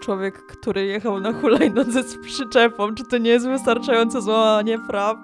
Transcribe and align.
człowiek, 0.00 0.46
który 0.46 0.86
jechał 0.86 1.20
na 1.20 1.32
hulajnodze 1.32 2.02
z 2.02 2.18
przyczepą, 2.18 2.94
czy 2.94 3.04
to 3.04 3.18
nie 3.18 3.30
jest 3.30 3.46
wystarczające 3.46 4.22
złamanie 4.22 4.78
praw? 4.78 5.16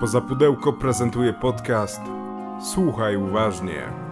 Poza 0.00 0.20
pudełko 0.20 0.72
prezentuje 0.72 1.32
podcast 1.32 2.00
Słuchaj 2.60 3.16
uważnie. 3.16 4.03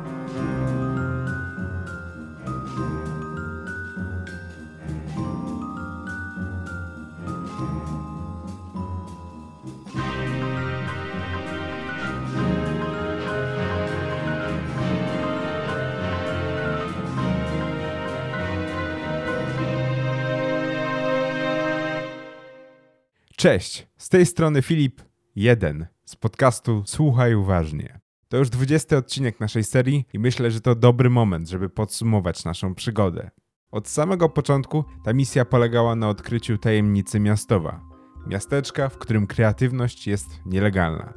Cześć, 23.42 23.88
z 23.98 24.08
tej 24.08 24.26
strony 24.26 24.62
Filip 24.62 25.02
1 25.34 25.86
z 26.04 26.16
podcastu 26.16 26.82
Słuchaj 26.86 27.34
Uważnie. 27.34 28.00
To 28.28 28.36
już 28.36 28.50
20 28.50 28.96
odcinek 28.96 29.40
naszej 29.40 29.64
serii 29.64 30.04
i 30.12 30.18
myślę, 30.18 30.50
że 30.50 30.60
to 30.60 30.74
dobry 30.74 31.10
moment, 31.10 31.48
żeby 31.48 31.68
podsumować 31.68 32.44
naszą 32.44 32.74
przygodę. 32.74 33.30
Od 33.70 33.88
samego 33.88 34.28
początku 34.28 34.84
ta 35.04 35.12
misja 35.12 35.44
polegała 35.44 35.96
na 35.96 36.08
odkryciu 36.08 36.58
tajemnicy 36.58 37.20
miastowa. 37.20 37.80
Miasteczka, 38.26 38.88
w 38.88 38.98
którym 38.98 39.26
kreatywność 39.26 40.06
jest 40.06 40.26
nielegalna. 40.46 41.12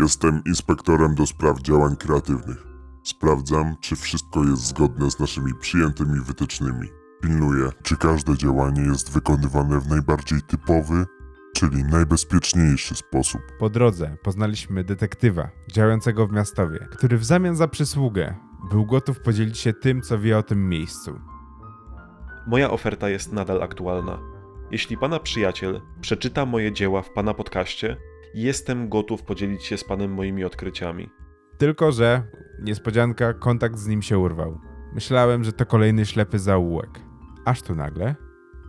Jestem 0.00 0.42
inspektorem 0.46 1.14
do 1.14 1.26
spraw 1.26 1.62
działań 1.62 1.96
kreatywnych. 1.96 2.66
Sprawdzam, 3.04 3.76
czy 3.80 3.96
wszystko 3.96 4.44
jest 4.44 4.62
zgodne 4.62 5.10
z 5.10 5.18
naszymi 5.18 5.52
przyjętymi 5.60 6.20
wytycznymi. 6.20 6.88
Pilnuję, 7.22 7.70
czy 7.82 7.96
każde 7.96 8.36
działanie 8.36 8.82
jest 8.82 9.12
wykonywane 9.12 9.80
w 9.80 9.88
najbardziej 9.88 10.42
typowy, 10.42 11.06
czyli 11.54 11.84
najbezpieczniejszy 11.84 12.94
sposób. 12.94 13.42
Po 13.58 13.70
drodze 13.70 14.16
poznaliśmy 14.22 14.84
detektywa 14.84 15.50
działającego 15.72 16.26
w 16.26 16.32
miastowie, 16.32 16.78
który 16.90 17.18
w 17.18 17.24
zamian 17.24 17.56
za 17.56 17.68
przysługę 17.68 18.34
był 18.70 18.86
gotów 18.86 19.20
podzielić 19.20 19.58
się 19.58 19.72
tym, 19.72 20.02
co 20.02 20.18
wie 20.18 20.38
o 20.38 20.42
tym 20.42 20.68
miejscu. 20.68 21.20
Moja 22.46 22.70
oferta 22.70 23.08
jest 23.08 23.32
nadal 23.32 23.62
aktualna. 23.62 24.18
Jeśli 24.70 24.96
pana 24.96 25.18
przyjaciel 25.20 25.80
przeczyta 26.00 26.46
moje 26.46 26.72
dzieła 26.72 27.02
w 27.02 27.10
pana 27.10 27.34
podcaście, 27.34 27.96
jestem 28.34 28.88
gotów 28.88 29.22
podzielić 29.22 29.64
się 29.64 29.76
z 29.76 29.84
panem 29.84 30.12
moimi 30.14 30.44
odkryciami. 30.44 31.10
Tylko, 31.58 31.92
że 31.92 32.22
niespodzianka, 32.62 33.34
kontakt 33.34 33.78
z 33.78 33.86
nim 33.86 34.02
się 34.02 34.18
urwał. 34.18 34.60
Myślałem, 34.94 35.44
że 35.44 35.52
to 35.52 35.66
kolejny 35.66 36.06
ślepy 36.06 36.38
zaułek. 36.38 37.00
Aż 37.44 37.62
tu 37.62 37.74
nagle 37.74 38.14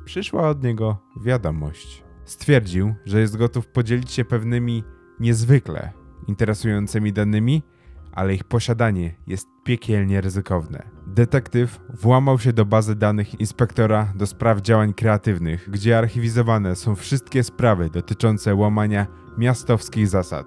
przyszła 0.06 0.50
od 0.50 0.64
niego 0.64 0.98
wiadomość. 1.22 2.11
Stwierdził, 2.26 2.96
że 3.06 3.20
jest 3.20 3.38
gotów 3.38 3.68
podzielić 3.68 4.12
się 4.12 4.26
pewnymi 4.26 4.84
niezwykle 5.20 6.02
interesującymi 6.28 7.14
danymi, 7.14 7.64
ale 8.12 8.34
ich 8.34 8.44
posiadanie 8.44 9.16
jest 9.28 9.48
piekielnie 9.64 10.22
ryzykowne. 10.22 10.84
Detektyw 11.08 11.80
włamał 11.90 12.40
się 12.40 12.54
do 12.54 12.66
bazy 12.66 12.96
danych 12.96 13.40
inspektora 13.40 14.14
do 14.16 14.28
spraw 14.28 14.62
działań 14.62 14.94
kreatywnych, 14.94 15.70
gdzie 15.70 15.98
archiwizowane 15.98 16.76
są 16.76 16.96
wszystkie 16.96 17.44
sprawy 17.44 17.90
dotyczące 17.90 18.56
łamania 18.56 19.08
miastowskich 19.38 20.08
zasad. 20.08 20.46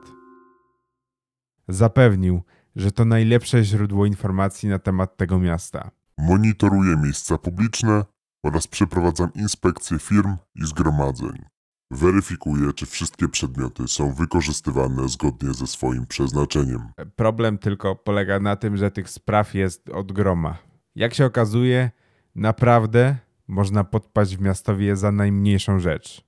Zapewnił, 1.68 2.42
że 2.76 2.92
to 2.92 3.04
najlepsze 3.04 3.64
źródło 3.64 4.06
informacji 4.06 4.68
na 4.68 4.78
temat 4.78 5.16
tego 5.16 5.38
miasta. 5.38 5.90
Monitoruję 6.18 6.96
miejsca 6.96 7.38
publiczne 7.38 8.04
oraz 8.44 8.66
przeprowadzam 8.66 9.32
inspekcje 9.34 9.98
firm 9.98 10.36
i 10.54 10.66
zgromadzeń. 10.66 11.53
Weryfikuję, 11.94 12.72
czy 12.72 12.86
wszystkie 12.86 13.28
przedmioty 13.28 13.88
są 13.88 14.12
wykorzystywane 14.12 15.08
zgodnie 15.08 15.54
ze 15.54 15.66
swoim 15.66 16.06
przeznaczeniem. 16.06 16.80
Problem 17.16 17.58
tylko 17.58 17.96
polega 17.96 18.40
na 18.40 18.56
tym, 18.56 18.76
że 18.76 18.90
tych 18.90 19.10
spraw 19.10 19.54
jest 19.54 19.88
od 19.88 20.12
groma. 20.12 20.58
Jak 20.94 21.14
się 21.14 21.26
okazuje, 21.26 21.90
naprawdę 22.34 23.16
można 23.48 23.84
podpaść 23.84 24.36
w 24.36 24.40
miastowie 24.40 24.96
za 24.96 25.12
najmniejszą 25.12 25.78
rzecz. 25.78 26.24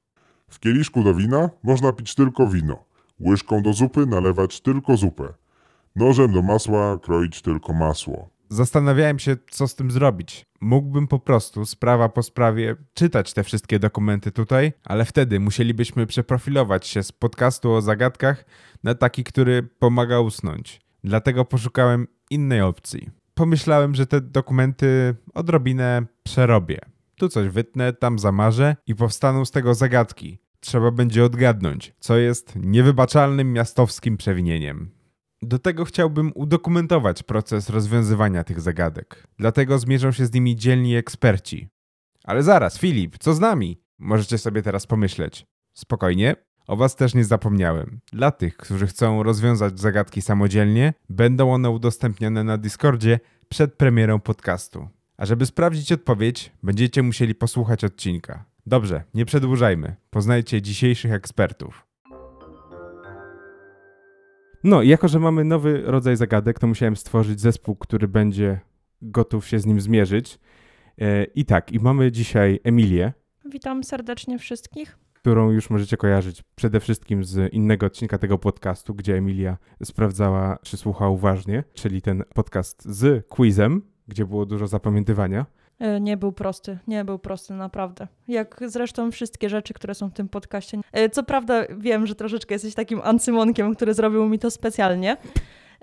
W 0.49 0.60
kieliszku 0.60 1.04
do 1.04 1.15
wina 1.15 1.50
można 1.62 1.93
pić 1.93 2.15
tylko 2.15 2.47
wino. 2.48 2.84
Łyżką 3.21 3.62
do 3.62 3.72
zupy 3.72 4.06
nalewać 4.06 4.60
tylko 4.60 4.97
zupę. 4.97 5.34
Nożem 5.97 6.33
do 6.33 6.43
masła 6.43 6.98
kroić 6.98 7.43
tylko 7.43 7.72
masło. 7.72 8.28
Zastanawiałem 8.49 9.19
się, 9.19 9.37
co 9.51 9.69
z 9.69 9.75
tym 9.75 9.91
zrobić. 9.91 10.47
Mógłbym 10.61 11.09
po 11.09 11.19
prostu, 11.19 11.67
sprawa 11.67 12.09
po 12.09 12.23
sprawie, 12.23 12.77
czytać 12.95 13.33
te 13.33 13.45
wszystkie 13.45 13.79
dokumenty 13.79 14.33
tutaj, 14.33 14.73
ale 14.84 15.05
wtedy 15.05 15.41
musielibyśmy 15.41 16.07
przeprofilować 16.07 16.87
się 16.87 17.03
z 17.03 17.12
podcastu 17.12 17.73
o 17.73 17.83
zagadkach 17.83 18.45
na 18.84 18.95
taki, 18.95 19.25
który 19.25 19.62
pomaga 19.62 20.21
usnąć. 20.21 20.81
Dlatego 21.05 21.45
poszukałem 21.45 22.07
innej 22.31 22.61
opcji. 22.61 23.11
Pomyślałem, 23.34 23.95
że 23.95 24.07
te 24.07 24.21
dokumenty 24.21 25.15
odrobinę 25.34 26.07
przerobię. 26.23 26.78
Tu 27.17 27.28
coś 27.28 27.49
wytnę, 27.49 27.93
tam 27.93 28.19
zamarzę 28.19 28.77
i 28.87 28.95
powstaną 28.95 29.45
z 29.45 29.51
tego 29.51 29.75
zagadki. 29.75 30.39
Trzeba 30.61 30.91
będzie 30.91 31.25
odgadnąć, 31.25 31.93
co 32.01 32.17
jest 32.17 32.53
niewybaczalnym 32.57 33.53
miastowskim 33.53 34.17
przewinieniem. 34.17 34.91
Do 35.43 35.59
tego 35.59 35.85
chciałbym 35.85 36.33
udokumentować 36.35 37.23
proces 37.23 37.71
rozwiązywania 37.71 38.45
tych 38.45 38.61
zagadek. 38.61 39.27
Dlatego 39.39 39.79
zmierzą 39.79 40.13
się 40.13 40.27
z 40.27 40.33
nimi 40.33 40.57
dzielni 40.57 40.97
eksperci. 40.97 41.69
Ale 42.25 42.43
zaraz, 42.43 42.79
Filip, 42.79 43.19
co 43.19 43.35
z 43.35 43.41
nami? 43.41 43.81
Możecie 43.99 44.39
sobie 44.39 44.63
teraz 44.63 44.87
pomyśleć. 44.87 45.47
Spokojnie, 45.75 46.37
o 46.67 46.77
was 46.77 46.97
też 46.97 47.15
nie 47.15 47.25
zapomniałem. 47.25 48.01
Dla 48.13 48.31
tych, 48.31 48.57
którzy 48.57 48.87
chcą 48.87 49.23
rozwiązać 49.23 49.81
zagadki 49.81 50.23
samodzielnie, 50.23 50.95
będą 51.09 51.53
one 51.53 51.71
udostępnione 51.71 52.45
na 52.45 52.59
Discordzie 52.59 53.21
przed 53.49 53.75
premierą 53.75 54.21
podcastu. 54.21 54.89
A 55.17 55.27
żeby 55.27 55.47
sprawdzić 55.47 55.93
odpowiedź, 55.93 56.53
będziecie 56.63 57.03
musieli 57.03 57.35
posłuchać 57.35 57.85
odcinka. 57.85 58.45
Dobrze, 58.67 59.05
nie 59.15 59.27
przedłużajmy. 59.27 59.97
Poznajcie 60.11 60.63
dzisiejszych 60.63 61.13
ekspertów. 61.13 61.86
No, 64.66 64.82
i 64.82 64.88
jako 64.88 65.09
że 65.09 65.19
mamy 65.19 65.44
nowy 65.44 65.82
rodzaj 65.84 66.16
zagadek, 66.16 66.59
to 66.59 66.66
musiałem 66.66 66.97
stworzyć 66.97 67.41
zespół, 67.41 67.77
który 67.77 68.09
będzie 68.09 68.60
gotów 69.03 69.47
się 69.47 69.59
z 69.59 69.66
nim 69.66 69.81
zmierzyć. 69.81 70.38
E, 71.00 71.25
I 71.25 71.44
tak, 71.44 71.72
i 71.72 71.81
mamy 71.81 72.12
dzisiaj 72.12 72.60
Emilię, 72.65 73.12
Witam 73.44 73.84
serdecznie 73.84 74.38
wszystkich. 74.38 74.99
którą 75.15 75.50
już 75.50 75.71
możecie 75.71 75.97
kojarzyć 75.97 76.43
przede 76.54 76.81
wszystkim 76.81 77.25
z 77.25 77.53
innego 77.53 77.87
odcinka 77.87 78.19
tego 78.19 78.38
podcastu, 78.38 78.94
gdzie 78.94 79.16
Emilia 79.16 79.59
sprawdzała, 79.84 80.59
czy 80.62 80.77
słucha 80.77 81.09
uważnie, 81.09 81.65
czyli 81.75 82.03
ten 82.03 82.25
podcast 82.34 82.84
z 82.84 83.27
quizem, 83.28 83.83
gdzie 84.09 84.25
było 84.27 84.47
dużo 84.47 84.66
zapamiętywania. 84.66 85.47
E, 85.79 86.01
Nie 86.01 86.17
był 86.17 86.33
prosty, 86.33 86.79
nie 86.87 87.05
był 87.05 87.19
prosty, 87.19 87.55
naprawdę. 87.55 88.09
Jak 88.29 88.61
zresztą 88.67 89.11
wszystkie 89.11 89.49
rzeczy, 89.49 89.75
które 89.75 89.95
są 89.95 90.09
w 90.11 90.13
tym 90.13 90.29
podcaście. 90.29 90.79
E, 90.93 91.11
Co 91.11 91.23
prawda 91.23 91.63
wiem, 91.79 92.07
że 92.07 92.15
troszeczkę 92.15 92.55
jesteś 92.55 92.75
takim 92.75 93.01
ancymonkiem, 93.05 93.75
który 93.75 93.95
zrobił 93.95 94.29
mi 94.29 94.39
to 94.39 94.51
specjalnie. 94.51 95.17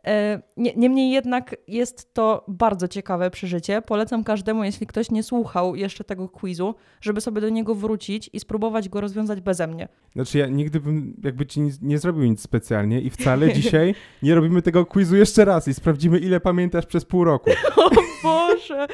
E, 0.08 0.42
Nie, 0.58 0.74
niemniej 0.76 1.12
jednak 1.12 1.56
jest 1.68 2.14
to 2.14 2.46
bardzo 2.48 2.88
ciekawe 2.88 3.30
przeżycie. 3.32 3.82
Polecam 3.82 4.24
każdemu, 4.24 4.64
jeśli 4.64 4.88
ktoś 4.88 5.12
nie 5.12 5.24
słuchał 5.24 5.76
jeszcze 5.76 6.04
tego 6.04 6.30
quizu, 6.30 6.76
żeby 7.02 7.22
sobie 7.22 7.42
do 7.42 7.50
niego 7.50 7.76
wrócić 7.76 8.30
i 8.34 8.40
spróbować 8.40 8.90
go 8.90 9.02
rozwiązać 9.02 9.42
beze 9.42 9.68
mnie. 9.68 9.88
Znaczy 10.16 10.38
ja 10.38 10.48
nigdy 10.48 10.80
bym 10.80 11.14
jakby 11.24 11.46
ci 11.46 11.62
nie 11.82 11.98
zrobił 11.98 12.24
nic 12.24 12.42
specjalnie 12.42 13.02
i 13.02 13.10
wcale 13.10 13.54
dzisiaj 13.54 13.96
nie 14.24 14.36
robimy 14.36 14.62
tego 14.62 14.86
quizu 14.86 15.16
jeszcze 15.16 15.46
raz 15.46 15.68
i 15.68 15.74
sprawdzimy 15.74 16.20
ile 16.20 16.40
pamiętasz 16.40 16.86
przez 16.86 17.06
pół 17.06 17.24
roku. 17.24 17.50
O 17.76 17.90
Boże! 18.24 18.88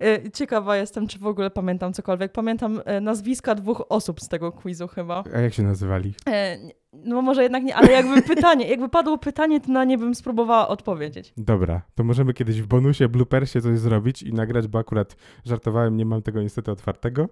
E, 0.00 0.30
Ciekawa 0.30 0.76
jestem, 0.76 1.06
czy 1.06 1.18
w 1.18 1.26
ogóle 1.26 1.50
pamiętam 1.50 1.92
cokolwiek. 1.92 2.32
Pamiętam 2.32 2.80
e, 2.84 3.00
nazwiska 3.00 3.54
dwóch 3.54 3.82
osób 3.88 4.20
z 4.20 4.28
tego 4.28 4.52
quizu 4.52 4.88
chyba. 4.88 5.24
A 5.34 5.40
jak 5.40 5.54
się 5.54 5.62
nazywali? 5.62 6.14
E, 6.28 6.58
No 6.92 7.22
może 7.22 7.42
jednak 7.42 7.62
nie, 7.64 7.76
ale 7.76 7.92
jakby 7.92 8.22
pytanie, 8.34 8.68
jakby 8.68 8.88
padło 8.88 9.18
pytanie, 9.18 9.60
to 9.60 9.72
na 9.72 9.84
nie 9.84 9.98
bym 9.98 10.14
spróbowała 10.14 10.68
odpowiedzieć. 10.68 11.32
Dobra, 11.36 11.82
to 11.94 12.04
możemy 12.04 12.34
kiedyś 12.34 12.62
w 12.62 12.66
bonusie, 12.66 13.08
bloopersie 13.08 13.60
coś 13.60 13.78
zrobić 13.78 14.22
i 14.22 14.32
nagrać, 14.32 14.68
bo 14.68 14.78
akurat 14.78 15.16
żartowałem, 15.44 15.96
nie 15.96 16.04
mam 16.06 16.22
tego 16.22 16.42
niestety 16.42 16.70
otwartego. 16.70 17.28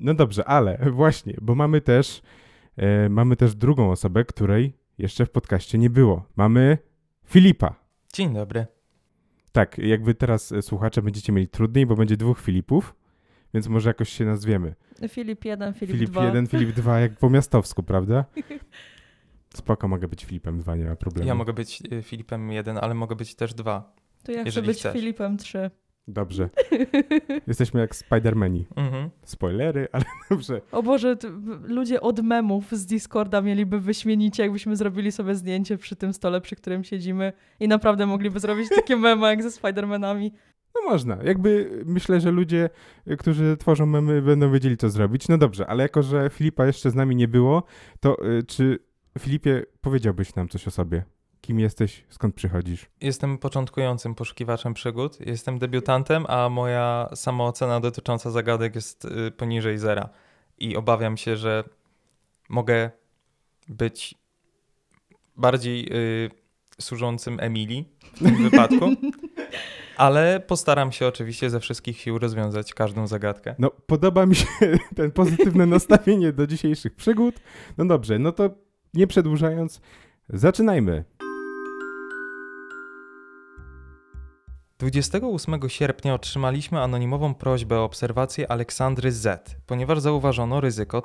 No 0.00 0.14
dobrze, 0.14 0.44
ale 0.44 0.78
właśnie, 0.90 1.34
bo 1.42 1.54
mamy 1.54 1.80
też, 1.80 2.22
mamy 3.10 3.36
też 3.36 3.54
drugą 3.54 3.90
osobę, 3.90 4.24
której 4.24 4.72
jeszcze 4.98 5.26
w 5.26 5.30
podcaście 5.30 5.78
nie 5.78 5.90
było. 5.90 6.24
Mamy 6.36 6.78
Filipa. 7.24 7.74
Dzień 8.12 8.34
dobry. 8.34 8.66
Tak, 9.52 9.78
jakby 9.78 10.14
teraz 10.14 10.52
e, 10.52 10.62
słuchacze 10.62 11.02
będziecie 11.02 11.32
mieli 11.32 11.48
trudniej, 11.48 11.86
bo 11.86 11.96
będzie 11.96 12.16
dwóch 12.16 12.40
Filipów, 12.40 12.94
więc 13.54 13.68
może 13.68 13.90
jakoś 13.90 14.08
się 14.08 14.24
nazwiemy. 14.24 14.74
Filip 15.08 15.44
1, 15.44 15.74
Filip, 15.74 15.94
Filip 15.94 16.10
2. 16.10 16.24
1, 16.24 16.46
Filip 16.46 16.72
2, 16.80 17.00
jak 17.00 17.16
po 17.16 17.30
miastowsku, 17.30 17.82
prawda? 17.82 18.24
Spoko, 19.54 19.88
mogę 19.88 20.08
być 20.08 20.24
Filipem 20.24 20.58
2, 20.58 20.76
nie 20.76 20.84
ma 20.84 20.96
problemu. 20.96 21.28
Ja 21.28 21.34
mogę 21.34 21.52
być 21.52 21.82
y, 21.92 22.02
Filipem 22.02 22.52
1, 22.52 22.78
ale 22.78 22.94
mogę 22.94 23.16
być 23.16 23.34
też 23.34 23.54
2. 23.54 23.94
To 24.22 24.32
ja 24.32 24.44
chcę 24.44 24.62
być 24.62 24.78
chcesz. 24.78 24.92
Filipem 24.92 25.36
3. 25.36 25.70
Dobrze. 26.08 26.50
Jesteśmy 27.46 27.80
jak 27.80 27.96
Spidermani. 27.96 28.66
Mhm. 28.76 29.10
Spoilery, 29.24 29.88
ale 29.92 30.04
dobrze. 30.30 30.60
O 30.72 30.82
Boże, 30.82 31.16
ludzie 31.62 32.00
od 32.00 32.20
memów 32.20 32.72
z 32.72 32.86
Discorda 32.86 33.42
mieliby 33.42 33.80
wyśmienicie, 33.80 34.42
jakbyśmy 34.42 34.76
zrobili 34.76 35.12
sobie 35.12 35.34
zdjęcie 35.34 35.78
przy 35.78 35.96
tym 35.96 36.12
stole, 36.12 36.40
przy 36.40 36.56
którym 36.56 36.84
siedzimy 36.84 37.32
i 37.60 37.68
naprawdę 37.68 38.06
mogliby 38.06 38.40
zrobić 38.40 38.68
takie 38.68 38.96
memy 39.06 39.26
jak 39.26 39.42
ze 39.42 39.50
Spidermanami. 39.50 40.32
No 40.74 40.90
można. 40.90 41.18
Jakby 41.24 41.82
myślę, 41.86 42.20
że 42.20 42.30
ludzie, 42.30 42.70
y, 43.10 43.16
którzy 43.16 43.56
tworzą 43.56 43.86
memy, 43.86 44.22
będą 44.22 44.52
wiedzieli, 44.52 44.76
co 44.76 44.90
zrobić. 44.90 45.28
No 45.28 45.38
dobrze, 45.38 45.66
ale 45.66 45.82
jako, 45.82 46.02
że 46.02 46.30
Filipa 46.30 46.66
jeszcze 46.66 46.90
z 46.90 46.94
nami 46.94 47.16
nie 47.16 47.28
było, 47.28 47.62
to 48.00 48.26
y, 48.38 48.42
czy 48.42 48.78
Filipie 49.18 49.64
powiedziałbyś 49.80 50.34
nam 50.34 50.48
coś 50.48 50.68
o 50.68 50.70
sobie? 50.70 51.04
Kim 51.42 51.60
jesteś? 51.60 52.04
Skąd 52.08 52.34
przychodzisz? 52.34 52.86
Jestem 53.00 53.38
początkującym 53.38 54.14
poszukiwaczem 54.14 54.74
przygód, 54.74 55.20
jestem 55.20 55.58
debiutantem, 55.58 56.24
a 56.28 56.48
moja 56.48 57.08
samoocena 57.14 57.80
dotycząca 57.80 58.30
zagadek 58.30 58.74
jest 58.74 59.04
y, 59.04 59.30
poniżej 59.30 59.78
zera. 59.78 60.08
I 60.58 60.76
obawiam 60.76 61.16
się, 61.16 61.36
że 61.36 61.64
mogę 62.48 62.90
być 63.68 64.14
bardziej 65.36 65.92
y, 65.92 66.30
służącym 66.80 67.40
Emilii 67.40 67.88
w 68.14 68.18
tym 68.18 68.42
wypadku. 68.50 68.90
Ale 69.96 70.40
postaram 70.40 70.92
się 70.92 71.06
oczywiście 71.06 71.50
ze 71.50 71.60
wszystkich 71.60 72.00
sił 72.00 72.18
rozwiązać 72.18 72.74
każdą 72.74 73.06
zagadkę. 73.06 73.54
No, 73.58 73.70
podoba 73.70 74.26
mi 74.26 74.34
się 74.34 74.46
ten 74.96 75.10
pozytywne 75.10 75.66
nastawienie 75.66 76.32
do 76.32 76.46
dzisiejszych 76.46 76.94
przygód. 76.94 77.34
No 77.78 77.84
dobrze, 77.84 78.18
no 78.18 78.32
to 78.32 78.50
nie 78.94 79.06
przedłużając, 79.06 79.80
zaczynajmy. 80.28 81.04
28 84.82 85.68
sierpnia 85.68 86.14
otrzymaliśmy 86.14 86.80
anonimową 86.80 87.34
prośbę 87.34 87.78
o 87.78 87.84
obserwację 87.84 88.50
Aleksandry 88.50 89.12
Z, 89.12 89.56
ponieważ 89.66 90.00
zauważono 90.00 90.60
ryzyko. 90.60 91.02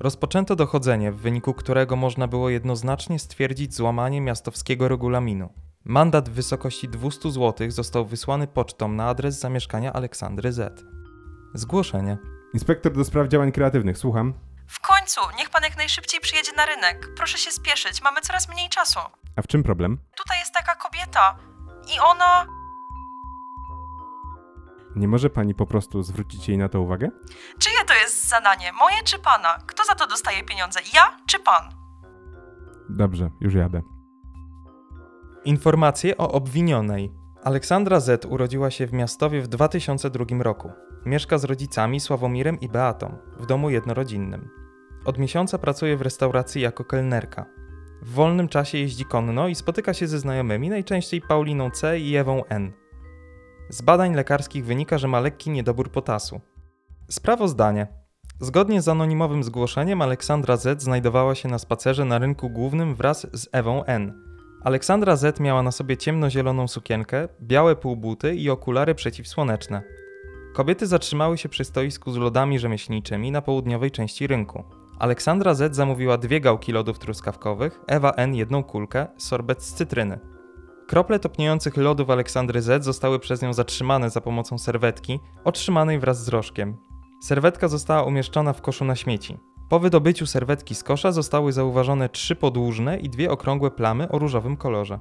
Rozpoczęto 0.00 0.56
dochodzenie, 0.56 1.12
w 1.12 1.16
wyniku 1.16 1.54
którego 1.54 1.96
można 1.96 2.28
było 2.28 2.50
jednoznacznie 2.50 3.18
stwierdzić 3.18 3.74
złamanie 3.74 4.20
miastowskiego 4.20 4.88
regulaminu. 4.88 5.48
Mandat 5.84 6.28
w 6.28 6.32
wysokości 6.32 6.88
200 6.88 7.30
zł 7.30 7.70
został 7.70 8.06
wysłany 8.06 8.46
pocztą 8.46 8.88
na 8.88 9.08
adres 9.08 9.40
zamieszkania 9.40 9.92
Aleksandry 9.92 10.52
Z. 10.52 10.84
Zgłoszenie. 11.54 12.18
Inspektor 12.54 12.92
do 12.92 13.04
spraw 13.04 13.28
działań 13.28 13.52
kreatywnych, 13.52 13.98
słucham. 13.98 14.34
W 14.68 14.80
końcu, 14.80 15.20
niech 15.38 15.50
pan 15.50 15.62
jak 15.62 15.76
najszybciej 15.76 16.20
przyjedzie 16.20 16.52
na 16.52 16.66
rynek. 16.66 17.08
Proszę 17.16 17.38
się 17.38 17.50
spieszyć, 17.52 18.02
mamy 18.02 18.20
coraz 18.20 18.48
mniej 18.48 18.68
czasu. 18.68 19.00
A 19.36 19.42
w 19.42 19.46
czym 19.46 19.62
problem? 19.62 19.98
Tutaj 20.16 20.38
jest 20.38 20.54
taka 20.54 20.74
kobieta 20.74 21.36
i 21.94 21.98
ona... 22.00 22.46
Nie 24.96 25.08
może 25.08 25.30
pani 25.30 25.54
po 25.54 25.66
prostu 25.66 26.02
zwrócić 26.02 26.48
jej 26.48 26.58
na 26.58 26.68
to 26.68 26.80
uwagę? 26.80 27.08
Czyje 27.58 27.84
to 27.84 27.94
jest 27.94 28.28
zadanie? 28.28 28.72
Moje 28.72 29.02
czy 29.04 29.18
pana? 29.18 29.58
Kto 29.66 29.84
za 29.84 29.94
to 29.94 30.06
dostaje 30.06 30.44
pieniądze? 30.44 30.80
Ja 30.94 31.16
czy 31.26 31.38
pan? 31.38 31.70
Dobrze, 32.88 33.30
już 33.40 33.54
jadę. 33.54 33.82
Informacje 35.44 36.16
o 36.16 36.32
obwinionej. 36.32 37.12
Aleksandra 37.42 38.00
Z 38.00 38.24
urodziła 38.24 38.70
się 38.70 38.86
w 38.86 38.92
Miastowie 38.92 39.42
w 39.42 39.48
2002 39.48 40.24
roku. 40.42 40.70
Mieszka 41.06 41.38
z 41.38 41.44
rodzicami 41.44 42.00
Sławomirem 42.00 42.60
i 42.60 42.68
Beatą 42.68 43.16
w 43.38 43.46
domu 43.46 43.70
jednorodzinnym. 43.70 44.48
Od 45.04 45.18
miesiąca 45.18 45.58
pracuje 45.58 45.96
w 45.96 46.02
restauracji 46.02 46.62
jako 46.62 46.84
kelnerka. 46.84 47.46
W 48.02 48.10
wolnym 48.10 48.48
czasie 48.48 48.78
jeździ 48.78 49.04
konno 49.04 49.48
i 49.48 49.54
spotyka 49.54 49.94
się 49.94 50.06
ze 50.06 50.18
znajomymi, 50.18 50.68
najczęściej 50.68 51.20
Pauliną 51.20 51.70
C 51.70 51.98
i 51.98 52.16
Ewą 52.16 52.44
N. 52.44 52.72
Z 53.70 53.82
badań 53.82 54.14
lekarskich 54.14 54.64
wynika, 54.64 54.98
że 54.98 55.08
ma 55.08 55.20
lekki 55.20 55.50
niedobór 55.50 55.90
potasu. 55.90 56.40
Sprawozdanie. 57.10 57.86
Zgodnie 58.40 58.82
z 58.82 58.88
anonimowym 58.88 59.44
zgłoszeniem 59.44 60.02
Aleksandra 60.02 60.56
Z 60.56 60.82
znajdowała 60.82 61.34
się 61.34 61.48
na 61.48 61.58
spacerze 61.58 62.04
na 62.04 62.18
rynku 62.18 62.50
głównym 62.50 62.94
wraz 62.94 63.26
z 63.32 63.48
Ewą 63.52 63.84
N. 63.84 64.27
Aleksandra 64.64 65.16
Z 65.16 65.40
miała 65.40 65.62
na 65.62 65.72
sobie 65.72 65.96
ciemnozieloną 65.96 66.68
sukienkę, 66.68 67.28
białe 67.42 67.76
półbuty 67.76 68.34
i 68.34 68.50
okulary 68.50 68.94
przeciwsłoneczne. 68.94 69.82
Kobiety 70.54 70.86
zatrzymały 70.86 71.38
się 71.38 71.48
przy 71.48 71.64
stoisku 71.64 72.12
z 72.12 72.16
lodami 72.16 72.58
rzemieślniczymi 72.58 73.30
na 73.30 73.42
południowej 73.42 73.90
części 73.90 74.26
rynku. 74.26 74.64
Aleksandra 74.98 75.54
Z 75.54 75.76
zamówiła 75.76 76.18
dwie 76.18 76.40
gałki 76.40 76.72
lodów 76.72 76.98
truskawkowych, 76.98 77.80
Ewa 77.86 78.12
N 78.12 78.34
jedną 78.34 78.64
kulkę, 78.64 79.06
sorbet 79.16 79.62
z 79.62 79.74
cytryny. 79.74 80.18
Krople 80.88 81.18
topniejących 81.18 81.76
lodów 81.76 82.10
Aleksandry 82.10 82.62
Z 82.62 82.84
zostały 82.84 83.18
przez 83.18 83.42
nią 83.42 83.52
zatrzymane 83.52 84.10
za 84.10 84.20
pomocą 84.20 84.58
serwetki, 84.58 85.20
otrzymanej 85.44 85.98
wraz 85.98 86.24
z 86.24 86.28
rożkiem. 86.28 86.76
Serwetka 87.22 87.68
została 87.68 88.02
umieszczona 88.02 88.52
w 88.52 88.62
koszu 88.62 88.84
na 88.84 88.96
śmieci. 88.96 89.38
Po 89.68 89.78
wydobyciu 89.78 90.26
serwetki 90.26 90.74
z 90.74 90.84
kosza 90.84 91.12
zostały 91.12 91.52
zauważone 91.52 92.08
trzy 92.08 92.36
podłużne 92.36 92.98
i 92.98 93.08
dwie 93.08 93.30
okrągłe 93.30 93.70
plamy 93.70 94.08
o 94.08 94.18
różowym 94.18 94.56
kolorze. 94.56 94.98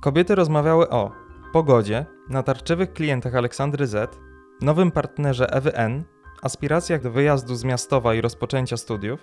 Kobiety 0.00 0.34
rozmawiały 0.34 0.90
o 0.90 1.10
pogodzie, 1.52 2.06
natarczywych 2.28 2.92
klientach 2.92 3.34
Aleksandry 3.34 3.86
Z, 3.86 4.18
nowym 4.60 4.90
partnerze 4.90 5.50
Ewy 5.50 5.74
N, 5.74 6.04
aspiracjach 6.42 7.02
do 7.02 7.10
wyjazdu 7.10 7.54
z 7.54 7.64
Miastowa 7.64 8.14
i 8.14 8.20
rozpoczęcia 8.20 8.76
studiów, 8.76 9.20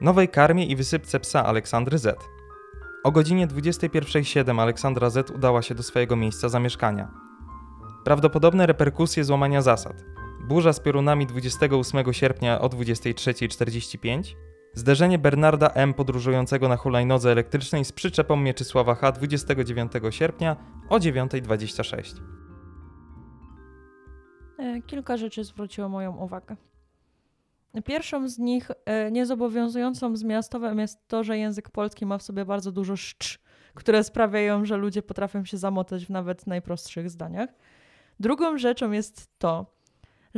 nowej 0.00 0.28
karmie 0.28 0.66
i 0.66 0.76
wysypce 0.76 1.20
psa 1.20 1.46
Aleksandry 1.46 1.98
Z. 1.98 2.28
O 3.04 3.12
godzinie 3.12 3.46
21.07 3.46 4.60
Aleksandra 4.60 5.10
Z 5.10 5.30
udała 5.30 5.62
się 5.62 5.74
do 5.74 5.82
swojego 5.82 6.16
miejsca 6.16 6.48
zamieszkania. 6.48 7.08
Prawdopodobne 8.04 8.66
reperkusje 8.66 9.24
złamania 9.24 9.62
zasad. 9.62 10.04
Burza 10.48 10.72
z 10.72 10.80
piorunami 10.80 11.26
28 11.26 12.12
sierpnia 12.12 12.60
o 12.60 12.68
23.45, 12.68 14.34
zderzenie 14.74 15.18
Bernarda 15.18 15.70
M. 15.74 15.94
podróżującego 15.94 16.68
na 16.68 16.76
hulajnodze 16.76 17.32
elektrycznej 17.32 17.84
z 17.84 17.92
przyczepą 17.92 18.36
Mieczysława 18.36 18.94
H. 18.94 19.12
29 19.12 19.92
sierpnia 20.10 20.56
o 20.88 20.98
9.26. 20.98 22.20
E, 24.58 24.82
Kilka 24.82 25.16
rzeczy 25.16 25.44
zwróciło 25.44 25.88
moją 25.88 26.16
uwagę. 26.16 26.56
Pierwszą 27.84 28.28
z 28.28 28.38
nich, 28.38 28.70
e, 28.84 29.10
niezobowiązującą 29.10 30.16
zmiastowem, 30.16 30.78
jest 30.78 31.08
to, 31.08 31.24
że 31.24 31.38
język 31.38 31.70
polski 31.70 32.06
ma 32.06 32.18
w 32.18 32.22
sobie 32.22 32.44
bardzo 32.44 32.72
dużo 32.72 32.96
szcz, 32.96 33.38
które 33.74 34.04
sprawiają, 34.04 34.64
że 34.64 34.76
ludzie 34.76 35.02
potrafią 35.02 35.44
się 35.44 35.56
zamotać 35.56 36.06
w 36.06 36.10
nawet 36.10 36.46
najprostszych 36.46 37.10
zdaniach. 37.10 37.50
Drugą 38.20 38.58
rzeczą 38.58 38.90
jest 38.90 39.38
to, 39.38 39.77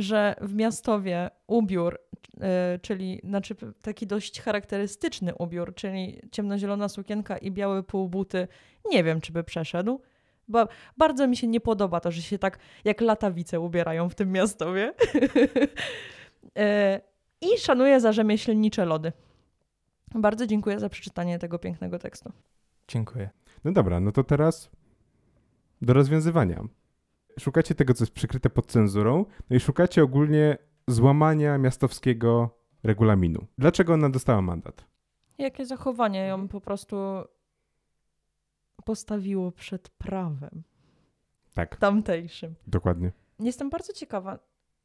że 0.01 0.35
w 0.41 0.55
miastowie 0.55 1.29
ubiór, 1.47 1.99
e, 2.41 2.79
czyli 2.81 3.21
znaczy 3.23 3.55
taki 3.81 4.07
dość 4.07 4.41
charakterystyczny 4.41 5.35
ubiór, 5.35 5.75
czyli 5.75 6.21
ciemnozielona 6.31 6.89
sukienka 6.89 7.37
i 7.37 7.51
białe 7.51 7.83
półbuty, 7.83 8.47
nie 8.91 9.03
wiem, 9.03 9.21
czy 9.21 9.31
by 9.31 9.43
przeszedł. 9.43 10.01
Bo 10.47 10.67
bardzo 10.97 11.27
mi 11.27 11.37
się 11.37 11.47
nie 11.47 11.59
podoba 11.59 11.99
to, 11.99 12.11
że 12.11 12.21
się 12.21 12.37
tak 12.37 12.59
jak 12.85 13.01
latawice 13.01 13.59
ubierają 13.59 14.09
w 14.09 14.15
tym 14.15 14.31
miastowie. 14.31 14.93
E, 16.57 17.01
I 17.53 17.59
szanuję 17.59 17.99
za 17.99 18.11
rzemieślnicze 18.11 18.85
lody. 18.85 19.11
Bardzo 20.15 20.47
dziękuję 20.47 20.79
za 20.79 20.89
przeczytanie 20.89 21.39
tego 21.39 21.59
pięknego 21.59 21.99
tekstu. 21.99 22.31
Dziękuję. 22.87 23.29
No 23.63 23.71
dobra, 23.71 23.99
no 23.99 24.11
to 24.11 24.23
teraz 24.23 24.69
do 25.81 25.93
rozwiązywania. 25.93 26.63
Szukacie 27.39 27.75
tego, 27.75 27.93
co 27.93 28.03
jest 28.03 28.13
przykryte 28.13 28.49
pod 28.49 28.65
cenzurą, 28.65 29.25
no 29.49 29.55
i 29.55 29.59
szukacie 29.59 30.03
ogólnie 30.03 30.57
złamania 30.87 31.57
miastowskiego 31.57 32.57
regulaminu. 32.83 33.45
Dlaczego 33.57 33.93
ona 33.93 34.09
dostała 34.09 34.41
mandat? 34.41 34.85
Jakie 35.37 35.65
zachowanie 35.65 36.19
ją 36.27 36.47
po 36.47 36.61
prostu 36.61 36.95
postawiło 38.85 39.51
przed 39.51 39.89
prawem 39.89 40.63
Tak, 41.53 41.75
tamtejszym. 41.75 42.55
dokładnie. 42.67 43.11
Jestem 43.39 43.69
bardzo 43.69 43.93
ciekawa. 43.93 44.39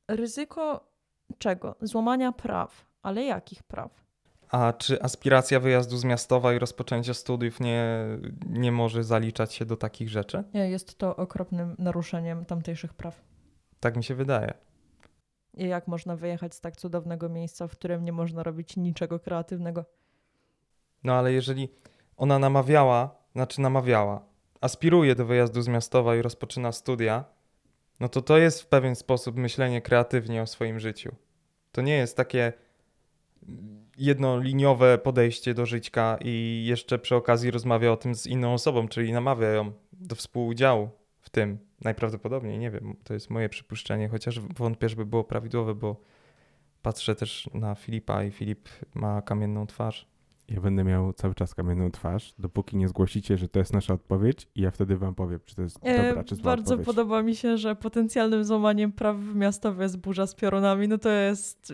Ryzyko 0.09 0.93
czego? 1.39 1.77
Złamania 1.81 2.33
praw. 2.33 2.87
Ale 3.03 3.25
jakich 3.25 3.63
praw? 3.63 4.06
A 4.51 4.73
czy 4.73 5.03
aspiracja 5.03 5.61
wyjazdu 5.61 5.97
z 5.97 6.05
Miastowa 6.05 6.55
i 6.55 6.59
rozpoczęcia 6.59 7.15
studiów 7.15 7.61
nie, 7.61 8.05
nie 8.49 8.73
może 8.73 9.05
zaliczać 9.05 9.55
się 9.55 9.65
do 9.65 9.77
takich 9.77 10.09
rzeczy? 10.09 10.45
Nie, 10.55 10.71
Jest 10.71 10.99
to 10.99 11.17
okropnym 11.17 11.77
naruszeniem 11.79 12.45
tamtejszych 12.45 12.95
praw. 12.95 13.25
Tak 13.81 13.97
mi 13.97 14.05
się 14.05 14.15
wydaje. 14.15 14.55
I 15.55 15.69
jak 15.69 15.89
można 15.89 16.17
wyjechać 16.17 16.55
z 16.55 16.61
tak 16.61 16.77
cudownego 16.77 17.29
miejsca, 17.29 17.69
w 17.69 17.73
którym 17.73 18.05
nie 18.05 18.13
można 18.13 18.43
robić 18.43 18.77
niczego 18.77 19.19
kreatywnego? 19.19 19.85
No 21.05 21.15
ale 21.15 21.33
jeżeli 21.33 21.69
ona 22.17 22.39
namawiała, 22.39 23.15
znaczy 23.33 23.61
namawiała, 23.61 24.23
aspiruje 24.61 25.15
do 25.15 25.27
wyjazdu 25.27 25.63
z 25.63 25.69
Miastowa 25.69 26.17
i 26.17 26.23
rozpoczyna 26.23 26.73
studia, 26.73 27.25
no 28.01 28.09
to 28.09 28.23
to 28.23 28.39
jest 28.39 28.63
w 28.63 28.67
pewien 28.67 28.95
sposób 28.95 29.37
myślenie 29.37 29.83
kreatywnie 29.83 30.43
o 30.43 30.47
swoim 30.47 30.81
życiu. 30.81 31.15
To 31.73 31.83
nie 31.83 31.97
jest 31.97 32.17
takie 32.17 32.53
jednoliniowe 33.99 34.99
podejście 34.99 35.55
do 35.55 35.67
żyćka 35.67 36.19
i 36.25 36.65
jeszcze 36.67 36.99
przy 36.99 37.15
okazji 37.17 37.51
rozmawia 37.51 37.93
o 37.93 37.97
tym 37.97 38.15
z 38.15 38.27
inną 38.27 38.53
osobą, 38.55 38.89
czyli 38.89 39.13
namawia 39.13 39.49
ją 39.49 39.73
do 39.93 40.15
współudziału 40.17 40.89
w 41.21 41.31
tym. 41.31 41.59
Najprawdopodobniej, 41.85 42.59
nie 42.59 42.71
wiem, 42.71 42.97
to 43.05 43.15
jest 43.15 43.31
moje 43.31 43.49
przypuszczenie, 43.49 44.09
chociaż 44.09 44.41
wątpię, 44.41 44.89
żeby 44.89 45.07
było 45.07 45.25
prawidłowe, 45.25 45.75
bo 45.75 46.01
patrzę 46.83 47.15
też 47.15 47.51
na 47.55 47.75
Filipa 47.75 48.25
i 48.25 48.31
Filip 48.31 48.69
ma 48.95 49.23
kamienną 49.23 49.67
twarz. 49.67 50.07
Ja 50.49 50.61
będę 50.61 50.85
miał 50.85 51.13
cały 51.13 51.35
czas 51.35 51.55
kamienną 51.55 51.91
twarz, 51.91 52.35
dopóki 52.39 52.77
nie 52.77 52.89
zgłosicie, 52.89 53.37
że 53.39 53.49
to 53.49 53.59
jest 53.59 53.73
nasza 53.73 53.95
odpowiedź 53.95 54.49
i 54.55 54.61
ja 54.61 54.71
wtedy 54.71 54.97
wam 54.97 55.15
powiem, 55.15 55.41
czy 55.45 55.57
to 55.57 55.63
jest 55.63 55.79
E, 55.83 56.09
dobra, 56.09 56.25
czy 56.25 56.35
zła 56.35 56.45
bardzo 56.45 56.75
odpowiedź. 56.75 56.87
podoba 56.87 57.23
mi 57.23 57.37
się, 57.37 57.57
że 57.59 57.77
potencjalnym 57.77 58.45
złamaniem 58.45 58.93
praw 58.93 59.17
miastowych 59.35 59.81
jest 59.81 59.97
burza 59.99 60.27
z 60.27 60.35
piorunami. 60.35 60.89
No 60.89 60.99
to 60.99 61.11
jest 61.11 61.73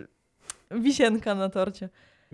wisienka 0.71 1.35
na 1.35 1.49
torcie. 1.49 1.89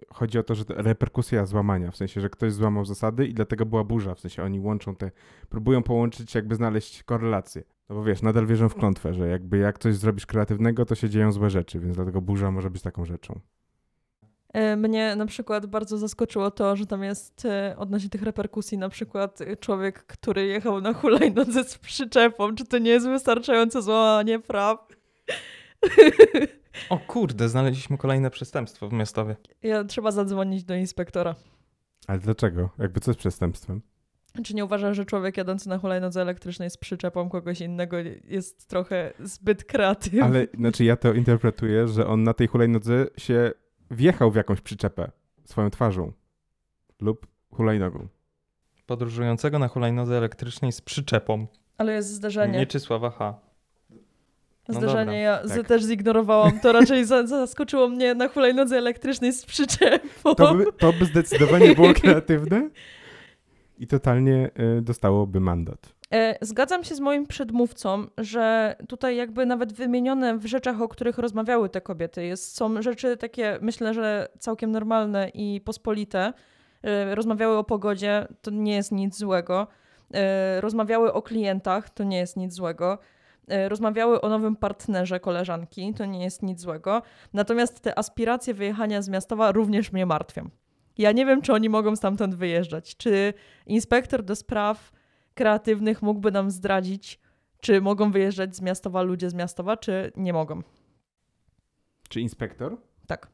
Chodzi 0.09 0.39
o 0.39 0.43
to, 0.43 0.55
że 0.55 0.63
reperkusja 0.67 1.45
złamania, 1.45 1.91
w 1.91 1.97
sensie, 1.97 2.21
że 2.21 2.29
ktoś 2.29 2.53
złamał 2.53 2.85
zasady 2.85 3.27
i 3.27 3.33
dlatego 3.33 3.65
była 3.65 3.83
burza, 3.83 4.15
w 4.15 4.19
sensie 4.19 4.43
oni 4.43 4.59
łączą 4.59 4.95
te, 4.95 5.11
próbują 5.49 5.83
połączyć, 5.83 6.35
jakby 6.35 6.55
znaleźć 6.55 7.03
korelację. 7.03 7.63
No 7.89 7.95
bo 7.95 8.03
wiesz, 8.03 8.21
nadal 8.21 8.45
wierzą 8.45 8.69
w 8.69 8.75
klątwę, 8.75 9.13
że 9.13 9.27
jakby 9.27 9.57
jak 9.57 9.79
coś 9.79 9.95
zrobisz 9.95 10.25
kreatywnego, 10.25 10.85
to 10.85 10.95
się 10.95 11.09
dzieją 11.09 11.31
złe 11.31 11.49
rzeczy, 11.49 11.79
więc 11.79 11.95
dlatego 11.95 12.21
burza 12.21 12.51
może 12.51 12.69
być 12.69 12.81
taką 12.81 13.05
rzeczą. 13.05 13.39
E, 14.53 14.75
Mnie 14.75 15.15
na 15.15 15.25
przykład 15.25 15.65
bardzo 15.65 15.97
zaskoczyło 15.97 16.51
to, 16.51 16.75
że 16.75 16.85
tam 16.85 17.03
jest 17.03 17.45
e, 17.45 17.75
odnośnie 17.77 18.09
tych 18.09 18.23
reperkusji 18.23 18.77
na 18.77 18.89
przykład 18.89 19.39
człowiek, 19.59 20.03
który 20.03 20.45
jechał 20.45 20.81
na 20.81 20.93
hulajnodze 20.93 21.63
z 21.63 21.77
przyczepą. 21.77 22.55
Czy 22.55 22.65
to 22.65 22.77
nie 22.77 22.91
jest 22.91 23.07
wystarczające 23.07 23.81
złamanie 23.81 24.39
praw? 24.39 24.87
O 26.89 26.97
kurde, 26.99 27.49
znaleźliśmy 27.49 27.97
kolejne 27.97 28.29
przestępstwo 28.29 28.89
w 28.89 28.93
Miastowie. 28.93 29.35
Ja, 29.63 29.83
trzeba 29.83 30.11
zadzwonić 30.11 30.63
do 30.63 30.75
inspektora. 30.75 31.35
Ale 32.07 32.19
dlaczego? 32.19 32.69
Jakby 32.79 32.99
co 32.99 33.11
jest 33.11 33.19
przestępstwem? 33.19 33.81
Czy 34.43 34.55
nie 34.55 34.65
uważasz, 34.65 34.97
że 34.97 35.05
człowiek 35.05 35.37
jadący 35.37 35.69
na 35.69 35.77
hulajnodze 35.77 36.21
elektrycznej 36.21 36.69
z 36.69 36.77
przyczepą 36.77 37.29
kogoś 37.29 37.61
innego 37.61 37.97
jest 38.23 38.67
trochę 38.67 39.13
zbyt 39.19 39.63
kreatywny? 39.63 40.23
Ale 40.23 40.47
znaczy 40.53 40.83
ja 40.83 40.95
to 40.95 41.13
interpretuję, 41.13 41.87
że 41.87 42.07
on 42.07 42.23
na 42.23 42.33
tej 42.33 42.47
hulajnodze 42.47 43.07
się 43.17 43.51
wjechał 43.91 44.31
w 44.31 44.35
jakąś 44.35 44.61
przyczepę 44.61 45.11
swoją 45.45 45.69
twarzą 45.69 46.11
lub 47.01 47.27
hulajnogą. 47.51 48.07
Podróżującego 48.85 49.59
na 49.59 49.67
hulajnodze 49.67 50.17
elektrycznej 50.17 50.71
z 50.71 50.81
przyczepą. 50.81 51.47
Ale 51.77 51.93
jest 51.93 52.13
zdarzenie. 52.13 52.59
Mieczysława 52.59 53.09
H. 53.09 53.39
no 54.73 54.79
Zdarzenie, 54.79 55.05
dobra, 55.05 55.53
ja 55.53 55.57
tak. 55.57 55.67
też 55.67 55.83
zignorowałam. 55.83 56.59
To 56.59 56.71
raczej 56.71 57.05
za, 57.05 57.27
zaskoczyło 57.27 57.89
mnie 57.89 58.15
na 58.15 58.27
hulajnodze 58.27 58.77
elektrycznej 58.77 59.33
z 59.33 59.45
przyczepą. 59.45 60.35
To 60.35 60.55
by, 60.55 60.65
to 60.77 60.93
by 60.93 61.05
zdecydowanie 61.05 61.75
było 61.75 61.93
kreatywne 61.93 62.69
i 63.79 63.87
totalnie 63.87 64.49
y, 64.77 64.81
dostałoby 64.81 65.39
mandat. 65.39 65.93
E, 66.13 66.37
Zgadzam 66.41 66.83
się 66.83 66.95
z 66.95 66.99
moim 66.99 67.27
przedmówcą, 67.27 68.07
że 68.17 68.75
tutaj 68.87 69.15
jakby 69.15 69.45
nawet 69.45 69.73
wymienione 69.73 70.37
w 70.37 70.45
rzeczach, 70.45 70.81
o 70.81 70.87
których 70.87 71.17
rozmawiały 71.17 71.69
te 71.69 71.81
kobiety, 71.81 72.25
jest, 72.25 72.55
są 72.57 72.81
rzeczy 72.81 73.17
takie, 73.17 73.57
myślę, 73.61 73.93
że 73.93 74.27
całkiem 74.39 74.71
normalne 74.71 75.29
i 75.29 75.61
pospolite. 75.61 76.33
E, 76.83 77.15
Rozmawiały 77.15 77.57
o 77.57 77.63
pogodzie, 77.63 78.27
to 78.41 78.51
nie 78.51 78.75
jest 78.75 78.91
nic 78.91 79.17
złego. 79.17 79.67
Rozmawiały 80.59 81.13
o 81.13 81.21
klientach, 81.21 81.89
to 81.89 82.03
nie 82.03 82.17
jest 82.17 82.37
nic 82.37 82.53
złego. 82.53 82.97
E, 83.49 83.69
Rozmawiały 83.69 84.21
o 84.21 84.29
nowym 84.29 84.55
partnerze 84.55 85.19
koleżanki, 85.19 85.93
to 85.93 86.05
nie 86.05 86.23
jest 86.23 86.43
nic 86.43 86.61
złego. 86.61 87.01
Natomiast 87.33 87.79
te 87.79 87.99
aspiracje 87.99 88.53
wyjechania 88.53 89.01
z 89.01 89.09
Miastowa 89.09 89.51
również 89.51 89.91
mnie 89.91 90.05
martwią. 90.05 90.49
Ja 90.97 91.11
nie 91.11 91.25
wiem, 91.25 91.41
czy 91.41 91.53
oni 91.53 91.69
mogą 91.69 91.95
stamtąd 91.95 92.35
wyjeżdżać. 92.35 92.97
Czy 92.97 93.33
inspektor 93.65 94.23
do 94.23 94.35
spraw 94.35 94.91
kreatywnych 95.33 96.01
mógłby 96.01 96.31
nam 96.31 96.51
zdradzić, 96.51 97.19
czy 97.61 97.81
mogą 97.81 98.11
wyjeżdżać 98.11 98.55
z 98.55 98.61
Miastowa 98.61 99.01
ludzie 99.01 99.29
z 99.29 99.33
Miastowa, 99.33 99.77
czy 99.77 100.11
nie 100.15 100.33
mogą. 100.33 100.61
Czy 102.09 102.21
inspektor? 102.21 102.77
Tak. 103.07 103.27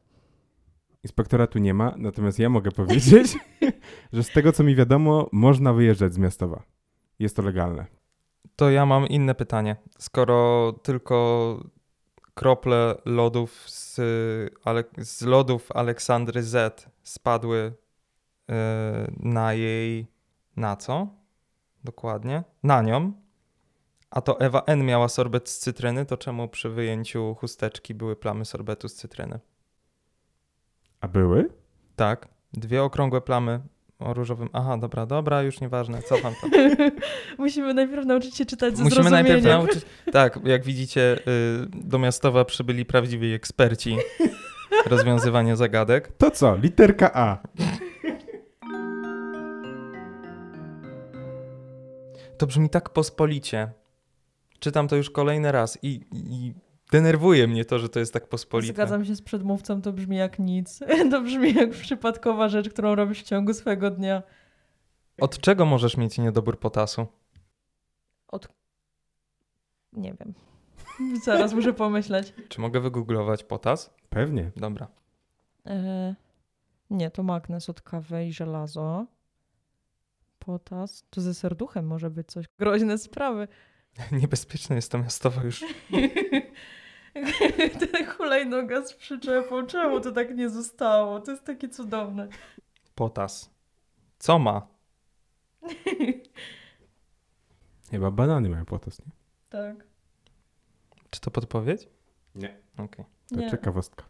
Inspektora 1.02 1.46
tu 1.46 1.58
nie 1.58 1.74
ma, 1.74 1.94
natomiast 1.96 2.38
ja 2.38 2.48
mogę 2.48 2.70
powiedzieć, 2.70 3.38
że 4.12 4.22
z 4.22 4.30
tego 4.30 4.52
co 4.52 4.64
mi 4.64 4.74
wiadomo, 4.74 5.28
można 5.32 5.72
wyjeżdżać 5.72 6.14
z 6.14 6.18
miastowa. 6.18 6.62
Jest 7.18 7.36
to 7.36 7.42
legalne. 7.42 7.95
To 8.56 8.70
ja 8.70 8.86
mam 8.86 9.06
inne 9.06 9.34
pytanie. 9.34 9.76
Skoro 9.98 10.72
tylko 10.82 11.60
krople 12.34 12.94
lodów 13.04 13.70
z, 13.70 13.94
z 14.98 15.22
lodów 15.22 15.72
Aleksandry 15.72 16.42
Z 16.42 16.86
spadły 17.02 17.72
yy, 18.48 18.54
na 19.16 19.52
jej. 19.52 20.06
Na 20.56 20.76
co? 20.76 21.06
Dokładnie. 21.84 22.44
Na 22.62 22.82
nią. 22.82 23.12
A 24.10 24.20
to 24.20 24.40
Ewa 24.40 24.62
N 24.66 24.84
miała 24.84 25.08
sorbet 25.08 25.48
z 25.48 25.58
cytryny, 25.58 26.06
to 26.06 26.16
czemu 26.16 26.48
przy 26.48 26.70
wyjęciu 26.70 27.34
chusteczki 27.34 27.94
były 27.94 28.16
plamy 28.16 28.44
sorbetu 28.44 28.88
z 28.88 28.94
cytryny? 28.94 29.40
A 31.00 31.08
były? 31.08 31.48
Tak. 31.96 32.28
Dwie 32.52 32.82
okrągłe 32.82 33.20
plamy 33.20 33.60
o 33.98 34.14
różowym. 34.14 34.48
Aha, 34.52 34.76
dobra, 34.76 35.06
dobra, 35.06 35.42
już 35.42 35.60
nieważne. 35.60 36.02
Cofam 36.02 36.34
to. 36.40 36.46
Musimy 37.42 37.74
najpierw 37.74 38.06
nauczyć 38.06 38.36
się 38.36 38.46
czytać 38.46 38.76
ze 38.76 38.84
Musimy 38.84 39.10
najpierw 39.10 39.44
nauczyć. 39.44 39.84
Tak, 40.12 40.38
jak 40.44 40.64
widzicie, 40.64 41.18
y, 41.18 41.66
do 41.74 41.98
Miastowa 41.98 42.44
przybyli 42.44 42.84
prawdziwi 42.84 43.32
eksperci 43.32 43.96
rozwiązywania 44.86 45.56
zagadek. 45.56 46.12
To 46.18 46.30
co? 46.30 46.56
Literka 46.56 47.10
A. 47.14 47.38
To 52.38 52.46
brzmi 52.46 52.70
tak 52.70 52.90
pospolicie. 52.90 53.70
Czytam 54.58 54.88
to 54.88 54.96
już 54.96 55.10
kolejny 55.10 55.52
raz 55.52 55.78
i, 55.82 56.00
i 56.12 56.54
denerwuje 56.92 57.46
mnie 57.46 57.64
to, 57.64 57.78
że 57.78 57.88
to 57.88 57.98
jest 57.98 58.12
tak 58.12 58.28
pospolite. 58.28 58.74
Zgadzam 58.74 59.04
się 59.04 59.14
z 59.14 59.22
przedmówcą, 59.22 59.82
to 59.82 59.92
brzmi 59.92 60.16
jak 60.16 60.38
nic. 60.38 60.80
To 61.10 61.20
brzmi 61.20 61.54
jak 61.54 61.70
przypadkowa 61.70 62.48
rzecz, 62.48 62.68
którą 62.68 62.94
robisz 62.94 63.20
w 63.20 63.26
ciągu 63.26 63.54
swojego 63.54 63.90
dnia. 63.90 64.22
Od 65.20 65.38
czego 65.38 65.66
możesz 65.66 65.96
mieć 65.96 66.18
niedobór 66.18 66.58
potasu? 66.58 67.06
Nie 69.96 70.14
wiem. 70.14 70.34
Zaraz 71.24 71.54
muszę 71.54 71.72
pomyśleć. 71.72 72.34
Czy 72.48 72.60
mogę 72.60 72.80
wygooglować 72.80 73.44
potas? 73.44 73.94
Pewnie. 74.10 74.50
Dobra. 74.56 74.88
E, 75.66 76.14
nie, 76.90 77.10
to 77.10 77.22
magnes 77.22 77.70
od 77.70 77.80
kawy 77.80 78.26
i 78.26 78.32
żelazo. 78.32 79.06
Potas. 80.38 81.04
To 81.10 81.20
ze 81.20 81.34
serduchem 81.34 81.86
może 81.86 82.10
być 82.10 82.28
coś. 82.28 82.46
Groźne 82.58 82.98
sprawy. 82.98 83.48
Niebezpieczne 84.20 84.76
jest 84.76 84.92
to 84.92 84.98
Miastowo 84.98 85.42
już. 85.42 85.64
Ten 87.92 88.06
hulajnoga 88.06 88.86
z 88.86 88.94
przyczepą. 88.94 89.66
Czemu 89.66 90.00
to 90.00 90.12
tak 90.12 90.36
nie 90.36 90.50
zostało? 90.50 91.20
To 91.20 91.30
jest 91.30 91.44
takie 91.44 91.68
cudowne. 91.68 92.28
Potas. 92.94 93.50
Co 94.18 94.38
ma? 94.38 94.66
Chyba 97.90 98.10
banany 98.10 98.48
mają 98.48 98.64
potos, 98.64 98.98
nie? 98.98 99.12
Tak. 99.48 99.76
Czy 101.10 101.20
to 101.20 101.30
podpowiedź? 101.30 101.88
Nie. 102.34 102.56
Okej. 102.78 103.04
To 103.28 103.36
Nie. 103.36 103.50
ciekawostka. 103.50 104.04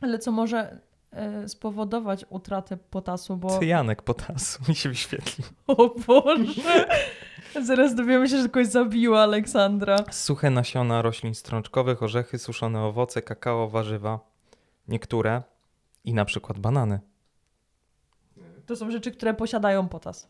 Ale 0.00 0.18
co 0.18 0.32
może 0.32 0.80
e, 1.10 1.48
spowodować 1.48 2.24
utratę 2.28 2.76
potasu, 2.76 3.36
bo... 3.36 3.58
Cyjanek 3.58 4.02
potasu 4.02 4.62
mi 4.68 4.74
się 4.74 4.88
wyświetlił. 4.88 5.46
O 5.66 5.94
Boże! 6.06 6.88
Zaraz 7.62 7.94
dowiemy 7.94 8.28
się, 8.28 8.42
że 8.42 8.48
kogoś 8.48 8.66
zabiła 8.66 9.22
Aleksandra. 9.22 9.96
Suche 10.10 10.50
nasiona 10.50 11.02
roślin 11.02 11.34
strączkowych, 11.34 12.02
orzechy, 12.02 12.38
suszone 12.38 12.82
owoce, 12.82 13.22
kakao, 13.22 13.68
warzywa. 13.68 14.20
Niektóre 14.88 15.42
i 16.04 16.14
na 16.14 16.24
przykład 16.24 16.58
banany. 16.58 17.00
To 18.66 18.76
są 18.76 18.90
rzeczy, 18.90 19.10
które 19.12 19.34
posiadają 19.34 19.88
potas. 19.88 20.28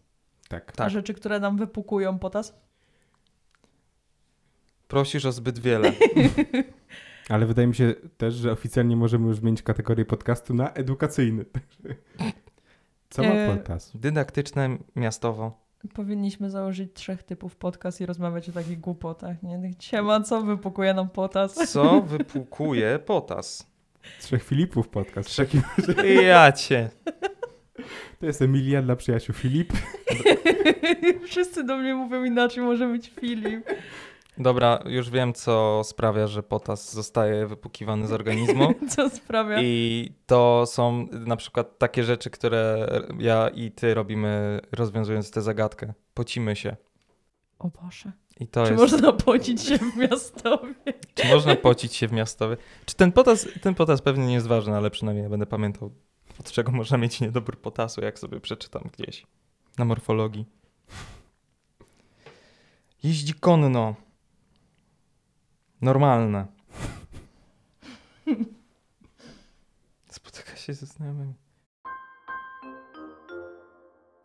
Tak. 0.49 0.71
A 0.73 0.77
Tak. 0.77 0.91
rzeczy, 0.91 1.15
które 1.15 1.41
nam 1.41 1.57
wypukują 1.57 2.19
potas. 2.19 2.55
Prosisz 4.89 5.25
o 5.27 5.33
zbyt 5.33 5.59
wiele. 5.59 5.93
Ale 7.29 7.47
wydaje 7.47 7.69
mi 7.69 7.75
się 7.75 7.95
też, 8.19 8.35
że 8.35 8.53
oficjalnie 8.53 8.97
możemy 8.97 9.27
już 9.29 9.37
zmienić 9.37 9.63
kategorię 9.63 10.05
podcastu 10.05 10.55
na 10.55 10.73
edukacyjny. 10.73 11.45
Co 13.11 13.23
ma 13.23 13.29
E, 13.29 13.57
potas? 13.57 13.91
Dydaktyczne, 13.95 14.79
miastowo. 14.97 15.68
Powinniśmy 15.95 16.51
założyć 16.51 16.93
trzech 16.95 17.23
typów 17.23 17.57
podcast 17.57 18.01
i 18.01 18.07
rozmawiać 18.07 18.49
o 18.49 18.53
takich 18.53 18.81
głupotach. 18.81 19.43
Nie? 19.43 19.61
Siema, 19.81 20.21
co 20.21 20.43
wypukuje 20.43 20.95
nam 20.95 21.09
potas? 21.09 21.55
Co 21.73 22.01
wypłukuje 22.03 22.99
potas? 23.07 23.67
Trzech 24.21 24.43
Filipów 24.45 24.89
podcast. 24.89 25.29
Trzech- 25.29 25.63
Ja 26.23 26.53
cię. 26.53 26.91
to 28.21 28.27
jest 28.27 28.43
Emilia 28.43 28.83
dla 28.83 28.97
przyjaciół 28.97 29.35
Filip. 29.35 29.73
Wszyscy 31.27 31.65
do 31.65 31.77
mnie 31.77 31.95
mówią 31.95 32.25
inaczej, 32.25 32.63
może 32.65 32.89
być 32.89 33.11
Filip. 33.21 33.65
Dobra, 34.39 34.83
już 34.87 35.11
wiem, 35.11 35.35
co 35.35 35.81
sprawia, 35.85 36.27
że 36.27 36.43
potas 36.43 36.95
zostaje 36.95 37.47
wypukiwany 37.47 38.07
z 38.07 38.13
organizmu. 38.13 38.75
Co 38.97 39.11
sprawia? 39.11 39.63
I 39.63 40.13
to 40.27 40.65
są 40.67 41.07
na 41.13 41.37
przykład 41.37 41.79
takie 41.79 42.05
rzeczy, 42.05 42.31
które 42.31 42.89
ja 43.19 43.49
i 43.49 43.71
ty 43.71 43.95
robimy, 43.95 44.61
rozwiązując 44.73 45.31
tę 45.31 45.43
zagadkę. 45.43 45.93
Pocimy 46.15 46.57
się. 46.57 46.77
O 47.59 47.69
Boże. 47.83 48.13
I 48.41 48.47
to 48.49 48.65
Czy 48.65 48.73
jest. 48.73 48.83
można 48.83 49.13
pocić 49.13 49.63
się 49.63 49.79
w 49.79 49.97
miastowie? 49.97 50.75
Czy 51.15 51.29
można 51.29 51.57
pocić 51.57 51.95
się 51.95 52.09
w 52.09 52.13
miastowie? 52.13 52.57
Czy 52.87 52.95
ten 52.95 53.13
potas, 53.13 53.49
ten 53.63 53.75
potas 53.75 54.03
pewnie 54.03 54.27
nie 54.27 54.35
jest 54.35 54.47
ważny, 54.47 54.77
ale 54.77 54.91
przynajmniej 54.91 55.23
ja 55.23 55.31
będę 55.31 55.47
pamiętał, 55.47 55.91
od 56.41 56.53
czego 56.53 56.73
można 56.73 56.99
mieć 56.99 57.21
niedobór 57.21 57.61
potasu, 57.61 58.01
jak 58.01 58.19
sobie 58.19 58.41
przeczytam 58.41 58.83
gdzieś 58.99 59.27
na 59.79 59.85
morfologii. 59.85 60.47
Jeździ 63.03 63.35
konno. 63.35 63.95
Normalne. 65.83 66.47
Spotyka 70.11 70.57
się 70.57 70.75
ze 70.75 70.87
znajomymi. 70.87 71.35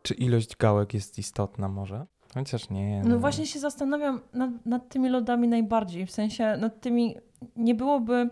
Czy 0.02 0.14
ilość 0.14 0.58
gałek 0.58 0.94
jest 0.94 1.20
istotna 1.20 1.68
może? 1.68 2.06
Chociaż 2.34 2.70
nie. 2.70 3.02
No 3.06 3.20
właśnie 3.20 3.46
się 3.46 3.60
zastanawiam 3.60 4.22
nad, 4.34 4.66
nad 4.66 4.90
tymi 4.90 5.10
lodami 5.10 5.48
najbardziej. 5.48 6.06
W 6.06 6.12
sensie 6.12 6.58
nad 6.58 6.82
tymi 6.82 7.16
nie 7.56 7.76
byłoby 7.76 8.30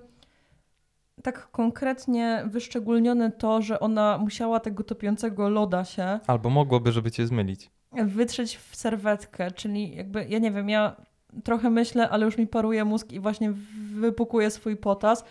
tak 1.24 1.52
konkretnie 1.52 2.44
wyszczególnione 2.48 3.32
to, 3.32 3.62
że 3.62 3.80
ona 3.80 4.18
musiała 4.18 4.60
tego 4.60 4.84
topiącego 4.84 5.50
loda 5.50 5.86
się 5.86 6.20
Albo 6.28 6.50
mogłoby, 6.50 6.92
żeby 6.92 7.12
cię 7.12 7.28
zmylić. 7.28 7.72
wytrzeć 8.06 8.58
w 8.58 8.76
serwetkę, 8.76 9.52
czyli 9.52 9.96
jakby, 9.96 10.26
ja 10.30 10.40
nie 10.40 10.52
wiem, 10.52 10.70
ja 10.70 10.96
trochę 11.44 11.70
myślę, 11.70 12.10
ale 12.10 12.26
już 12.26 12.38
mi 12.38 12.48
paruje 12.48 12.86
mózg 12.86 13.12
i 13.12 13.20
właśnie 13.20 13.54
wypukuje 13.94 14.52
swój 14.52 14.78
potas. 14.78 15.24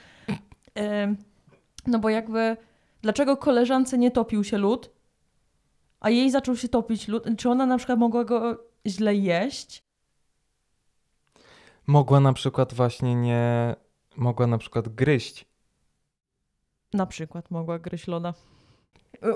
No 1.87 1.99
bo 1.99 2.09
jakby, 2.09 2.57
dlaczego 3.03 3.37
koleżance 3.37 3.99
nie 3.99 4.11
topił 4.11 4.45
się 4.45 4.59
lód, 4.59 4.91
a 6.01 6.11
jej 6.11 6.31
zaczął 6.31 6.57
się 6.57 6.69
topić 6.69 7.09
lód? 7.09 7.25
Czy 7.39 7.51
ona 7.51 7.67
na 7.67 7.79
przykład 7.79 7.99
mogła 7.99 8.25
go 8.25 8.65
źle 8.87 9.15
jeść? 9.15 9.85
Mogła 11.87 12.21
na 12.21 12.33
przykład 12.33 12.75
właśnie 12.75 13.15
nie. 13.15 13.77
Mogła 14.17 14.47
na 14.47 14.59
przykład 14.59 14.89
gryźć. 14.89 15.47
Na 16.93 17.07
przykład 17.07 17.51
mogła 17.51 17.79
gryźć 17.79 18.07
loda. 18.07 18.35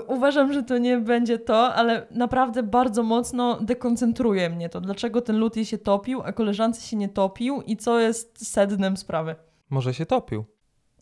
Uważam, 0.07 0.53
że 0.53 0.63
to 0.63 0.77
nie 0.77 0.97
będzie 0.97 1.39
to, 1.39 1.73
ale 1.73 2.07
naprawdę 2.11 2.63
bardzo 2.63 3.03
mocno 3.03 3.61
dekoncentruje 3.61 4.49
mnie 4.49 4.69
to. 4.69 4.81
Dlaczego 4.81 5.21
ten 5.21 5.49
jej 5.55 5.65
się 5.65 5.77
topił, 5.77 6.21
a 6.21 6.31
koleżance 6.31 6.81
się 6.81 6.97
nie 6.97 7.09
topił 7.09 7.61
i 7.61 7.77
co 7.77 7.99
jest 7.99 8.47
sednem 8.51 8.97
sprawy? 8.97 9.35
Może 9.69 9.93
się 9.93 10.05
topił. 10.05 10.45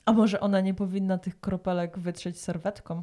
A 0.06 0.14
może 0.14 0.40
ona 0.40 0.62
nie 0.62 0.74
powinna 0.74 1.18
tych 1.18 1.40
kropelek 1.40 2.00
wytrzeć 2.00 2.42
serwetką? 2.42 3.02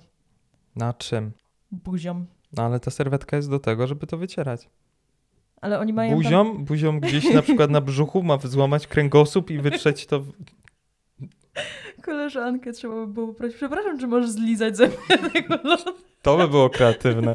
Na 0.76 0.92
czym? 0.92 1.32
Buzią. 1.70 2.24
No 2.52 2.62
ale 2.62 2.80
ta 2.80 2.90
serwetka 2.90 3.36
jest 3.36 3.50
do 3.50 3.58
tego, 3.58 3.86
żeby 3.86 4.06
to 4.06 4.18
wycierać. 4.18 4.68
Ale 5.60 5.78
oni 5.78 5.92
mają... 5.92 6.16
Buzią, 6.16 6.64
buzią 6.64 7.00
gdzieś 7.00 7.34
na 7.34 7.42
przykład 7.42 7.70
na 7.70 7.80
brzuchu 7.80 8.22
ma 8.22 8.38
złamać 8.38 8.86
kręgosłup 8.86 9.50
i 9.50 9.58
wytrzeć 9.58 10.06
to. 10.06 10.20
Koleżankę 12.02 12.72
trzeba 12.72 12.94
by 12.94 13.06
było 13.06 13.34
prosić. 13.34 13.56
Przepraszam, 13.56 13.98
czy 13.98 14.06
możesz 14.06 14.30
zlizać 14.30 14.76
ze 14.76 14.86
mnie 14.86 15.30
tego 15.32 15.58
lodu? 15.64 15.92
To 16.22 16.36
by 16.36 16.48
było 16.48 16.70
kreatywne. 16.70 17.34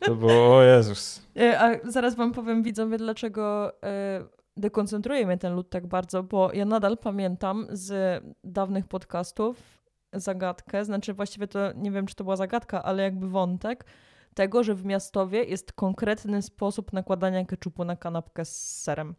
To 0.00 0.14
było, 0.14 0.56
o 0.56 0.62
Jezus. 0.62 1.26
E, 1.36 1.60
A 1.60 1.90
zaraz 1.90 2.14
wam 2.14 2.32
powiem, 2.32 2.62
widzowie, 2.62 2.98
dlaczego 2.98 3.72
e, 3.82 4.24
dekoncentruje 4.56 5.26
mnie 5.26 5.38
ten 5.38 5.54
lód 5.54 5.70
tak 5.70 5.86
bardzo, 5.86 6.22
bo 6.22 6.52
ja 6.52 6.64
nadal 6.64 6.98
pamiętam 6.98 7.66
z 7.70 8.22
dawnych 8.44 8.86
podcastów 8.86 9.56
zagadkę, 10.12 10.84
znaczy 10.84 11.14
właściwie 11.14 11.46
to 11.48 11.72
nie 11.72 11.90
wiem, 11.90 12.06
czy 12.06 12.14
to 12.14 12.24
była 12.24 12.36
zagadka, 12.36 12.82
ale 12.82 13.02
jakby 13.02 13.28
wątek 13.28 13.84
tego, 14.34 14.62
że 14.64 14.74
w 14.74 14.84
Miastowie 14.84 15.44
jest 15.44 15.72
konkretny 15.72 16.42
sposób 16.42 16.92
nakładania 16.92 17.44
keczupu 17.44 17.84
na 17.84 17.96
kanapkę 17.96 18.44
z 18.44 18.82
serem. 18.82 19.14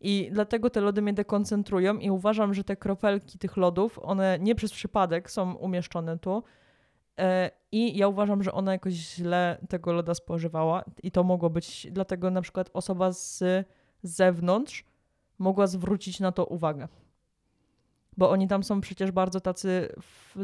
I 0.00 0.28
dlatego 0.32 0.70
te 0.70 0.80
lody 0.80 1.02
mnie 1.02 1.12
dekoncentrują 1.12 1.98
i 1.98 2.10
uważam, 2.10 2.54
że 2.54 2.64
te 2.64 2.76
kropelki 2.76 3.38
tych 3.38 3.56
lodów, 3.56 3.98
one 4.02 4.38
nie 4.40 4.54
przez 4.54 4.72
przypadek 4.72 5.30
są 5.30 5.54
umieszczone 5.54 6.18
tu, 6.18 6.42
E, 7.18 7.50
I 7.72 7.98
ja 7.98 8.08
uważam, 8.08 8.42
że 8.42 8.52
ona 8.52 8.72
jakoś 8.72 8.92
źle 8.92 9.58
tego 9.68 9.92
loda 9.92 10.14
spożywała 10.14 10.84
i 11.02 11.10
to 11.10 11.24
mogło 11.24 11.50
być, 11.50 11.86
dlatego 11.92 12.30
na 12.30 12.42
przykład 12.42 12.70
osoba 12.72 13.12
z 13.12 13.44
zewnątrz 14.02 14.84
mogła 15.38 15.66
zwrócić 15.66 16.20
na 16.20 16.32
to 16.32 16.44
uwagę. 16.44 16.88
Bo 18.16 18.30
oni 18.30 18.48
tam 18.48 18.64
są 18.64 18.80
przecież 18.80 19.10
bardzo 19.10 19.40
tacy 19.40 19.88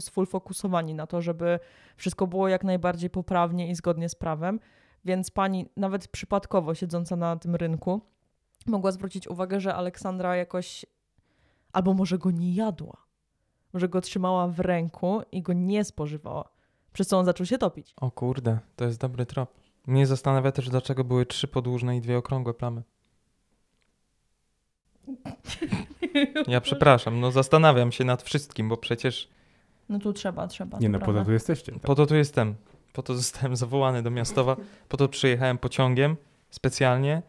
sfokusowani 0.00 0.94
na 0.94 1.06
to, 1.06 1.22
żeby 1.22 1.58
wszystko 1.96 2.26
było 2.26 2.48
jak 2.48 2.64
najbardziej 2.64 3.10
poprawnie 3.10 3.70
i 3.70 3.74
zgodnie 3.74 4.08
z 4.08 4.14
prawem. 4.14 4.60
Więc 5.04 5.30
pani, 5.30 5.66
nawet 5.76 6.08
przypadkowo 6.08 6.74
siedząca 6.74 7.16
na 7.16 7.36
tym 7.36 7.56
rynku, 7.56 8.00
mogła 8.66 8.92
zwrócić 8.92 9.28
uwagę, 9.28 9.60
że 9.60 9.74
Aleksandra 9.74 10.36
jakoś 10.36 10.86
albo 11.72 11.94
może 11.94 12.18
go 12.18 12.30
nie 12.30 12.54
jadła. 12.54 12.96
Może 13.72 13.88
go 13.88 14.00
trzymała 14.00 14.48
w 14.48 14.60
ręku 14.60 15.20
i 15.32 15.42
go 15.42 15.52
nie 15.52 15.84
spożywała. 15.84 16.48
Przez 16.92 17.08
co 17.08 17.18
on 17.18 17.24
zaczął 17.24 17.46
się 17.46 17.58
topić. 17.58 17.94
O 17.96 18.10
kurde, 18.10 18.58
to 18.76 18.84
jest 18.84 19.00
dobry 19.00 19.26
trop. 19.26 19.54
Mnie 19.86 20.06
zastanawia 20.06 20.52
też, 20.52 20.68
dlaczego 20.70 21.04
były 21.04 21.26
trzy 21.26 21.48
podłużne 21.48 21.96
i 21.96 22.00
dwie 22.00 22.18
okrągłe 22.18 22.54
plamy. 22.54 22.82
Ja 26.46 26.60
przepraszam, 26.60 27.20
no 27.20 27.30
zastanawiam 27.30 27.92
się 27.92 28.04
nad 28.04 28.22
wszystkim, 28.22 28.68
bo 28.68 28.76
przecież 28.76 29.28
No 29.88 29.98
tu 29.98 30.12
trzeba, 30.12 30.48
trzeba. 30.48 30.78
Nie 30.78 30.88
no, 30.88 30.98
po 30.98 31.12
to 31.12 31.24
tu 31.24 31.32
jesteście. 31.32 31.72
po 31.82 31.94
to 31.94 32.06
tu 32.06 32.14
jestem. 32.14 32.54
Po 32.92 33.02
to 33.02 33.14
zostałem 33.14 33.56
zawołany 33.56 34.02
do 34.02 34.10
Miastowa, 34.10 34.56
po 34.88 34.96
to 34.96 35.08
przyjechałem 35.08 35.58
pociągiem 35.58 36.16
specjalnie, 36.50 37.22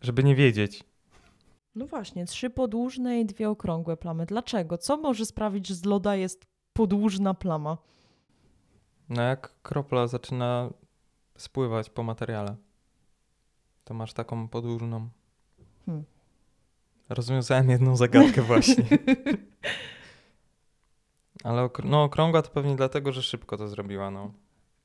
żeby 0.00 0.24
nie 0.24 0.34
wiedzieć. 0.34 0.84
No 1.74 1.86
właśnie, 1.86 2.26
trzy 2.26 2.50
podłużne 2.50 3.20
i 3.20 3.26
dwie 3.26 3.50
okrągłe 3.50 3.96
plamy. 3.96 4.26
Dlaczego? 4.26 4.78
Co 4.78 4.96
może 4.96 5.26
sprawić, 5.26 5.66
że 5.66 5.74
z 5.74 5.84
loda 5.84 6.16
jest 6.16 6.46
podłużna 6.72 7.34
plama? 7.34 7.78
No 9.08 9.22
jak 9.22 9.54
kropla 9.62 10.06
zaczyna 10.06 10.70
spływać 11.38 11.90
po 11.90 12.02
materiale, 12.02 12.56
to 13.84 13.94
masz 13.94 14.12
taką 14.12 14.48
podłużną. 14.48 15.08
Hmm. 15.86 16.04
Rozwiązałem 17.08 17.70
jedną 17.70 17.96
zagadkę 17.96 18.42
właśnie. 18.52 18.84
Ale 21.44 21.62
okr- 21.62 21.84
no, 21.84 22.02
okrągła 22.02 22.42
to 22.42 22.50
pewnie 22.50 22.76
dlatego, 22.76 23.12
że 23.12 23.22
szybko 23.22 23.56
to 23.56 23.68
zrobiła. 23.68 24.10
No. 24.10 24.32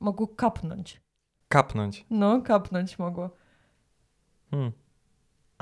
Mogło 0.00 0.28
kapnąć. 0.28 1.00
Kapnąć. 1.48 2.06
No, 2.10 2.42
kapnąć 2.42 2.98
mogło. 2.98 3.30
Hmm. 4.50 4.72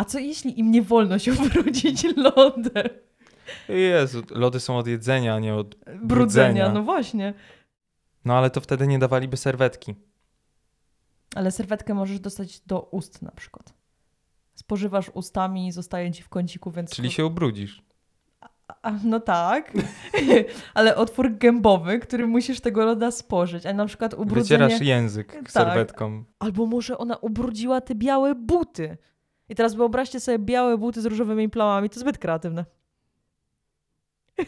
A 0.01 0.05
co 0.05 0.19
jeśli 0.19 0.61
im 0.61 0.71
nie 0.71 0.83
wolno 0.83 1.19
się 1.19 1.33
ubrudzić 1.33 2.05
lodem? 2.17 2.89
Jezu, 3.69 4.23
lody 4.31 4.61
są 4.61 4.79
od 4.79 4.87
jedzenia, 4.87 5.35
a 5.35 5.39
nie 5.39 5.55
od. 5.55 5.75
Brudzenia, 5.75 6.07
Brudzenia. 6.07 6.69
no 6.73 6.83
właśnie. 6.83 7.35
No 8.25 8.35
ale 8.39 8.51
to 8.51 8.61
wtedy 8.61 8.87
nie 8.87 8.99
dawaliby 8.99 9.37
serwetki. 9.37 9.95
Ale 11.35 11.51
serwetkę 11.51 11.95
możesz 11.95 12.21
dostać 12.21 12.61
do 12.61 12.81
ust 12.83 13.23
na 13.23 13.31
przykład. 13.31 13.73
Spożywasz 14.55 15.11
ustami 15.15 15.67
i 15.67 15.73
zostaje 15.73 16.13
ci 16.13 16.23
w 16.23 16.29
kąciku, 16.29 16.71
więc... 16.71 16.91
Czyli 16.91 17.11
się 17.11 17.27
ubrudzisz. 17.27 17.83
A, 18.83 18.93
no 19.05 19.21
tak, 19.21 19.73
ale 20.75 20.97
otwór 20.97 21.39
gębowy, 21.39 21.99
który 21.99 22.27
musisz 22.27 22.61
tego 22.61 22.85
loda 22.85 23.11
spożyć, 23.11 23.67
a 23.67 23.73
na 23.73 23.87
przykład 23.87 24.15
ubrudzenie... 24.15 24.65
Wycierasz 24.65 24.87
język 24.87 25.33
Tak. 25.33 25.51
serwetką. 25.51 26.25
Albo 26.39 26.67
może 26.67 26.99
ona 26.99 27.17
ubrudziła 27.17 27.81
te 27.81 27.95
białe 27.95 28.35
buty. 28.35 28.99
I 29.51 29.55
teraz 29.55 29.75
wyobraźcie 29.75 30.21
sobie 30.21 30.39
białe 30.39 30.79
buty 30.79 31.01
z 31.01 31.07
różowymi 31.07 31.49
plamami, 31.49 31.91
to 31.91 32.01
zbyt 32.01 32.19
kreatywne. 32.19 32.65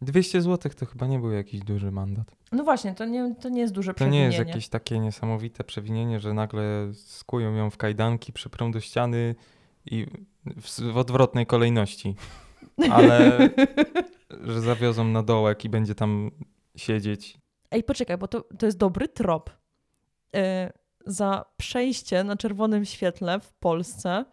200 0.00 0.42
zł 0.42 0.72
to 0.76 0.86
chyba 0.86 1.06
nie 1.06 1.18
był 1.18 1.32
jakiś 1.32 1.60
duży 1.60 1.90
mandat. 1.90 2.36
No 2.52 2.64
właśnie, 2.64 2.94
to 2.94 3.04
nie, 3.04 3.34
to 3.40 3.48
nie 3.48 3.60
jest 3.60 3.74
duże 3.74 3.94
To 3.94 4.04
nie 4.04 4.10
przewinienie. 4.10 4.36
jest 4.36 4.48
jakieś 4.48 4.68
takie 4.68 4.98
niesamowite 4.98 5.64
przewinienie, 5.64 6.20
że 6.20 6.34
nagle 6.34 6.90
skują 6.94 7.54
ją 7.54 7.70
w 7.70 7.76
kajdanki, 7.76 8.32
przyprą 8.32 8.70
do 8.70 8.80
ściany 8.80 9.34
i 9.86 10.06
w, 10.44 10.92
w 10.92 10.96
odwrotnej 10.96 11.46
kolejności. 11.46 12.14
Ale 12.90 13.48
że 14.44 14.60
zawiozą 14.60 15.04
na 15.04 15.22
dołek 15.22 15.64
i 15.64 15.68
będzie 15.68 15.94
tam 15.94 16.30
siedzieć. 16.76 17.38
Ej, 17.70 17.84
poczekaj, 17.84 18.18
bo 18.18 18.28
to, 18.28 18.44
to 18.58 18.66
jest 18.66 18.78
dobry 18.78 19.08
trop. 19.08 19.50
E, 20.34 20.72
za 21.06 21.44
przejście 21.56 22.24
na 22.24 22.36
czerwonym 22.36 22.84
świetle 22.84 23.40
w 23.40 23.52
Polsce 23.52 24.24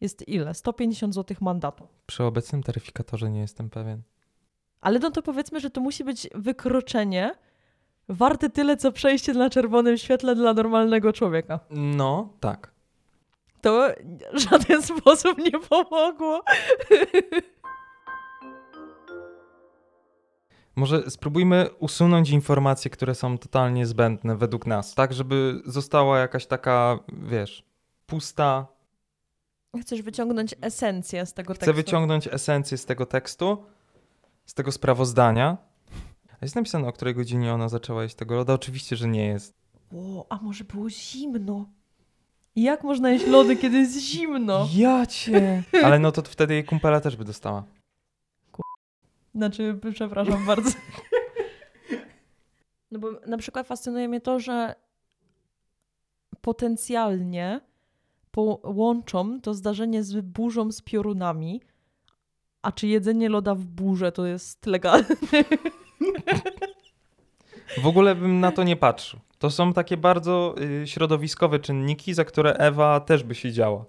jest 0.00 0.28
ile? 0.28 0.54
150 0.54 1.14
zł 1.14 1.36
mandatu. 1.40 1.88
Przy 2.06 2.24
obecnym 2.24 2.62
taryfikatorze 2.62 3.30
nie 3.30 3.40
jestem 3.40 3.70
pewien. 3.70 4.02
Ale 4.80 4.98
no 4.98 5.10
to 5.10 5.22
powiedzmy, 5.22 5.60
że 5.60 5.70
to 5.70 5.80
musi 5.80 6.04
być 6.04 6.28
wykroczenie 6.34 7.34
warte 8.08 8.50
tyle, 8.50 8.76
co 8.76 8.92
przejście 8.92 9.32
na 9.34 9.50
czerwonym 9.50 9.98
świetle 9.98 10.34
dla 10.34 10.54
normalnego 10.54 11.12
człowieka. 11.12 11.60
No, 11.70 12.32
tak. 12.40 12.70
To 13.60 13.88
w 14.32 14.38
żaden 14.38 14.82
sposób 14.98 15.38
nie 15.38 15.60
pomogło. 15.60 16.42
Może 20.76 21.10
spróbujmy 21.10 21.66
usunąć 21.78 22.30
informacje, 22.30 22.90
które 22.90 23.14
są 23.14 23.38
totalnie 23.38 23.86
zbędne 23.86 24.36
według 24.36 24.66
nas, 24.66 24.94
tak 24.94 25.12
żeby 25.12 25.62
została 25.66 26.18
jakaś 26.18 26.46
taka, 26.46 26.98
wiesz, 27.12 27.64
pusta. 28.06 28.66
Chcesz 29.80 30.02
wyciągnąć 30.02 30.54
esencję 30.60 31.26
z 31.26 31.34
tego 31.34 31.54
Chcę 31.54 31.60
tekstu. 31.66 31.76
wyciągnąć 31.76 32.28
esencję 32.32 32.78
z 32.78 32.86
tego 32.86 33.06
tekstu, 33.06 33.64
z 34.46 34.54
tego 34.54 34.72
sprawozdania. 34.72 35.56
A 36.32 36.36
jest 36.42 36.56
napisane, 36.56 36.88
o 36.88 36.92
której 36.92 37.14
godzinie 37.14 37.54
ona 37.54 37.68
zaczęła 37.68 38.02
jeść 38.02 38.14
tego 38.14 38.34
loda? 38.34 38.52
Oczywiście, 38.54 38.96
że 38.96 39.08
nie 39.08 39.26
jest. 39.26 39.54
O, 39.96 40.26
a 40.28 40.36
może 40.42 40.64
było 40.64 40.90
zimno? 40.90 41.66
Jak 42.56 42.84
można 42.84 43.10
jeść 43.10 43.26
lody, 43.26 43.56
kiedy 43.56 43.78
jest 43.78 43.98
zimno? 44.00 44.68
Ja 44.74 45.06
cię! 45.06 45.62
Ale 45.84 45.98
no 45.98 46.12
to 46.12 46.22
wtedy 46.22 46.54
jej 46.54 46.64
kumpela 46.64 47.00
też 47.00 47.16
by 47.16 47.24
dostała. 47.24 47.64
Znaczy, 49.34 49.78
przepraszam 49.92 50.46
bardzo. 50.46 50.70
No 52.90 52.98
bo 52.98 53.08
na 53.26 53.38
przykład 53.38 53.66
fascynuje 53.66 54.08
mnie 54.08 54.20
to, 54.20 54.40
że 54.40 54.74
potencjalnie 56.40 57.60
połączą 58.30 59.40
to 59.40 59.54
zdarzenie 59.54 60.04
z 60.04 60.20
burzą 60.20 60.72
z 60.72 60.82
piorunami, 60.82 61.60
a 62.62 62.72
czy 62.72 62.86
jedzenie 62.86 63.28
loda 63.28 63.54
w 63.54 63.64
burze 63.64 64.12
to 64.12 64.26
jest 64.26 64.66
legalne? 64.66 65.16
W 67.82 67.86
ogóle 67.86 68.14
bym 68.14 68.40
na 68.40 68.52
to 68.52 68.62
nie 68.62 68.76
patrzył. 68.76 69.20
To 69.38 69.50
są 69.50 69.72
takie 69.72 69.96
bardzo 69.96 70.54
y, 70.82 70.86
środowiskowe 70.86 71.58
czynniki, 71.58 72.14
za 72.14 72.24
które 72.24 72.52
Ewa 72.52 73.00
też 73.00 73.22
by 73.22 73.34
siedziała. 73.34 73.84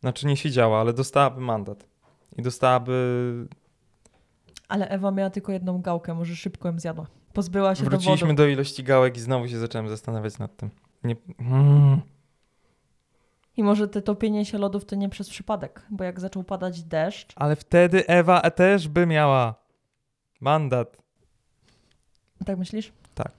Znaczy 0.00 0.26
nie 0.26 0.36
siedziała, 0.36 0.80
ale 0.80 0.92
dostałaby 0.92 1.40
mandat. 1.40 1.86
I 2.38 2.42
dostałaby... 2.42 3.48
Ale 4.68 4.88
Ewa 4.88 5.10
miała 5.10 5.30
tylko 5.30 5.52
jedną 5.52 5.80
gałkę, 5.82 6.14
może 6.14 6.36
szybko 6.36 6.68
ją 6.68 6.78
zjadła. 6.78 7.06
Pozbyła 7.32 7.74
się 7.74 7.84
Wróciliśmy 7.84 8.16
dowodów. 8.28 8.36
do 8.36 8.46
ilości 8.46 8.84
gałek 8.84 9.16
i 9.16 9.20
znowu 9.20 9.48
się 9.48 9.58
zacząłem 9.58 9.88
zastanawiać 9.88 10.38
nad 10.38 10.56
tym. 10.56 10.70
Nie... 11.04 11.16
Mm. 11.38 12.00
I 13.56 13.62
może 13.62 13.88
te 13.88 14.02
topienie 14.02 14.44
się 14.44 14.58
lodów 14.58 14.84
to 14.84 14.96
nie 14.96 15.08
przez 15.08 15.28
przypadek, 15.30 15.86
bo 15.90 16.04
jak 16.04 16.20
zaczął 16.20 16.44
padać 16.44 16.82
deszcz, 16.82 17.32
Ale 17.36 17.56
wtedy 17.56 18.06
Ewa 18.06 18.50
też 18.50 18.88
by 18.88 19.06
miała 19.06 19.54
mandat. 20.40 20.96
tak 22.46 22.58
myślisz? 22.58 22.92
Tak. 23.14 23.32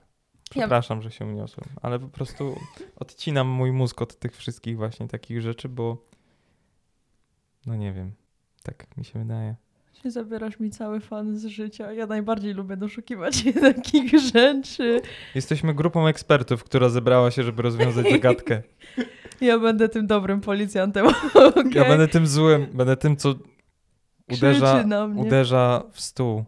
Ja- 0.54 0.60
Przepraszam, 0.62 1.02
że 1.02 1.10
się 1.10 1.26
uniosłem, 1.26 1.68
ale 1.82 1.98
po 1.98 2.08
prostu 2.08 2.56
odcinam 2.96 3.48
mój 3.48 3.72
mózg 3.72 4.02
od 4.02 4.18
tych 4.18 4.36
wszystkich 4.36 4.76
właśnie 4.76 5.08
takich 5.08 5.40
rzeczy, 5.42 5.68
bo 5.68 5.96
no 7.66 7.76
nie 7.76 7.92
wiem, 7.92 8.12
tak 8.62 8.96
mi 8.96 9.04
się 9.04 9.18
wydaje. 9.18 9.56
Zabierasz 10.04 10.60
mi 10.60 10.70
cały 10.70 11.00
fan 11.00 11.36
z 11.38 11.46
życia. 11.46 11.92
Ja 11.92 12.06
najbardziej 12.06 12.54
lubię 12.54 12.76
doszukiwać 12.76 13.36
się 13.36 13.52
takich 13.72 14.20
rzeczy. 14.20 15.00
Jesteśmy 15.34 15.74
grupą 15.74 16.06
ekspertów, 16.06 16.64
która 16.64 16.88
zebrała 16.88 17.30
się, 17.30 17.42
żeby 17.42 17.62
rozwiązać 17.62 18.10
zagadkę. 18.10 18.62
Ja 19.40 19.58
będę 19.58 19.88
tym 19.88 20.06
dobrym 20.06 20.40
policjantem. 20.40 21.06
Okay? 21.34 21.72
Ja 21.74 21.84
będę 21.84 22.08
tym 22.08 22.26
złym, 22.26 22.66
będę 22.74 22.96
tym, 22.96 23.16
co 23.16 23.34
uderza, 24.32 24.84
uderza 25.16 25.82
w 25.92 26.00
stół. 26.00 26.44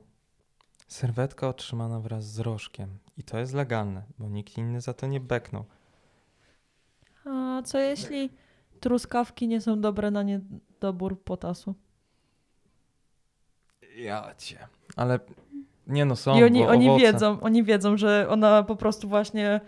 Serwetka 0.89 1.49
otrzymana 1.49 2.01
wraz 2.01 2.33
z 2.33 2.39
rożkiem. 2.39 2.89
I 3.19 3.23
to 3.23 3.39
jest 3.39 3.55
legalne, 3.55 4.03
bo 4.19 4.29
nikt 4.29 4.59
inny 4.59 4.81
za 4.81 4.95
to 4.95 5.07
nie 5.07 5.21
beknął. 5.21 5.65
A 7.25 7.63
co 7.65 7.79
jeśli 7.79 8.31
truskawki 8.81 9.49
nie 9.49 9.61
są 9.61 9.81
dobre 9.81 10.11
na 10.11 10.23
niedobór 10.23 11.23
potasu? 11.23 11.75
Ja 14.03 14.35
cię. 14.39 14.59
Ale 14.97 15.21
nie 15.87 16.05
no, 16.05 16.17
są, 16.17 16.39
I 16.39 16.45
oni, 16.45 16.67
oni 16.67 16.89
owoce. 16.89 17.05
wiedzą, 17.05 17.41
oni 17.41 17.65
wiedzą, 17.65 17.97
że 17.97 18.27
ona 18.29 18.63
po 18.63 18.77
prostu 18.77 19.09
właśnie 19.09 19.61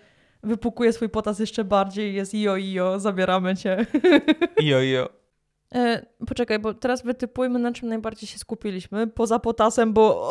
wypukuje 0.43 0.93
swój 0.93 1.09
potas 1.09 1.39
jeszcze 1.39 1.65
bardziej, 1.65 2.15
jest 2.15 2.35
io 2.35 2.57
io, 2.57 3.01
zabieramy 3.01 3.57
cię. 3.57 3.87
Ijo, 4.63 4.81
ijo. 4.81 5.09
E, 5.75 6.07
poczekaj, 6.27 6.59
bo 6.59 6.75
teraz 6.75 7.03
wytypujmy, 7.03 7.59
na 7.59 7.73
czym 7.73 7.89
najbardziej 7.89 8.29
się 8.29 8.39
skupiliśmy. 8.39 9.07
Poza 9.07 9.39
potasem, 9.39 9.93
bo 9.93 10.31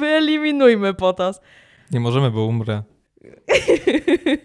wyeliminujmy 0.00 0.94
potas. 0.94 1.40
Nie 1.90 2.00
możemy, 2.00 2.30
bo 2.30 2.44
umrę. 2.44 2.82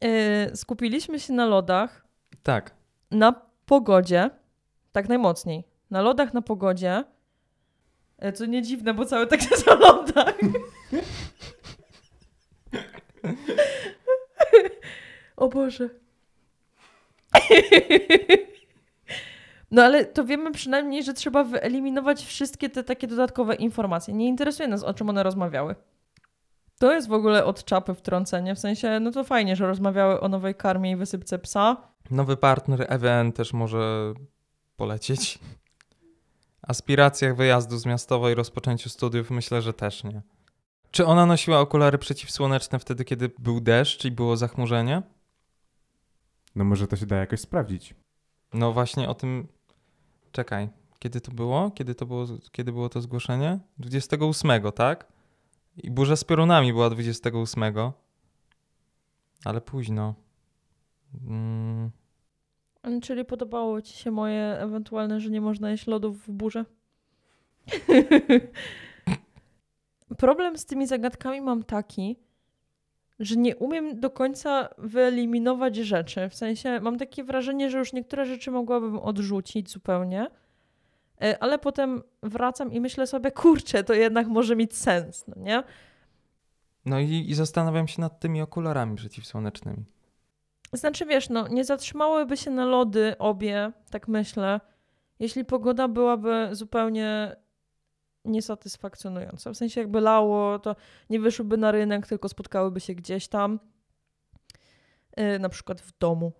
e, 0.00 0.56
skupiliśmy 0.56 1.20
się 1.20 1.32
na 1.32 1.46
lodach, 1.46 2.06
Tak. 2.42 2.74
na 3.10 3.34
pogodzie, 3.66 4.30
tak 4.92 5.08
najmocniej. 5.08 5.64
Na 5.90 6.02
lodach, 6.02 6.34
na 6.34 6.42
pogodzie. 6.42 7.04
E, 8.18 8.32
co 8.32 8.46
nie 8.46 8.62
dziwne, 8.62 8.94
bo 8.94 9.04
cały 9.04 9.26
jest 9.50 9.68
o 9.68 9.74
lodach. 9.74 10.34
o 15.36 15.48
Boże. 15.48 15.88
No 19.70 19.82
ale 19.82 20.04
to 20.04 20.24
wiemy 20.24 20.52
przynajmniej, 20.52 21.04
że 21.04 21.14
trzeba 21.14 21.44
wyeliminować 21.44 22.24
wszystkie 22.24 22.70
te 22.70 22.84
takie 22.84 23.06
dodatkowe 23.06 23.54
informacje. 23.54 24.14
Nie 24.14 24.28
interesuje 24.28 24.68
nas, 24.68 24.82
o 24.82 24.94
czym 24.94 25.08
one 25.08 25.22
rozmawiały. 25.22 25.74
To 26.78 26.92
jest 26.92 27.08
w 27.08 27.12
ogóle 27.12 27.44
od 27.44 27.64
czapy 27.64 27.94
wtrącenie. 27.94 28.54
W 28.54 28.58
sensie, 28.58 29.00
no 29.00 29.10
to 29.10 29.24
fajnie, 29.24 29.56
że 29.56 29.66
rozmawiały 29.66 30.20
o 30.20 30.28
nowej 30.28 30.54
karmie 30.54 30.90
i 30.90 30.96
wysypce 30.96 31.38
psa. 31.38 31.76
Nowy 32.10 32.36
partner 32.36 32.86
EWN 32.88 33.32
też 33.32 33.52
może 33.52 34.14
polecieć. 34.76 35.38
Aspiracjach 36.66 37.36
wyjazdu 37.36 37.78
z 37.78 37.86
miastowej 37.86 38.32
i 38.32 38.34
rozpoczęciu 38.34 38.88
studiów 38.88 39.30
myślę, 39.30 39.62
że 39.62 39.72
też 39.72 40.04
nie. 40.04 40.22
Czy 40.90 41.06
ona 41.06 41.26
nosiła 41.26 41.60
okulary 41.60 41.98
przeciwsłoneczne 41.98 42.78
wtedy, 42.78 43.04
kiedy 43.04 43.30
był 43.38 43.60
deszcz 43.60 44.04
i 44.04 44.10
było 44.10 44.36
zachmurzenie? 44.36 45.02
No 46.54 46.64
może 46.64 46.86
to 46.86 46.96
się 46.96 47.06
da 47.06 47.16
jakoś 47.16 47.40
sprawdzić. 47.40 47.94
No 48.54 48.72
właśnie 48.72 49.08
o 49.08 49.14
tym. 49.14 49.48
Czekaj, 50.32 50.68
kiedy 50.98 51.20
to 51.20 51.32
było? 51.32 51.70
Kiedy 51.70 51.94
to 51.94 52.06
było, 52.06 52.26
kiedy 52.52 52.72
było 52.72 52.88
to 52.88 53.00
zgłoszenie? 53.00 53.58
28, 53.78 54.72
tak? 54.72 55.12
I 55.76 55.90
burza 55.90 56.16
z 56.16 56.24
piorunami 56.24 56.72
była 56.72 56.90
28. 56.90 57.62
Ale 59.44 59.60
późno. 59.60 60.14
Mm, 61.26 61.90
Czyli 63.02 63.24
podobało 63.24 63.82
ci 63.82 63.96
się 63.96 64.10
moje 64.10 64.58
ewentualne, 64.60 65.20
że 65.20 65.30
nie 65.30 65.40
można 65.40 65.70
jeść 65.70 65.86
lodów 65.86 66.26
w 66.26 66.30
burze? 66.30 66.64
Problem 70.18 70.58
z 70.58 70.66
tymi 70.66 70.86
zagadkami 70.86 71.40
mam 71.40 71.62
taki, 71.62 72.16
że 73.18 73.36
nie 73.36 73.56
umiem 73.56 74.00
do 74.00 74.10
końca 74.10 74.68
wyeliminować 74.78 75.76
rzeczy. 75.76 76.28
W 76.28 76.34
sensie 76.34 76.80
mam 76.80 76.98
takie 76.98 77.24
wrażenie, 77.24 77.70
że 77.70 77.78
już 77.78 77.92
niektóre 77.92 78.26
rzeczy 78.26 78.50
mogłabym 78.50 78.98
odrzucić 78.98 79.70
zupełnie, 79.70 80.26
e, 81.22 81.42
ale 81.42 81.58
potem 81.58 82.02
wracam 82.22 82.72
i 82.72 82.80
myślę 82.80 83.06
sobie, 83.06 83.30
kurczę, 83.30 83.84
to 83.84 83.94
jednak 83.94 84.26
może 84.26 84.56
mieć 84.56 84.76
sens, 84.76 85.24
no 85.28 85.42
nie? 85.42 85.62
No 86.84 87.00
i, 87.00 87.24
i 87.28 87.34
zastanawiam 87.34 87.88
się 87.88 88.00
nad 88.00 88.20
tymi 88.20 88.42
okularami 88.42 88.96
przeciwsłonecznymi. 88.96 89.84
Znaczy 90.76 91.06
wiesz, 91.06 91.28
no 91.28 91.48
nie 91.48 91.64
zatrzymałyby 91.64 92.36
się 92.36 92.50
na 92.50 92.64
lody 92.64 93.18
obie, 93.18 93.72
tak 93.90 94.08
myślę, 94.08 94.60
jeśli 95.18 95.44
pogoda 95.44 95.88
byłaby 95.88 96.48
zupełnie 96.52 97.36
niesatysfakcjonująca. 98.24 99.52
W 99.52 99.56
sensie 99.56 99.80
jakby 99.80 100.00
lało, 100.00 100.58
to 100.58 100.76
nie 101.10 101.20
wyszłyby 101.20 101.56
na 101.56 101.72
rynek, 101.72 102.06
tylko 102.06 102.28
spotkałyby 102.28 102.80
się 102.80 102.94
gdzieś 102.94 103.28
tam, 103.28 103.60
yy, 105.16 105.38
na 105.38 105.48
przykład 105.48 105.80
w 105.80 105.98
domu. 105.98 106.32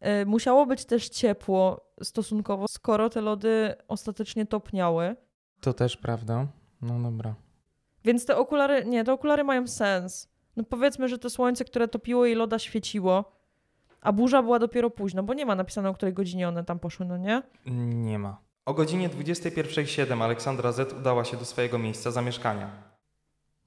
Yy, 0.00 0.26
musiało 0.26 0.66
być 0.66 0.84
też 0.84 1.08
ciepło 1.08 1.90
stosunkowo, 2.02 2.68
skoro 2.68 3.10
te 3.10 3.20
lody 3.20 3.74
ostatecznie 3.88 4.46
topniały. 4.46 5.16
To 5.60 5.72
też 5.72 5.96
prawda. 5.96 6.46
No 6.82 7.00
dobra. 7.00 7.34
Więc 8.04 8.26
te 8.26 8.36
okulary, 8.36 8.84
nie, 8.84 9.04
te 9.04 9.12
okulary 9.12 9.44
mają 9.44 9.66
sens. 9.66 10.29
No 10.56 10.64
powiedzmy, 10.64 11.08
że 11.08 11.18
to 11.18 11.30
słońce, 11.30 11.64
które 11.64 11.88
topiło 11.88 12.26
i 12.26 12.34
loda 12.34 12.58
świeciło, 12.58 13.32
a 14.00 14.12
burza 14.12 14.42
była 14.42 14.58
dopiero 14.58 14.90
późno, 14.90 15.22
bo 15.22 15.34
nie 15.34 15.46
ma 15.46 15.54
napisane, 15.54 15.88
o 15.88 15.94
której 15.94 16.14
godzinie 16.14 16.48
one 16.48 16.64
tam 16.64 16.78
poszły, 16.78 17.06
no 17.06 17.16
nie? 17.16 17.42
Nie 17.94 18.18
ma. 18.18 18.40
O 18.66 18.74
godzinie 18.74 19.08
21.07 19.10 20.22
Aleksandra 20.22 20.72
Z 20.72 20.92
udała 20.92 21.24
się 21.24 21.36
do 21.36 21.44
swojego 21.44 21.78
miejsca 21.78 22.10
zamieszkania. 22.10 22.70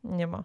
Nie 0.04 0.28
ma. 0.28 0.44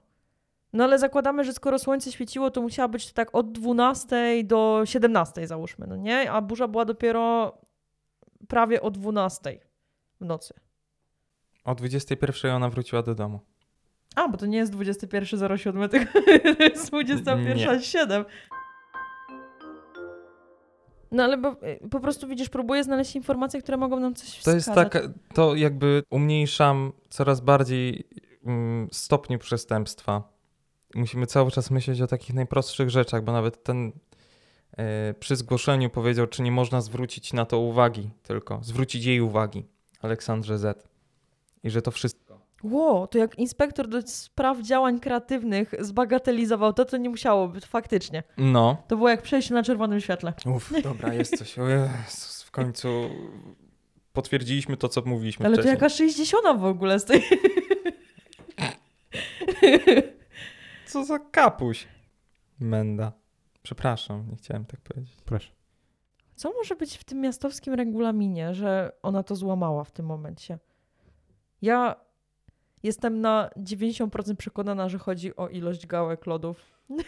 No 0.73 0.85
ale 0.85 0.99
zakładamy, 0.99 1.45
że 1.45 1.53
skoro 1.53 1.79
słońce 1.79 2.13
świeciło, 2.13 2.51
to 2.51 2.63
musiała 2.63 2.89
być 2.89 3.07
to 3.07 3.15
tak 3.15 3.35
od 3.35 3.53
12 3.53 4.45
do 4.45 4.83
17 4.85 5.47
załóżmy, 5.47 5.87
no 5.87 5.97
nie? 5.97 6.33
A 6.33 6.41
burza 6.43 6.69
była 6.69 6.85
dopiero 6.85 7.53
prawie 8.49 8.83
o 8.83 8.91
12 8.91 9.59
w 10.21 10.25
nocy. 10.25 10.55
O 11.65 11.73
21.00 11.75 12.57
ona 12.57 12.69
wróciła 12.69 13.03
do 13.03 13.15
domu. 13.15 13.41
A, 14.19 14.29
bo 14.29 14.37
to 14.37 14.47
nie 14.47 14.59
jest 14.59 14.73
21.07, 14.75 15.89
tylko 15.89 16.13
to 16.57 16.65
jest 16.65 16.93
21.07. 16.93 18.25
No 21.11 21.25
ale 21.25 21.37
bo, 21.37 21.57
y, 21.85 21.89
po 21.91 22.01
prostu 22.01 22.29
widzisz, 22.29 22.49
próbuję 22.49 22.85
znaleźć 22.85 23.17
informacje, 23.17 23.63
które 23.63 23.77
mogą 23.77 24.01
nam 24.01 24.15
coś 24.15 24.31
To 24.31 24.39
wskazać. 24.39 24.55
jest 24.55 24.93
tak, 24.93 25.09
to 25.35 25.55
jakby 25.55 26.03
umniejszam 26.11 26.93
coraz 27.11 27.41
bardziej 27.41 28.09
mm, 28.45 28.89
stopniu 28.93 29.39
przestępstwa. 29.39 30.23
Musimy 30.95 31.27
cały 31.27 31.51
czas 31.51 31.71
myśleć 31.71 32.01
o 32.01 32.07
takich 32.07 32.35
najprostszych 32.35 32.91
rzeczach, 32.91 33.25
bo 33.25 33.33
nawet 33.33 33.63
ten 33.63 33.93
e, 34.77 35.15
przy 35.15 35.37
zgłoszeniu 35.37 35.91
powiedział, 35.91 36.27
czy 36.27 36.43
nie 36.43 36.53
można 36.53 36.81
zwrócić 36.81 37.33
na 37.33 37.45
to 37.45 37.59
uwagi, 37.59 38.11
tylko 38.23 38.61
zwrócić 38.63 39.05
jej 39.05 39.21
uwagi, 39.21 39.65
Aleksandrze 40.03 40.59
Z. 40.59 40.89
I 41.65 41.71
że 41.71 41.83
to 41.83 41.91
wszystko. 41.91 42.28
Ło, 42.63 43.07
to 43.07 43.19
jak 43.19 43.39
inspektor 43.39 43.89
do 43.89 44.03
spraw 44.03 44.61
działań 44.61 45.01
kreatywnych 45.01 45.75
zbagatelizował 45.79 46.73
to, 46.73 46.85
to 46.85 46.97
nie 46.97 47.11
musiało 47.11 47.49
być, 47.49 47.67
faktycznie. 47.67 48.23
No. 48.37 48.83
To 48.89 48.97
było 48.97 49.09
jak 49.09 49.23
przejście 49.23 49.55
na 49.55 49.63
czerwonym 49.63 50.01
świetle. 50.01 50.33
Uff, 50.55 50.83
dobra, 50.83 51.15
jest 51.15 51.39
coś. 51.39 51.59
O 51.59 51.69
Jezus, 51.69 52.43
w 52.43 52.51
końcu 52.51 52.89
potwierdziliśmy 54.13 54.77
to, 54.77 54.89
co 54.89 55.03
mówiliśmy 55.07 55.47
Ale 55.47 55.57
to 55.57 55.63
wcześniej. 55.63 55.75
jaka 55.75 55.89
60 55.89 56.61
w 56.61 56.65
ogóle 56.65 56.99
z 56.99 57.05
tej... 57.05 57.23
Co 60.87 61.05
za 61.05 61.19
kapuś. 61.19 61.89
Menda. 62.61 63.13
Przepraszam, 63.63 64.29
nie 64.31 64.37
chciałem 64.37 64.65
tak 64.65 64.81
powiedzieć. 64.81 65.17
Proszę. 65.25 65.51
Co 66.35 66.53
może 66.53 66.77
być 66.77 66.97
w 66.97 67.05
tym 67.05 67.21
miastowskim 67.21 67.75
regulaminie, 67.75 68.55
że 68.55 68.93
ona 69.03 69.23
to 69.23 69.37
złamała 69.37 69.85
w 69.85 69.93
tym 69.93 70.07
momencie? 70.07 70.59
Ja 71.63 71.97
jestem 72.83 73.21
na 73.21 73.51
90% 73.57 74.37
przekonana, 74.37 74.89
że 74.89 74.99
chodzi 74.99 75.37
o 75.37 75.49
ilość 75.49 75.87
gałek 75.87 76.27
lodów. 76.27 76.61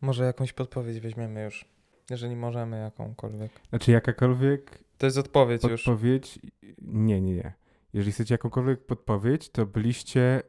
Może 0.00 0.24
jakąś 0.24 0.52
podpowiedź 0.52 1.00
weźmiemy 1.00 1.42
już. 1.44 1.64
Jeżeli 2.10 2.36
możemy, 2.36 2.78
jakąkolwiek. 2.80 3.50
Znaczy 3.68 3.90
jakakolwiek 3.92 4.78
To 4.98 5.06
jest 5.06 5.18
odpowiedź 5.18 5.62
już. 5.64 5.82
podpowiedź... 5.84 6.38
Nie, 6.82 7.20
nie, 7.20 7.34
nie. 7.34 7.52
Jeżeli 7.94 8.12
chcecie 8.12 8.34
jakąkolwiek 8.34 8.86
podpowiedź, 8.86 9.48
to 9.50 9.66
byliście 9.66 10.42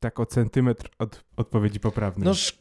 tak 0.00 0.20
o 0.20 0.26
centymetr 0.26 0.90
od 0.98 1.24
odpowiedzi 1.36 1.80
poprawnej. 1.80 2.24
No, 2.24 2.30
sz- 2.30 2.60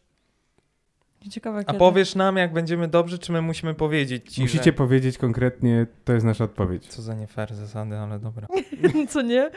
Ciekawe, 1.31 1.59
a 1.59 1.63
kiedy. 1.63 1.79
powiesz 1.79 2.15
nam, 2.15 2.37
jak 2.37 2.53
będziemy 2.53 2.87
dobrzy, 2.87 3.19
czy 3.19 3.31
my 3.31 3.41
musimy 3.41 3.73
powiedzieć 3.73 4.33
ci, 4.33 4.41
Musicie 4.41 4.63
że... 4.63 4.73
powiedzieć 4.73 5.17
konkretnie, 5.17 5.87
to 6.05 6.13
jest 6.13 6.25
nasza 6.25 6.43
odpowiedź. 6.43 6.87
Co 6.87 7.01
za 7.01 7.15
nie 7.15 7.27
fair 7.27 7.55
zasady, 7.55 7.97
ale 7.97 8.19
dobra. 8.19 8.47
Co 9.09 9.21
nie? 9.21 9.51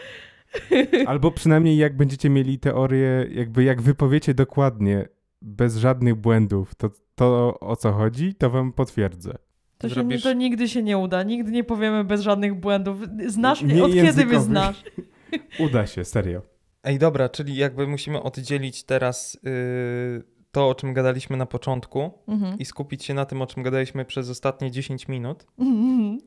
Albo 1.06 1.30
przynajmniej 1.30 1.76
jak 1.76 1.96
będziecie 1.96 2.30
mieli 2.30 2.58
teorię, 2.58 3.26
jakby 3.30 3.64
jak 3.64 3.82
wypowiecie 3.82 4.34
dokładnie, 4.34 5.08
bez 5.42 5.76
żadnych 5.76 6.14
błędów, 6.14 6.74
to 6.74 6.90
to 7.14 7.58
o 7.60 7.76
co 7.76 7.92
chodzi, 7.92 8.34
to 8.34 8.50
wam 8.50 8.72
potwierdzę. 8.72 9.34
To, 9.78 9.88
się, 9.88 9.94
Zrobisz- 9.94 10.22
to 10.22 10.32
nigdy 10.32 10.68
się 10.68 10.82
nie 10.82 10.98
uda. 10.98 11.22
Nigdy 11.22 11.50
nie 11.52 11.64
powiemy 11.64 12.04
bez 12.04 12.20
żadnych 12.20 12.54
błędów. 12.54 12.98
Znasz 13.26 13.62
mnie? 13.62 13.74
Nie 13.74 13.84
Od 13.84 13.88
kiedy 13.88 14.00
mnie 14.02 14.06
językowych. 14.06 14.40
znasz? 14.40 14.82
Uda 15.66 15.86
się, 15.86 16.04
serio. 16.04 16.42
Ej, 16.84 16.98
dobra, 16.98 17.28
czyli 17.28 17.56
jakby 17.56 17.86
musimy 17.86 18.22
oddzielić 18.22 18.84
teraz 18.84 19.38
yy, 19.42 20.22
to, 20.50 20.68
o 20.68 20.74
czym 20.74 20.94
gadaliśmy 20.94 21.36
na 21.36 21.46
początku 21.46 22.10
Mhm. 22.28 22.58
i 22.58 22.64
skupić 22.64 23.04
się 23.04 23.14
na 23.14 23.24
tym, 23.24 23.42
o 23.42 23.46
czym 23.46 23.62
gadaliśmy 23.62 24.04
przez 24.04 24.30
ostatnie 24.30 24.70
10 24.70 25.08
minut, 25.08 25.46
Mhm. 25.58 26.18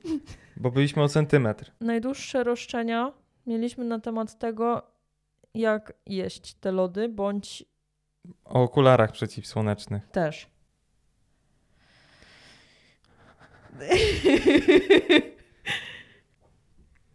bo 0.57 0.71
byliśmy 0.71 1.03
o 1.03 1.07
centymetr. 1.09 1.71
Najdłuższe 1.81 2.43
roszczenia 2.43 3.11
mieliśmy 3.47 3.86
na 3.86 3.99
temat 3.99 4.39
tego, 4.39 4.91
jak 5.53 5.93
jeść 6.05 6.53
te 6.53 6.71
lody, 6.71 7.10
bądź 7.10 7.65
O 8.45 8.63
okularach 8.63 9.12
przeciwsłonecznych. 9.12 10.08
też. 10.08 10.47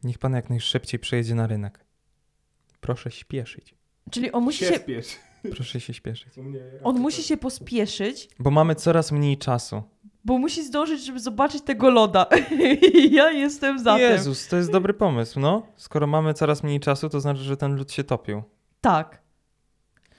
Niech 0.04 0.18
pan 0.18 0.32
jak 0.32 0.50
najszybciej 0.50 1.00
przejedzie 1.00 1.34
na 1.34 1.46
rynek. 1.46 1.84
Proszę 2.80 3.10
śpieszyć. 3.10 3.74
Czyli 4.10 4.32
on 4.32 4.42
musi 4.44 4.64
się, 4.64 4.76
spiesz. 4.76 5.16
Proszę 5.54 5.80
się 5.80 5.94
śpieszyć. 5.94 6.32
on 6.84 6.98
musi 7.00 7.22
się 7.22 7.36
pospieszyć, 7.36 8.28
Bo 8.38 8.50
mamy 8.50 8.74
coraz 8.74 9.12
mniej 9.12 9.38
czasu. 9.38 9.82
Bo 10.24 10.38
musi 10.38 10.64
zdążyć, 10.64 11.04
żeby 11.06 11.20
zobaczyć 11.20 11.62
tego 11.62 11.90
loda. 11.90 12.26
ja 13.10 13.30
jestem 13.30 13.78
za 13.78 13.96
tym. 13.96 14.02
Jezus, 14.02 14.48
to 14.48 14.56
jest 14.56 14.72
dobry 14.72 14.94
pomysł, 14.94 15.40
no. 15.40 15.62
Skoro 15.76 16.06
mamy 16.06 16.34
coraz 16.34 16.62
mniej 16.62 16.80
czasu, 16.80 17.08
to 17.08 17.20
znaczy, 17.20 17.40
że 17.40 17.56
ten 17.56 17.76
lód 17.76 17.92
się 17.92 18.04
topił. 18.04 18.42
Tak. 18.80 19.22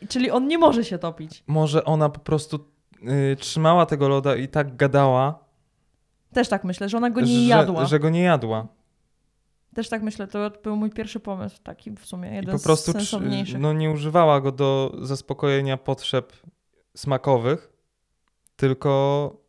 Czyli 0.09 0.31
on 0.31 0.47
nie 0.47 0.57
może 0.57 0.83
się 0.83 0.97
topić. 0.97 1.43
Może 1.47 1.85
ona 1.85 2.09
po 2.09 2.19
prostu 2.19 2.65
y, 3.31 3.35
trzymała 3.35 3.85
tego 3.85 4.07
loda 4.07 4.35
i 4.35 4.47
tak 4.47 4.75
gadała, 4.75 5.51
Też 6.33 6.49
tak 6.49 6.63
myślę, 6.63 6.89
że 6.89 6.97
ona 6.97 7.09
go 7.09 7.21
nie 7.21 7.27
że, 7.27 7.33
jadła. 7.33 7.85
że 7.85 7.99
go 7.99 8.09
nie 8.09 8.21
jadła. 8.21 8.67
Też 9.75 9.89
tak 9.89 10.01
myślę, 10.01 10.27
to 10.27 10.51
był 10.63 10.75
mój 10.75 10.89
pierwszy 10.89 11.19
pomysł, 11.19 11.57
taki 11.63 11.91
w 11.91 12.05
sumie, 12.05 12.31
I 12.31 12.35
jeden 12.35 12.57
po 12.57 12.63
prostu 12.63 12.91
z 12.99 13.15
no, 13.59 13.73
nie 13.73 13.91
używała 13.91 14.41
go 14.41 14.51
do 14.51 14.95
zaspokojenia 15.01 15.77
potrzeb 15.77 16.33
smakowych, 16.95 17.71
tylko 18.55 19.40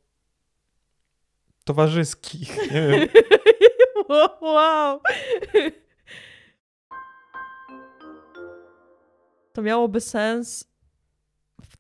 towarzyskich. 1.65 2.57
Wow! 4.41 5.01
To 9.53 9.63
miałoby 9.63 10.01
sens 10.01 10.65
w 11.63 11.77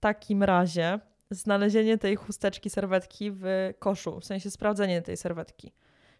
takim 0.00 0.42
razie 0.42 1.00
znalezienie 1.30 1.98
tej 1.98 2.16
chusteczki, 2.16 2.70
serwetki 2.70 3.30
w 3.30 3.44
koszu, 3.78 4.20
w 4.20 4.24
sensie 4.24 4.50
sprawdzenie 4.50 5.02
tej 5.02 5.16
serwetki. 5.16 5.72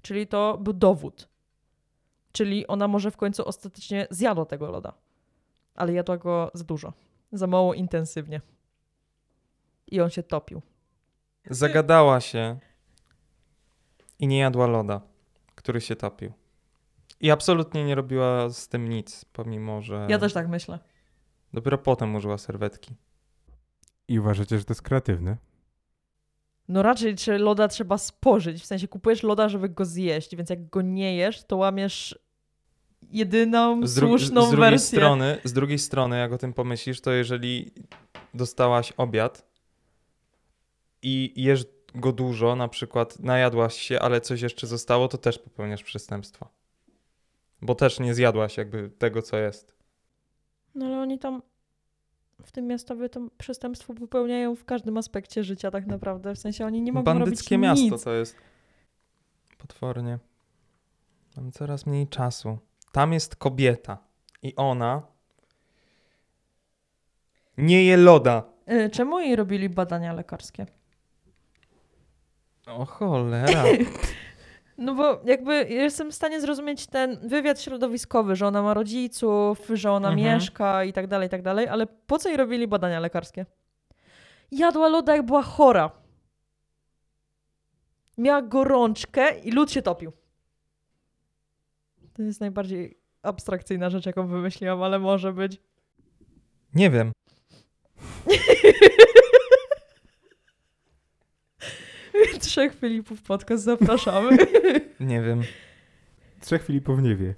Czyli 0.02 0.26
to 0.26 0.58
był 0.58 0.72
dowód. 0.72 1.28
Czyli 2.32 2.66
ona 2.66 2.88
może 2.88 3.10
w 3.10 3.16
końcu 3.16 3.48
ostatecznie 3.48 4.06
zjadła 4.10 4.44
tego 4.44 4.70
loda. 4.70 4.92
Ale 5.74 5.92
jadła 5.92 6.16
go 6.16 6.50
za 6.54 6.64
dużo. 6.64 6.92
Za 7.32 7.46
mało 7.46 7.74
intensywnie. 7.74 8.40
I 9.86 10.00
on 10.00 10.10
się 10.10 10.22
topił. 10.22 10.62
Zagadała 11.50 12.20
się 12.20 12.58
i 14.18 14.26
nie 14.26 14.38
jadła 14.38 14.66
loda, 14.66 15.00
który 15.54 15.80
się 15.80 15.96
topił. 15.96 16.32
I 17.20 17.30
absolutnie 17.30 17.84
nie 17.84 17.94
robiła 17.94 18.48
z 18.50 18.68
tym 18.68 18.88
nic, 18.88 19.24
pomimo 19.32 19.82
że 19.82 20.06
Ja 20.10 20.18
też 20.18 20.32
tak 20.32 20.48
myślę. 20.48 20.78
dopiero 21.52 21.78
potem 21.78 22.14
użyła 22.14 22.38
serwetki. 22.38 22.94
I 24.08 24.18
uważacie, 24.20 24.58
że 24.58 24.64
to 24.64 24.70
jest 24.72 24.82
kreatywne? 24.82 25.36
No 26.68 26.82
raczej 26.82 27.14
czy 27.16 27.38
loda 27.38 27.68
trzeba 27.68 27.98
spożyć, 27.98 28.62
w 28.62 28.66
sensie 28.66 28.88
kupujesz 28.88 29.22
loda, 29.22 29.48
żeby 29.48 29.68
go 29.68 29.84
zjeść, 29.84 30.36
więc 30.36 30.50
jak 30.50 30.68
go 30.70 30.82
nie 30.82 31.16
jesz, 31.16 31.44
to 31.44 31.56
łamiesz 31.56 32.18
jedyną 33.10 33.86
Z, 33.86 33.94
dru- 33.98 34.00
słuszną 34.08 34.42
z 34.46 34.50
drugiej 34.50 34.70
wersję. 34.70 34.98
strony, 34.98 35.38
z 35.44 35.52
drugiej 35.52 35.78
strony, 35.78 36.18
jak 36.18 36.32
o 36.32 36.38
tym 36.38 36.52
pomyślisz, 36.52 37.00
to 37.00 37.12
jeżeli 37.12 37.70
dostałaś 38.34 38.92
obiad 38.96 39.46
i 41.02 41.32
jesz 41.36 41.64
go 41.96 42.12
dużo, 42.12 42.56
na 42.56 42.68
przykład 42.68 43.18
najadłaś 43.20 43.74
się, 43.76 44.00
ale 44.00 44.20
coś 44.20 44.40
jeszcze 44.42 44.66
zostało, 44.66 45.08
to 45.08 45.18
też 45.18 45.38
popełniasz 45.38 45.82
przestępstwo. 45.82 46.48
Bo 47.62 47.74
też 47.74 48.00
nie 48.00 48.14
zjadłaś 48.14 48.56
jakby 48.56 48.90
tego, 48.90 49.22
co 49.22 49.36
jest. 49.36 49.74
No 50.74 50.86
ale 50.86 50.98
oni 50.98 51.18
tam 51.18 51.42
w 52.42 52.52
tym 52.52 52.66
miastowie 52.66 53.08
to 53.08 53.20
przestępstwo 53.38 53.94
popełniają 53.94 54.56
w 54.56 54.64
każdym 54.64 54.96
aspekcie 54.96 55.44
życia 55.44 55.70
tak 55.70 55.86
naprawdę, 55.86 56.34
w 56.34 56.38
sensie 56.38 56.66
oni 56.66 56.82
nie 56.82 56.92
mogą 56.92 57.04
Bandyckie 57.04 57.54
robić 57.56 57.62
miasto 57.68 57.96
nic. 57.96 58.04
to 58.04 58.12
jest. 58.12 58.36
Potwornie. 59.58 60.18
Mam 61.36 61.52
coraz 61.52 61.86
mniej 61.86 62.08
czasu. 62.08 62.58
Tam 62.92 63.12
jest 63.12 63.36
kobieta 63.36 63.98
i 64.42 64.56
ona 64.56 65.02
nie 67.58 67.84
je 67.84 67.96
loda. 67.96 68.42
Y, 68.70 68.90
Czemu 68.90 69.20
jej 69.20 69.36
robili 69.36 69.68
badania 69.68 70.12
lekarskie? 70.12 70.66
O 72.66 72.84
cholera. 72.86 73.64
No 74.78 74.94
bo 74.94 75.20
jakby 75.24 75.66
jestem 75.68 76.10
w 76.10 76.14
stanie 76.14 76.40
zrozumieć 76.40 76.86
ten 76.86 77.28
wywiad 77.28 77.60
środowiskowy, 77.60 78.36
że 78.36 78.46
ona 78.46 78.62
ma 78.62 78.74
rodziców, 78.74 79.58
że 79.74 79.92
ona 79.92 80.08
Mhm. 80.08 80.24
mieszka 80.34 80.84
i 80.84 80.92
tak 80.92 81.06
dalej, 81.06 81.26
i 81.26 81.30
tak 81.30 81.42
dalej, 81.42 81.68
ale 81.68 81.86
po 81.86 82.18
co 82.18 82.28
jej 82.28 82.36
robili 82.38 82.68
badania 82.68 83.00
lekarskie? 83.00 83.46
Jadła 84.50 84.88
loda 84.88 85.16
jak 85.16 85.26
była 85.26 85.42
chora. 85.42 85.90
Miała 88.18 88.42
gorączkę 88.42 89.38
i 89.38 89.50
lód 89.52 89.72
się 89.72 89.82
topił. 89.82 90.12
To 92.12 92.22
jest 92.22 92.40
najbardziej 92.40 92.98
abstrakcyjna 93.22 93.90
rzecz, 93.90 94.06
jaką 94.06 94.26
wymyśliłam, 94.26 94.82
ale 94.82 94.98
może 94.98 95.32
być. 95.32 95.60
Nie 96.74 96.90
wiem. 96.90 97.12
Trzech 102.40 102.74
Filipów 102.74 103.22
podcast 103.22 103.64
zapraszamy. 103.64 104.36
Nie 105.00 105.22
wiem. 105.22 105.42
Trzech 106.40 106.64
Filipów 106.64 107.02
nie 107.02 107.16
wie. 107.16 107.34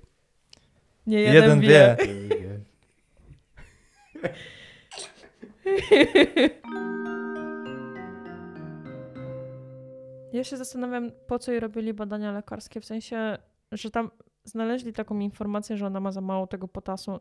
Nie 1.06 1.20
jeden, 1.20 1.34
Jeden 1.34 1.60
wie. 1.60 1.96
wie. 1.98 2.58
Ja 10.32 10.44
się 10.44 10.56
zastanawiam, 10.56 11.10
po 11.26 11.38
co 11.38 11.50
jej 11.50 11.60
robili 11.60 11.94
badania 11.94 12.32
lekarskie, 12.32 12.80
w 12.80 12.84
sensie, 12.84 13.38
że 13.72 13.90
tam 13.90 14.10
znaleźli 14.44 14.92
taką 14.92 15.18
informację, 15.18 15.76
że 15.76 15.86
ona 15.86 16.00
ma 16.00 16.12
za 16.12 16.20
mało 16.20 16.46
tego 16.46 16.68
potasu. 16.68 17.20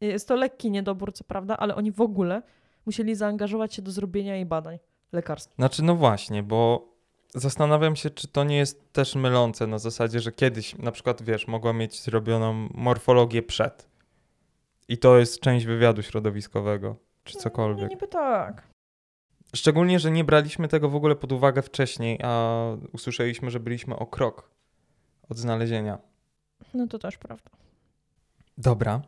Jest 0.00 0.28
to 0.28 0.36
lekki 0.36 0.70
niedobór, 0.70 1.12
co 1.12 1.24
prawda, 1.24 1.56
ale 1.56 1.74
oni 1.74 1.92
w 1.92 2.00
ogóle 2.00 2.42
musieli 2.86 3.14
zaangażować 3.14 3.74
się 3.74 3.82
do 3.82 3.90
zrobienia 3.90 4.34
jej 4.34 4.46
badań 4.46 4.78
lekarskich. 5.12 5.54
Znaczy, 5.56 5.82
no 5.82 5.94
właśnie, 5.96 6.42
bo 6.42 6.88
zastanawiam 7.34 7.96
się, 7.96 8.10
czy 8.10 8.28
to 8.28 8.44
nie 8.44 8.56
jest 8.56 8.92
też 8.92 9.14
mylące 9.14 9.66
na 9.66 9.78
zasadzie, 9.78 10.20
że 10.20 10.32
kiedyś, 10.32 10.78
na 10.78 10.92
przykład, 10.92 11.22
wiesz, 11.22 11.46
mogła 11.48 11.72
mieć 11.72 12.02
zrobioną 12.02 12.68
morfologię 12.74 13.42
przed. 13.42 13.88
I 14.88 14.98
to 14.98 15.18
jest 15.18 15.40
część 15.40 15.66
wywiadu 15.66 16.02
środowiskowego, 16.02 16.96
czy 17.24 17.36
No, 17.36 17.40
cokolwiek. 17.42 17.90
niby 17.90 18.08
tak. 18.08 18.62
Szczególnie, 19.56 19.98
że 19.98 20.10
nie 20.10 20.24
braliśmy 20.24 20.68
tego 20.68 20.88
w 20.88 20.94
ogóle 20.96 21.16
pod 21.16 21.32
uwagę 21.32 21.62
wcześniej, 21.62 22.18
a 22.22 22.62
usłyszeliśmy, 22.92 23.50
że 23.50 23.60
byliśmy 23.60 23.96
o 23.96 24.06
krok 24.06 24.50
od 25.28 25.38
znalezienia. 25.38 25.98
No 26.74 26.86
to 26.86 26.98
też 26.98 27.18
prawda. 27.18 27.50
Dobra. 28.58 29.02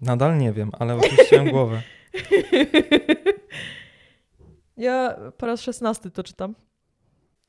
Nadal 0.00 0.38
nie 0.38 0.52
wiem, 0.52 0.70
ale 0.78 0.96
oczyściłem 0.96 1.50
głowę. 1.50 1.82
Ja 4.76 5.16
po 5.38 5.46
raz 5.46 5.60
szesnasty 5.60 6.10
to 6.10 6.22
czytam. 6.22 6.54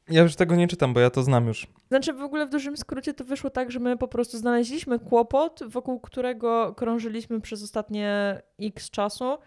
Ja 0.09 0.21
już 0.21 0.35
tego 0.35 0.55
nie 0.55 0.67
czytam, 0.67 0.93
bo 0.93 0.99
ja 0.99 1.09
to 1.09 1.23
znam 1.23 1.47
już. 1.47 1.67
Znaczy, 1.87 2.13
w 2.13 2.21
ogóle 2.21 2.45
w 2.45 2.49
dużym 2.49 2.77
skrócie 2.77 3.13
to 3.13 3.23
wyszło 3.23 3.49
tak, 3.49 3.71
że 3.71 3.79
my 3.79 3.97
po 3.97 4.07
prostu 4.07 4.37
znaleźliśmy 4.37 4.99
kłopot, 4.99 5.59
wokół 5.67 5.99
którego 5.99 6.73
krążyliśmy 6.73 7.41
przez 7.41 7.63
ostatnie 7.63 8.41
x 8.61 8.89
czasu, 8.89 9.37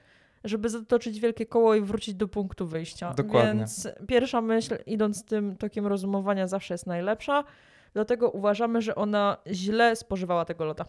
żeby 0.44 0.68
zatoczyć 0.68 1.20
wielkie 1.20 1.46
koło 1.46 1.74
i 1.74 1.80
wrócić 1.80 2.14
do 2.14 2.28
punktu 2.28 2.66
wyjścia. 2.66 3.14
Dokładnie. 3.14 3.54
Więc 3.54 3.88
pierwsza 4.08 4.40
myśl, 4.40 4.76
idąc 4.86 5.24
tym 5.24 5.56
tokiem 5.56 5.86
rozumowania, 5.86 6.46
zawsze 6.46 6.74
jest 6.74 6.86
najlepsza. 6.86 7.44
Dlatego 7.92 8.30
uważamy, 8.30 8.82
że 8.82 8.94
ona 8.94 9.36
źle 9.46 9.96
spożywała 9.96 10.44
tego 10.44 10.64
loda. 10.64 10.84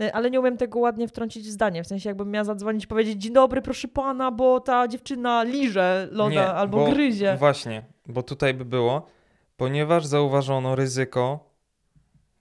E, 0.00 0.12
Ale 0.14 0.30
nie 0.30 0.40
umiem 0.40 0.56
tego 0.56 0.78
ładnie 0.78 1.08
wtrącić 1.08 1.46
w 1.46 1.50
zdanie. 1.50 1.84
W 1.84 1.86
sensie, 1.86 2.08
jakbym 2.10 2.30
miała 2.30 2.44
zadzwonić 2.44 2.84
i 2.84 2.86
powiedzieć: 2.86 3.22
Dzień 3.22 3.32
dobry, 3.32 3.62
proszę 3.62 3.88
pana, 3.88 4.30
bo 4.30 4.60
ta 4.60 4.88
dziewczyna 4.88 5.42
liże 5.42 6.08
loda 6.10 6.30
Nie, 6.30 6.46
albo 6.46 6.78
bo- 6.78 6.92
gryzie. 6.92 7.36
Właśnie, 7.38 7.82
bo 8.06 8.22
tutaj 8.22 8.54
by 8.54 8.64
było, 8.64 9.06
ponieważ 9.56 10.06
zauważono 10.06 10.74
ryzyko 10.76 11.50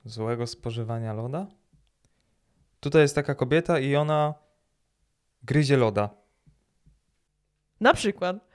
złego 0.06 0.48
spożywania 0.48 1.14
loda. 1.14 1.48
Tutaj 2.80 3.02
jest 3.02 3.16
taka 3.16 3.36
kobieta 3.36 3.80
i 3.80 3.96
ona 3.96 4.34
gryzie 5.44 5.78
loda. 5.78 6.10
Na 7.82 7.94
przykład. 7.94 8.49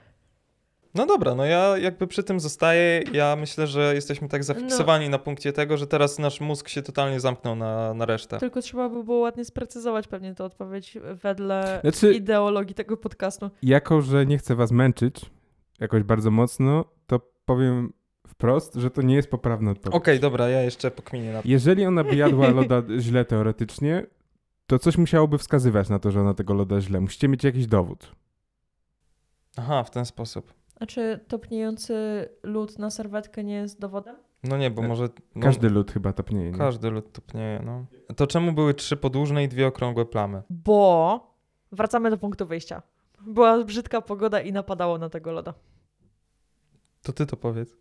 No 0.95 1.07
dobra, 1.07 1.35
no 1.35 1.45
ja 1.45 1.79
jakby 1.79 2.07
przy 2.07 2.23
tym 2.23 2.41
zostaję. 2.41 3.03
Ja 3.13 3.37
myślę, 3.37 3.67
że 3.67 3.95
jesteśmy 3.95 4.29
tak 4.29 4.45
zafiksowani 4.45 5.09
na 5.09 5.19
punkcie 5.19 5.53
tego, 5.53 5.77
że 5.77 5.87
teraz 5.87 6.19
nasz 6.19 6.41
mózg 6.41 6.69
się 6.69 6.83
totalnie 6.83 7.21
zamknął 7.21 7.57
na, 7.57 7.95
na 7.95 8.07
resztę. 8.07 8.39
Tylko 8.39 8.63
trzeba 8.63 8.89
by 8.89 9.05
było 9.05 9.19
ładnie 9.19 9.45
sprecyzować 9.45 10.09
pewnie 10.09 10.35
tę 10.35 10.45
odpowiedź 10.45 10.99
wedle 11.23 11.81
Znaczy- 11.83 12.15
ideologii 12.15 12.75
tego 12.75 12.97
podcastu. 12.97 13.51
Jako, 13.63 14.03
że 14.03 14.27
nie 14.27 14.39
chcę 14.39 14.55
was 14.55 14.73
męczyć 14.73 15.31
jakoś 15.81 16.03
bardzo 16.03 16.31
mocno, 16.31 16.85
to 17.07 17.21
powiem 17.45 17.93
wprost, 18.29 18.75
że 18.75 18.91
to 18.91 19.03
nie 19.03 19.15
jest 19.15 19.31
poprawna 19.31 19.71
odpowiedź. 19.71 19.97
Okej, 19.97 20.21
dobra, 20.21 20.49
ja 20.49 20.63
jeszcze 20.63 20.91
pokminię 20.91 21.33
na 21.33 21.43
to. 21.43 21.49
Jeżeli 21.49 21.87
ona 21.87 22.05
by 22.05 22.17
jadła 22.17 22.49
loda 22.61 22.83
źle 22.99 23.25
teoretycznie, 23.25 24.07
to 24.67 24.79
coś 24.79 24.99
musiałoby 24.99 25.39
wskazywać 25.39 25.89
na 25.89 25.99
to, 25.99 26.11
że 26.11 26.21
ona 26.21 26.35
tego 26.35 26.55
loda 26.55 26.81
źle. 26.81 27.01
Musicie 27.01 27.29
mieć 27.29 27.45
jakiś 27.45 27.67
dowód. 27.67 28.13
Aha, 29.57 29.85
w 29.85 29.91
ten 29.91 30.07
sposób. 30.07 30.55
A 30.85 30.87
czy 30.87 31.21
topniejący 31.29 31.95
lód 32.43 32.79
na 32.79 32.91
serwetkę 32.91 33.45
nie 33.45 33.55
jest 33.55 33.81
dowodem? 33.81 34.17
No 34.43 34.57
nie, 34.57 34.71
bo 34.71 34.83
E, 34.83 34.89
może... 34.89 35.09
No, 35.35 35.43
Każdy 35.43 35.71
lód 35.71 35.93
chyba 35.93 36.13
topnieje. 36.13 36.51
Nie? 36.51 36.59
Każdy 36.59 36.91
lód 36.91 37.13
topnieje, 37.13 37.63
no. 37.65 37.87
To 38.17 38.27
czemu 38.27 38.53
były 38.53 38.75
trzy 38.75 38.97
podłużne 38.97 39.45
i 39.45 39.49
dwie 39.49 39.67
okrągłe 39.67 40.05
plamy? 40.05 40.43
Bo 40.51 41.21
wracamy 41.73 42.11
do 42.11 42.19
punktu 42.19 42.47
wyjścia. 42.47 42.83
Była 43.21 43.65
brzydka 43.65 44.01
pogoda 44.01 44.41
i 44.41 44.53
napadało 44.53 44.99
na 44.99 45.09
tego 45.09 45.33
loda. 45.33 45.55
To 47.03 47.13
ty 47.13 47.27
to 47.27 47.37
powiedz. 47.37 47.77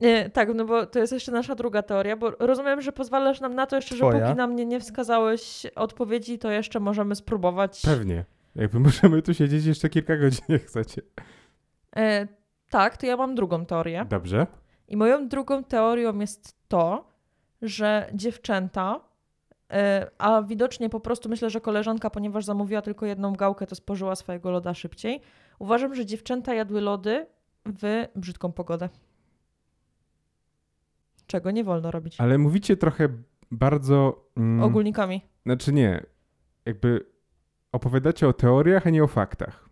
Nie, 0.00 0.30
tak, 0.34 0.54
no 0.54 0.64
bo 0.64 0.86
to 0.86 0.98
jest 0.98 1.12
jeszcze 1.12 1.32
nasza 1.32 1.54
druga 1.54 1.82
teoria, 1.82 2.16
bo 2.16 2.30
rozumiem, 2.30 2.80
że 2.80 2.92
pozwalasz 2.92 3.40
nam 3.40 3.54
na 3.54 3.66
to 3.66 3.76
jeszcze, 3.76 3.96
że 3.96 4.00
Twoja? 4.08 4.26
póki 4.26 4.36
nam 4.36 4.56
nie, 4.56 4.66
nie 4.66 4.80
wskazałeś 4.80 5.66
odpowiedzi, 5.74 6.38
to 6.38 6.50
jeszcze 6.50 6.80
możemy 6.80 7.14
spróbować. 7.14 7.82
Pewnie. 7.84 8.24
Jakby 8.56 8.80
możemy 8.80 9.22
tu 9.22 9.34
siedzieć 9.34 9.64
jeszcze 9.64 9.88
kilka 9.88 10.16
godzin, 10.16 10.44
jak 10.54 10.62
chcecie. 10.62 11.02
E, 11.96 12.28
tak, 12.70 12.96
to 12.96 13.06
ja 13.06 13.16
mam 13.16 13.34
drugą 13.34 13.66
teorię. 13.66 14.06
Dobrze. 14.08 14.46
I 14.88 14.96
moją 14.96 15.28
drugą 15.28 15.64
teorią 15.64 16.18
jest 16.18 16.68
to, 16.68 17.08
że 17.62 18.10
dziewczęta, 18.14 19.00
e, 19.72 20.10
a 20.18 20.42
widocznie 20.42 20.90
po 20.90 21.00
prostu 21.00 21.28
myślę, 21.28 21.50
że 21.50 21.60
koleżanka, 21.60 22.10
ponieważ 22.10 22.44
zamówiła 22.44 22.82
tylko 22.82 23.06
jedną 23.06 23.32
gałkę, 23.32 23.66
to 23.66 23.74
spożyła 23.74 24.16
swojego 24.16 24.50
loda 24.50 24.74
szybciej. 24.74 25.20
Uważam, 25.58 25.94
że 25.94 26.06
dziewczęta 26.06 26.54
jadły 26.54 26.80
lody 26.80 27.26
w 27.66 28.08
brzydką 28.16 28.52
pogodę. 28.52 28.88
Czego 31.26 31.50
nie 31.50 31.64
wolno 31.64 31.90
robić. 31.90 32.20
Ale 32.20 32.38
mówicie 32.38 32.76
trochę 32.76 33.08
bardzo... 33.50 34.26
Mm, 34.36 34.62
Ogólnikami. 34.62 35.20
Znaczy 35.46 35.72
nie. 35.72 36.06
Jakby 36.66 37.13
opowiadacie 37.74 38.28
o 38.28 38.32
teoriach, 38.32 38.86
a 38.86 38.90
nie 38.90 39.04
o 39.04 39.06
faktach. 39.06 39.68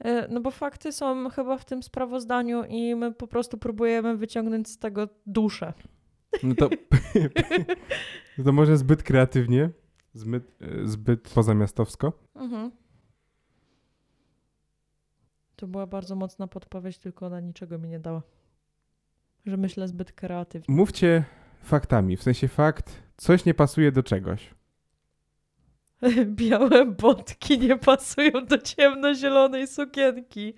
E, 0.00 0.28
No 0.28 0.40
bo 0.40 0.50
fakty 0.50 0.92
są 0.92 1.30
chyba 1.30 1.58
w 1.58 1.64
tym 1.64 1.82
sprawozdaniu 1.82 2.64
i 2.64 2.94
my 2.94 3.14
po 3.14 3.26
prostu 3.26 3.58
próbujemy 3.58 4.16
wyciągnąć 4.16 4.68
z 4.68 4.78
tego 4.78 5.08
duszę. 5.26 5.72
No 6.42 6.54
to, 6.54 6.68
no 8.38 8.44
to 8.44 8.52
może 8.52 8.76
zbyt 8.76 9.02
kreatywnie, 9.02 9.70
zbyt, 10.14 10.62
e, 10.62 10.86
zbyt 10.86 11.28
pozamiastowsko. 11.34 12.12
Mhm. 12.34 12.70
To 15.56 15.66
była 15.66 15.86
bardzo 15.86 16.16
mocna 16.16 16.46
podpowiedź, 16.46 16.98
tylko 16.98 17.26
ona 17.26 17.40
niczego 17.40 17.78
mi 17.78 17.88
nie 17.88 18.00
dała. 18.00 18.22
Że 19.46 19.56
myślę 19.56 19.88
zbyt 19.88 20.12
kreatywnie. 20.12 20.74
Mówcie 20.76 21.24
faktami, 21.62 22.16
w 22.16 22.22
sensie 22.22 22.48
fakt, 22.48 23.02
coś 23.16 23.44
nie 23.44 23.54
pasuje 23.54 23.92
do 23.92 24.02
czegoś. 24.02 24.54
Białe 26.26 26.84
botki 26.86 27.58
nie 27.58 27.76
pasują 27.78 28.46
do 28.48 28.58
ciemnozielonej 28.58 29.66
sukienki. 29.66 30.54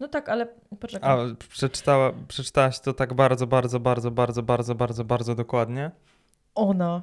No 0.00 0.08
tak, 0.08 0.28
ale 0.28 0.46
poczekaj. 0.80 1.10
A 1.10 1.34
przeczytała, 1.48 2.12
przeczytałaś 2.28 2.80
to 2.80 2.92
tak 2.92 3.14
bardzo, 3.14 3.46
bardzo, 3.46 3.80
bardzo, 3.80 4.10
bardzo, 4.10 4.42
bardzo, 4.42 4.74
bardzo, 4.74 5.04
bardzo 5.04 5.34
dokładnie? 5.34 5.90
Ona 6.54 7.02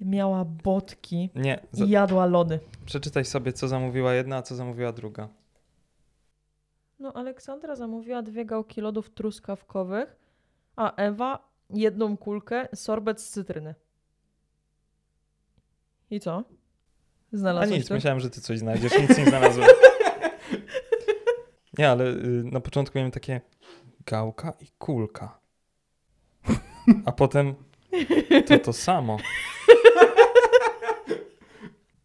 miała 0.00 0.44
botki 0.44 1.30
Nie. 1.34 1.60
Za, 1.72 1.84
i 1.84 1.90
jadła 1.90 2.26
lody. 2.26 2.60
przeczytaj 2.86 3.24
sobie, 3.24 3.52
co 3.52 3.68
zamówiła 3.68 4.14
jedna, 4.14 4.36
a 4.36 4.42
co 4.42 4.54
zamówiła 4.54 4.92
druga. 4.92 5.28
No, 6.98 7.12
Aleksandra 7.12 7.76
zamówiła 7.76 8.22
dwie 8.22 8.44
gałki 8.44 8.80
lodów 8.80 9.10
truskawkowych, 9.10 10.16
a 10.76 10.94
Ewa 10.96 11.48
jedną 11.70 12.16
kulkę, 12.16 12.68
sorbet 12.74 13.20
z 13.20 13.28
cytryny. 13.30 13.74
I 16.12 16.20
co? 16.20 16.36
A 17.32 17.36
Znalazłeś 17.36 17.78
nic, 17.78 17.88
coś? 17.88 17.94
myślałem, 17.94 18.20
że 18.20 18.30
ty 18.30 18.40
coś 18.40 18.58
znajdziesz, 18.58 18.98
nic 18.98 19.18
nie 19.18 19.24
znalazłem. 19.24 19.68
Nie, 21.78 21.90
ale 21.90 22.04
y, 22.10 22.42
na 22.44 22.60
początku 22.60 22.98
miałem 22.98 23.10
takie 23.10 23.40
gałka 24.06 24.52
i 24.60 24.66
kulka. 24.78 25.38
A 27.06 27.12
potem 27.12 27.54
to 28.46 28.58
to 28.58 28.72
samo. 28.72 29.16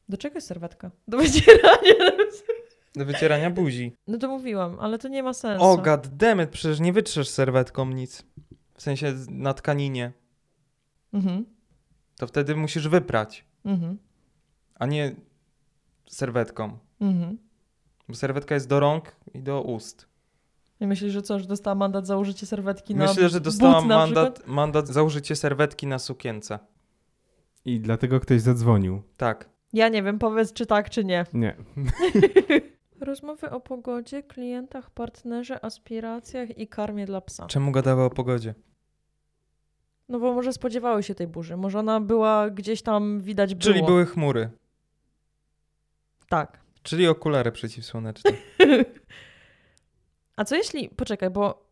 Do 0.10 0.17
czego 0.17 0.36
jest 0.36 0.48
serwetka? 0.48 0.91
Do 1.08 1.17
wycierania. 1.17 2.12
Do 2.96 3.06
wycierania 3.06 3.50
buzi. 3.50 3.96
No 4.08 4.17
to 4.17 4.27
mówiłam, 4.27 4.77
ale 4.79 4.98
to 5.00 5.08
nie 5.08 5.23
ma 5.23 5.34
sensu. 5.34 5.65
O, 5.65 5.77
goddammit, 5.77 6.50
przecież 6.50 6.79
nie 6.79 6.94
wytrzesz 6.94 7.29
serwetką 7.29 7.86
nic. 7.90 8.23
W 8.75 8.81
sensie 8.81 9.13
na 9.29 9.54
tkaninie. 9.54 10.12
Mhm, 11.13 11.46
To 12.17 12.27
wtedy 12.27 12.56
musisz 12.56 12.88
wyprać, 12.88 13.46
mhm, 13.65 13.98
a 14.80 14.86
nie 14.86 15.15
serwetką. 16.10 16.78
mhm. 17.02 17.38
Bo 18.10 18.15
serwetka 18.15 18.56
jest 18.56 18.67
do 18.67 18.80
rąk 18.80 19.15
i 19.34 19.44
do 19.44 19.62
ust. 19.62 20.08
I 20.80 20.88
myślisz, 20.88 21.13
że 21.13 21.21
co, 21.21 21.40
że 21.40 21.46
dostała 21.48 21.75
mandat 21.75 22.08
za 22.08 22.17
użycie 22.17 22.46
serwetki 22.46 22.96
na 22.96 23.06
Myślę, 23.08 23.30
że 23.30 23.40
dostałam 23.40 23.84
but 23.84 23.90
mandat, 23.90 24.48
mandat 24.48 24.88
za 24.88 25.04
użycie 25.04 25.36
serwetki 25.36 25.88
na 25.88 26.00
sukience. 26.00 26.60
I 27.65 27.80
dlatego 27.80 28.19
ktoś 28.19 28.42
zadzwonił. 28.42 29.02
Tak. 29.17 29.50
Ja 29.73 29.90
nie 29.90 30.04
wiem, 30.04 30.19
powiedz 30.19 30.54
czy 30.54 30.65
tak, 30.65 30.90
czy 30.90 31.06
nie. 31.06 31.25
Nie. 31.34 31.56
Rozmowy 33.02 33.50
o 33.50 33.60
pogodzie, 33.60 34.23
klientach, 34.23 34.90
partnerze, 34.90 35.65
aspiracjach 35.65 36.58
i 36.58 36.67
karmie 36.67 37.06
dla 37.06 37.21
psa. 37.21 37.48
Czemu 37.48 37.71
gadały 37.71 38.04
o 38.04 38.10
pogodzie? 38.10 38.54
No 40.10 40.19
bo 40.19 40.34
może 40.34 40.54
spodziewały 40.54 41.04
się 41.04 41.15
tej 41.15 41.28
burzy. 41.28 41.58
Może 41.58 41.80
ona 41.80 42.02
była 42.02 42.50
gdzieś 42.50 42.82
tam 42.82 43.21
widać 43.21 43.56
było. 43.56 43.73
Czyli 43.73 43.86
były 43.86 44.06
chmury. 44.06 44.50
Tak. 46.30 46.60
Czyli 46.84 47.08
okulary 47.08 47.52
przeciwsłoneczne. 47.52 48.32
A 50.38 50.46
co 50.46 50.56
jeśli, 50.56 50.90
poczekaj, 50.90 51.30
bo 51.30 51.67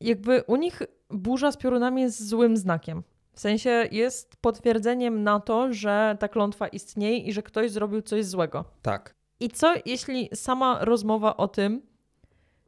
jakby 0.00 0.42
u 0.46 0.56
nich 0.56 0.82
burza 1.10 1.52
z 1.52 1.56
piorunami 1.56 2.02
jest 2.02 2.28
złym 2.28 2.56
znakiem. 2.56 3.02
W 3.32 3.40
sensie 3.40 3.88
jest 3.90 4.36
potwierdzeniem 4.36 5.22
na 5.22 5.40
to, 5.40 5.72
że 5.72 6.16
ta 6.20 6.28
klątwa 6.28 6.68
istnieje 6.68 7.18
i 7.18 7.32
że 7.32 7.42
ktoś 7.42 7.70
zrobił 7.70 8.02
coś 8.02 8.24
złego. 8.24 8.64
Tak. 8.82 9.14
I 9.40 9.48
co 9.48 9.74
jeśli 9.86 10.28
sama 10.34 10.84
rozmowa 10.84 11.36
o 11.36 11.48
tym 11.48 11.82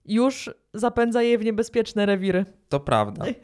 już 0.05 0.51
zapędza 0.75 1.23
je 1.23 1.39
w 1.39 1.45
niebezpieczne 1.45 2.07
rewiry? 2.07 2.45
To 2.69 2.81
prawda. 2.81 3.25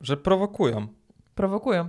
Że 0.00 0.16
prowokują. 0.16 0.86
Prowokują. 1.34 1.88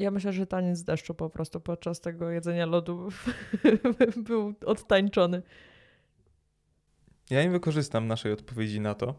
Ja 0.00 0.10
myślę, 0.10 0.32
że 0.32 0.46
taniec 0.46 0.82
deszczu 0.82 1.14
po 1.14 1.30
prostu 1.30 1.60
podczas 1.60 2.00
tego 2.00 2.30
jedzenia 2.30 2.66
lodu 2.66 3.08
był 4.28 4.54
odtańczony. 4.66 5.42
Ja 7.30 7.42
nie 7.42 7.50
wykorzystam 7.50 8.06
naszej 8.06 8.32
odpowiedzi 8.32 8.80
na 8.80 8.94
to, 8.94 9.14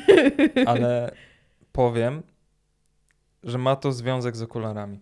ale 0.66 1.14
powiem, 1.72 2.22
że 3.42 3.58
ma 3.58 3.76
to 3.76 3.92
związek 3.92 4.36
z 4.36 4.42
okularami. 4.42 5.00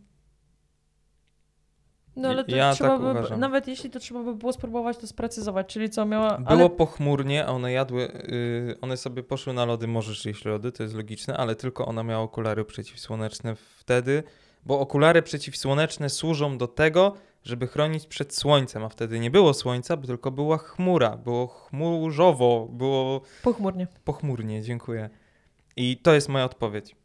No 2.16 2.28
ale 2.28 2.44
to 2.44 2.56
Ja 2.56 2.72
trzeba 2.74 2.90
tak 2.90 3.00
by, 3.00 3.10
uważam. 3.10 3.40
nawet 3.40 3.68
jeśli 3.68 3.90
to 3.90 4.00
trzeba 4.00 4.22
by 4.22 4.34
było 4.34 4.52
spróbować 4.52 4.98
to 4.98 5.06
sprecyzować, 5.06 5.66
czyli 5.66 5.90
co 5.90 6.06
miała... 6.06 6.38
Było 6.38 6.50
ale 6.50 6.70
pochmurnie, 6.70 7.46
a 7.46 7.48
one 7.48 7.72
jadły, 7.72 8.02
yy, 8.02 8.80
one 8.80 8.96
sobie 8.96 9.22
poszły 9.22 9.52
na 9.52 9.64
lody, 9.64 9.86
możesz 9.86 10.24
jeść 10.24 10.44
lody, 10.44 10.72
to 10.72 10.82
jest 10.82 10.94
logiczne, 10.94 11.36
ale 11.36 11.56
tylko 11.56 11.86
ona 11.86 12.02
miała 12.02 12.22
okulary 12.22 12.64
przeciwsłoneczne 12.64 13.54
wtedy, 13.56 14.22
bo 14.66 14.80
okulary 14.80 15.22
przeciwsłoneczne 15.22 16.08
służą 16.10 16.58
do 16.58 16.68
tego, 16.68 17.14
żeby 17.42 17.66
chronić 17.66 18.06
przed 18.06 18.34
słońcem, 18.34 18.84
a 18.84 18.88
wtedy 18.88 19.20
nie 19.20 19.30
było 19.30 19.54
słońca, 19.54 19.96
bo 19.96 20.06
tylko 20.06 20.30
była 20.30 20.58
chmura, 20.58 21.16
było 21.16 21.46
chmurzowo, 21.46 22.68
było 22.72 23.20
pochmurnie. 23.42 23.86
pochmurnie, 24.04 24.62
dziękuję. 24.62 25.10
I 25.76 25.96
to 25.96 26.14
jest 26.14 26.28
moja 26.28 26.44
odpowiedź. 26.44 26.96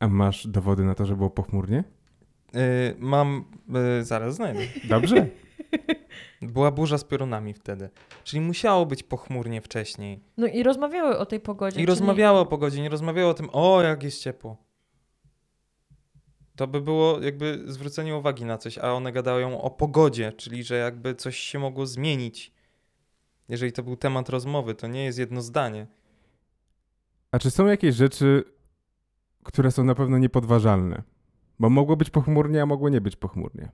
A 0.00 0.08
masz 0.08 0.46
dowody 0.46 0.84
na 0.84 0.94
to, 0.94 1.06
że 1.06 1.16
było 1.16 1.30
pochmurnie? 1.30 1.84
Yy, 2.54 2.60
mam, 2.98 3.44
yy, 3.68 4.04
zaraz 4.04 4.34
znajdę. 4.34 4.60
Dobrze. 4.84 5.26
Była 6.42 6.70
burza 6.70 6.98
z 6.98 7.04
piorunami 7.04 7.54
wtedy, 7.54 7.90
czyli 8.24 8.40
musiało 8.40 8.86
być 8.86 9.02
pochmurnie 9.02 9.60
wcześniej. 9.60 10.20
No 10.36 10.46
i 10.46 10.62
rozmawiały 10.62 11.18
o 11.18 11.26
tej 11.26 11.40
pogodzie. 11.40 11.74
I 11.74 11.76
czyli- 11.76 11.86
rozmawiało 11.86 12.40
o 12.40 12.46
pogodzie, 12.46 12.82
nie 12.82 12.88
rozmawiało 12.88 13.30
o 13.30 13.34
tym, 13.34 13.48
o 13.52 13.82
jak 13.82 14.02
jest 14.02 14.22
ciepło. 14.22 14.65
To 16.56 16.66
by 16.66 16.80
było 16.80 17.20
jakby 17.20 17.62
zwrócenie 17.66 18.16
uwagi 18.16 18.44
na 18.44 18.58
coś, 18.58 18.78
a 18.78 18.92
one 18.92 19.12
gadają 19.12 19.60
o 19.60 19.70
pogodzie, 19.70 20.32
czyli 20.32 20.64
że 20.64 20.76
jakby 20.76 21.14
coś 21.14 21.38
się 21.38 21.58
mogło 21.58 21.86
zmienić. 21.86 22.52
Jeżeli 23.48 23.72
to 23.72 23.82
był 23.82 23.96
temat 23.96 24.28
rozmowy, 24.28 24.74
to 24.74 24.86
nie 24.86 25.04
jest 25.04 25.18
jedno 25.18 25.42
zdanie. 25.42 25.86
A 27.30 27.38
czy 27.38 27.50
są 27.50 27.66
jakieś 27.66 27.94
rzeczy, 27.94 28.44
które 29.44 29.70
są 29.70 29.84
na 29.84 29.94
pewno 29.94 30.18
niepodważalne? 30.18 31.02
Bo 31.58 31.70
mogło 31.70 31.96
być 31.96 32.10
pochmurnie, 32.10 32.62
a 32.62 32.66
mogło 32.66 32.88
nie 32.88 33.00
być 33.00 33.16
pochmurnie. 33.16 33.72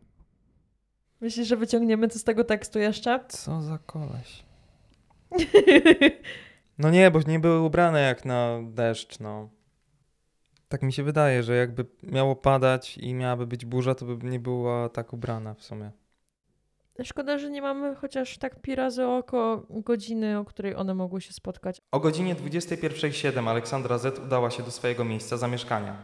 Myślisz, 1.21 1.49
że 1.49 1.57
wyciągniemy 1.57 2.09
to 2.09 2.19
z 2.19 2.25
tego 2.25 2.45
tekstu 2.45 2.79
jeszcze? 2.79 3.25
Co 3.29 3.63
za 3.63 3.79
koleś. 3.79 4.45
No 6.79 6.91
nie, 6.91 7.11
bo 7.11 7.21
nie 7.27 7.39
były 7.39 7.61
ubrane 7.61 8.01
jak 8.01 8.25
na 8.25 8.59
deszcz, 8.65 9.21
no. 9.21 9.49
Tak 10.73 10.83
mi 10.83 10.93
się 10.93 11.03
wydaje, 11.03 11.43
że 11.43 11.57
jakby 11.57 11.87
miało 12.03 12.37
padać 12.37 12.99
i 12.99 13.15
miałaby 13.15 13.47
być 13.47 13.65
burza, 13.65 13.95
to 13.95 14.05
by 14.07 14.27
nie 14.27 14.41
była 14.41 14.89
tak 14.89 15.13
ubrana 15.13 15.55
w 15.55 15.63
sumie. 15.63 15.91
Szkoda, 17.03 17.39
że 17.39 17.51
nie 17.51 17.63
mamy 17.63 17.95
chociaż 17.95 18.39
tak 18.39 18.61
pi 18.63 18.75
razy 18.75 19.07
oko 19.07 19.67
godziny, 19.71 20.39
o 20.39 20.45
której 20.45 20.75
one 20.75 20.95
mogły 20.95 21.21
się 21.21 21.33
spotkać. 21.33 21.81
O 21.91 22.01
godzinie 22.01 22.35
21.07 22.35 23.49
Aleksandra 23.49 23.99
Z 23.99 24.19
udała 24.19 24.51
się 24.51 24.63
do 24.63 24.71
swojego 24.71 25.05
miejsca 25.05 25.37
zamieszkania. 25.37 25.97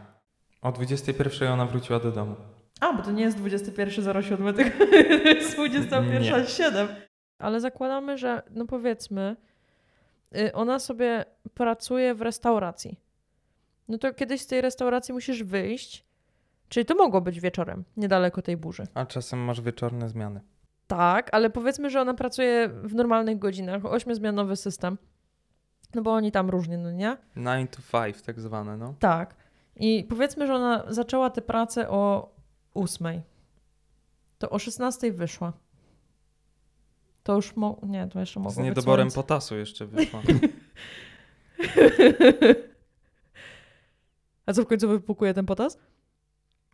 O 0.61 0.71
21.00 0.71 1.53
ona 1.53 1.65
wróciła 1.65 1.99
do 1.99 2.11
domu. 2.11 2.35
A, 2.79 2.93
bo 2.93 3.03
to 3.03 3.11
nie 3.11 3.23
jest 3.23 3.37
21.07, 3.37 4.55
tylko 4.55 4.83
jest 5.29 5.57
21.07. 5.57 6.87
Ale 7.39 7.59
zakładamy, 7.59 8.17
że, 8.17 8.41
no 8.51 8.65
powiedzmy, 8.65 9.35
y, 10.37 10.53
ona 10.53 10.79
sobie 10.79 11.25
pracuje 11.53 12.15
w 12.15 12.21
restauracji. 12.21 13.08
No 13.89 13.97
to 13.97 14.13
kiedyś 14.13 14.41
z 14.41 14.47
tej 14.47 14.61
restauracji 14.61 15.13
musisz 15.13 15.43
wyjść. 15.43 16.05
Czyli 16.69 16.85
to 16.85 16.95
mogło 16.95 17.21
być 17.21 17.39
wieczorem, 17.39 17.83
niedaleko 17.97 18.41
tej 18.41 18.57
burzy. 18.57 18.87
A 18.93 19.05
czasem 19.05 19.39
masz 19.39 19.61
wieczorne 19.61 20.09
zmiany. 20.09 20.41
Tak, 20.87 21.29
ale 21.31 21.49
powiedzmy, 21.49 21.89
że 21.89 22.01
ona 22.01 22.13
pracuje 22.13 22.69
w 22.83 22.95
normalnych 22.95 23.39
godzinach, 23.39 23.85
ośmiozmianowy 23.85 24.55
system. 24.55 24.97
No 25.95 26.01
bo 26.01 26.13
oni 26.13 26.31
tam 26.31 26.49
różnie, 26.49 26.77
no 26.77 26.91
nie? 26.91 27.17
9 27.37 27.71
to 27.71 28.01
5 28.03 28.21
tak 28.21 28.39
zwane, 28.39 28.77
no. 28.77 28.93
Tak. 28.99 29.35
I 29.75 30.05
powiedzmy, 30.09 30.47
że 30.47 30.55
ona 30.55 30.83
zaczęła 30.89 31.29
tę 31.29 31.41
pracę 31.41 31.89
o 31.89 32.31
ósmej. 32.73 33.21
To 34.37 34.49
o 34.49 34.59
16 34.59 35.11
wyszła. 35.11 35.53
To 37.23 37.35
już 37.35 37.55
mo- 37.55 37.79
nie, 37.83 38.07
to 38.07 38.19
jeszcze 38.19 38.39
mogło 38.39 38.51
Z 38.51 38.57
niedoborem 38.57 39.11
potasu 39.11 39.57
jeszcze 39.57 39.85
wyszła. 39.85 40.21
A 44.49 44.53
co 44.53 44.63
w 44.63 44.67
końcu 44.67 44.87
wypukuje 44.89 45.33
ten 45.33 45.45
potas? 45.45 45.77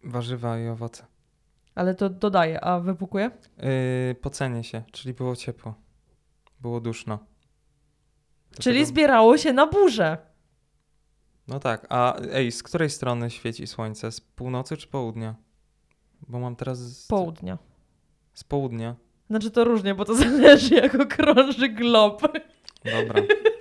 Warzywa 0.03 0.59
i 0.59 0.67
owoce. 0.67 1.05
Ale 1.75 1.95
to 1.95 2.09
dodaje, 2.09 2.61
a 2.63 2.79
wypukuje? 2.79 3.31
Yy, 3.57 4.15
pocenie 4.15 4.63
się, 4.63 4.83
czyli 4.91 5.13
było 5.13 5.35
ciepło. 5.35 5.75
Było 6.61 6.81
duszno. 6.81 7.19
Czyli 8.59 8.85
zbierało 8.85 9.37
się 9.37 9.53
na 9.53 9.67
burzę. 9.67 10.17
No 11.47 11.59
tak, 11.59 11.85
a 11.89 12.15
ej, 12.31 12.51
z 12.51 12.63
której 12.63 12.89
strony 12.89 13.29
świeci 13.29 13.67
słońce? 13.67 14.11
Z 14.11 14.21
północy 14.21 14.77
czy 14.77 14.87
południa? 14.87 15.35
Bo 16.27 16.39
mam 16.39 16.55
teraz... 16.55 16.79
Z, 16.79 17.07
Południa. 17.07 17.57
z 18.33 18.43
południa. 18.43 18.95
Znaczy 19.29 19.51
to 19.51 19.63
różnie, 19.63 19.95
bo 19.95 20.05
to 20.05 20.15
zależy 20.25 20.75
jak 20.75 20.95
okrąży 20.95 21.69
glob. 21.69 22.21
Dobra. 22.85 23.21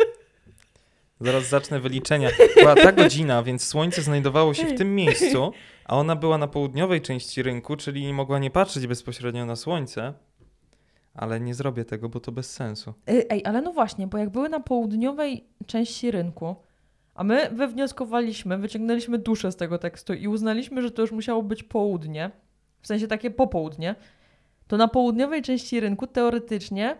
Zaraz 1.25 1.49
zacznę 1.49 1.81
wyliczenia. 1.81 2.31
Była 2.57 2.75
ta 2.75 2.93
godzina, 2.93 3.43
więc 3.43 3.64
słońce 3.64 4.03
znajdowało 4.03 4.55
się 4.55 4.66
w 4.66 4.79
tym 4.79 4.95
miejscu, 4.95 5.53
a 5.85 5.97
ona 5.97 6.16
była 6.16 6.39
na 6.39 6.49
południowej 6.49 7.01
części 7.01 7.43
rynku, 7.43 7.77
czyli 7.77 8.12
mogła 8.12 8.39
nie 8.39 8.51
patrzeć 8.51 8.87
bezpośrednio 8.87 9.47
na 9.47 9.57
słońce. 9.57 10.14
Ale 11.14 11.41
nie 11.41 11.55
zrobię 11.55 11.85
tego, 11.85 12.09
bo 12.09 12.20
to 12.20 12.33
bez 12.33 12.53
sensu. 12.53 12.95
Ej, 13.07 13.45
ale 13.45 13.62
no 13.62 13.72
właśnie, 13.72 14.07
bo 14.07 14.18
jak 14.18 14.31
były 14.31 14.49
na 14.49 14.61
południowej 14.61 15.45
części 15.66 16.11
rynku, 16.11 16.57
a 17.14 17.25
my 17.25 17.51
wywnioskowaliśmy, 17.53 18.59
wyciągnęliśmy 18.59 19.18
duszę 19.18 19.53
z 19.53 19.57
tego 19.57 19.79
tekstu 19.79 20.14
i 20.14 20.29
uznaliśmy, 20.29 20.83
że 20.83 20.91
to 20.91 21.03
już 21.03 21.12
musiało 21.12 21.43
być 21.43 21.62
południe, 21.62 22.31
w 22.81 22.87
sensie 22.87 23.07
takie 23.07 23.31
popołudnie, 23.31 23.95
to 24.66 24.77
na 24.77 24.89
południowej 24.89 25.43
części 25.43 25.81
rynku 25.81 26.07
teoretycznie, 26.07 26.97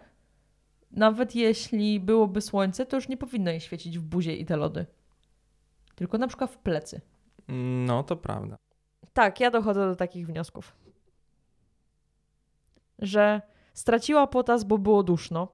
nawet 0.95 1.35
jeśli 1.35 2.01
byłoby 2.01 2.41
słońce, 2.41 2.87
to 2.87 2.97
już 2.97 3.09
nie 3.09 3.17
powinno 3.17 3.51
jej 3.51 3.61
świecić 3.61 3.99
w 3.99 4.03
buzie 4.03 4.37
i 4.37 4.45
te 4.45 4.57
lody. 4.57 4.87
Tylko 5.95 6.19
na 6.19 6.29
przykład 6.29 6.51
w 6.51 6.59
plecy. 6.59 7.01
No, 7.87 8.03
to 8.03 8.17
prawda. 8.17 8.59
Tak, 9.13 9.41
ja 9.41 9.51
dochodzę 9.51 9.89
do 9.89 9.97
takich 9.97 10.27
wniosków. 10.27 10.73
Że 12.99 13.43
straciła 13.75 14.27
potas, 14.27 14.65
bo 14.65 14.79
było 14.79 15.03
duszno. 15.03 15.49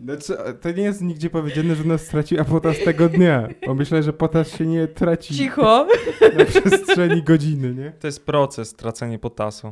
Znaczy, 0.00 0.36
to 0.60 0.70
nie 0.70 0.82
jest 0.82 1.02
nigdzie 1.02 1.30
powiedziane, 1.30 1.74
że 1.74 1.84
nas 1.84 2.02
straciła 2.02 2.44
potas 2.44 2.76
tego 2.84 3.08
dnia. 3.08 3.48
Bo 3.66 3.74
myślę, 3.74 4.02
że 4.02 4.12
potas 4.12 4.56
się 4.56 4.66
nie 4.66 4.88
traci 4.88 5.34
Cicho. 5.34 5.88
na 6.36 6.44
przestrzeni 6.44 7.22
godziny, 7.22 7.74
nie? 7.74 7.92
To 8.00 8.06
jest 8.06 8.26
proces, 8.26 8.74
tracenie 8.74 9.18
potasu. 9.18 9.70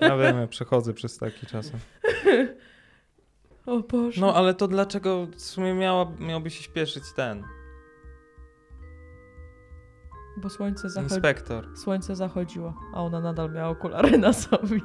Ja 0.00 0.16
wiem, 0.16 0.36
ja 0.40 0.46
przechodzę 0.46 0.94
przez 0.94 1.18
taki 1.18 1.46
czas. 1.46 1.72
O 3.70 3.80
Boże. 3.82 4.20
No, 4.20 4.34
ale 4.34 4.54
to 4.54 4.68
dlaczego 4.68 5.26
w 5.26 5.40
sumie 5.40 5.74
miała, 5.74 6.06
miałby 6.20 6.50
się 6.50 6.62
śpieszyć 6.62 7.04
ten 7.12 7.44
Bo 10.36 10.50
słońce, 10.50 10.90
zachodzi... 10.90 11.14
inspektor? 11.14 11.68
słońce 11.78 12.16
zachodziło, 12.16 12.74
a 12.94 13.02
ona 13.02 13.20
nadal 13.20 13.52
miała 13.52 13.68
okulary 13.68 14.18
na 14.18 14.32
sobie. 14.32 14.80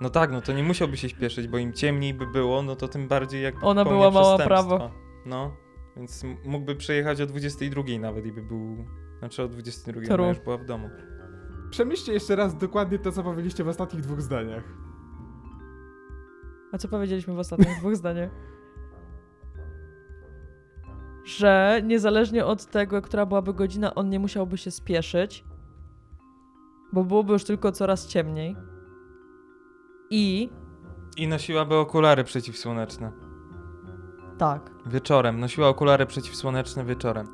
No 0.00 0.10
tak, 0.10 0.32
no 0.32 0.40
to 0.40 0.52
nie 0.52 0.62
musiałby 0.62 0.96
się 0.96 1.08
śpieszyć, 1.08 1.48
bo 1.48 1.58
im 1.58 1.72
ciemniej 1.72 2.14
by 2.14 2.26
było, 2.26 2.62
no 2.62 2.76
to 2.76 2.88
tym 2.88 3.08
bardziej 3.08 3.42
jak 3.42 3.54
Ona 3.64 3.84
była 3.84 4.10
mała 4.10 4.38
prawo. 4.38 4.90
No, 5.26 5.56
więc 5.96 6.24
mógłby 6.44 6.76
przyjechać 6.76 7.20
o 7.20 7.26
22 7.26 7.82
nawet 8.00 8.26
i 8.26 8.32
by 8.32 8.42
był... 8.42 8.84
Znaczy 9.18 9.42
o 9.42 9.48
22 9.48 10.00
To 10.06 10.14
ona 10.14 10.16
rób. 10.16 10.28
już 10.28 10.44
była 10.44 10.56
w 10.56 10.64
domu. 10.64 10.90
Przemyślcie 11.70 12.12
jeszcze 12.12 12.36
raz 12.36 12.56
dokładnie 12.56 12.98
to, 12.98 13.12
co 13.12 13.22
powiedzieliście 13.22 13.64
w 13.64 13.68
ostatnich 13.68 14.02
dwóch 14.02 14.22
zdaniach. 14.22 14.64
A 16.72 16.78
co 16.78 16.88
powiedzieliśmy 16.88 17.34
w 17.34 17.38
ostatnich 17.38 17.78
dwóch 17.78 17.96
zdaniach? 17.96 18.30
Że 21.24 21.80
niezależnie 21.84 22.44
od 22.46 22.66
tego, 22.66 23.02
która 23.02 23.26
byłaby 23.26 23.54
godzina, 23.54 23.94
on 23.94 24.08
nie 24.10 24.18
musiałby 24.18 24.58
się 24.58 24.70
spieszyć. 24.70 25.44
bo 26.92 27.04
byłoby 27.04 27.32
już 27.32 27.44
tylko 27.44 27.72
coraz 27.72 28.06
ciemniej. 28.06 28.56
I 30.10 30.50
I 31.16 31.28
nosiłaby 31.28 31.74
okulary 31.76 32.24
przeciwsłoneczne. 32.24 33.12
tak. 34.38 34.70
Wieczorem. 34.86 35.40
Nosiła 35.40 35.68
okulary 35.68 36.06
przeciwsłoneczne 36.06 36.84
wieczorem. 36.84 37.26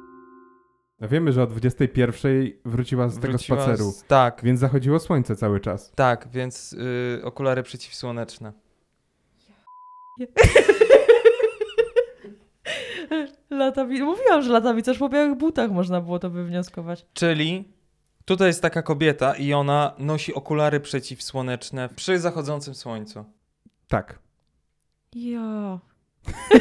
No 1.00 1.08
wiemy, 1.08 1.32
że 1.32 1.42
o 1.42 1.46
21 1.46 2.32
wróciła 2.64 3.08
z 3.08 3.14
tego 3.14 3.28
Wróciła 3.32 3.58
spaceru, 3.62 3.90
Z... 3.90 4.04
Tak, 4.04 4.40
więc 4.44 4.60
zachodziło 4.60 4.98
słońce 4.98 5.36
cały 5.36 5.60
czas. 5.60 5.92
tak, 5.94 6.28
więc 6.32 6.72
y, 6.72 7.20
okulary 7.24 7.62
przeciwsłoneczne. 7.62 8.52
Latawi... 13.50 14.02
Mówiłam, 14.02 14.42
że 14.42 14.52
latawicarz 14.52 14.98
po 14.98 15.08
białych 15.08 15.38
butach 15.38 15.70
można 15.70 16.00
było 16.00 16.18
to 16.18 16.30
wywnioskować. 16.30 17.06
Czyli 17.14 17.64
tutaj 18.24 18.46
jest 18.48 18.62
taka 18.62 18.82
kobieta 18.82 19.34
i 19.34 19.52
ona 19.52 19.94
nosi 19.98 20.34
okulary 20.34 20.80
przeciwsłoneczne 20.80 21.88
przy 21.96 22.18
zachodzącym 22.18 22.74
słońcu. 22.74 23.24
Tak. 23.88 24.18
Ja. 25.14 25.78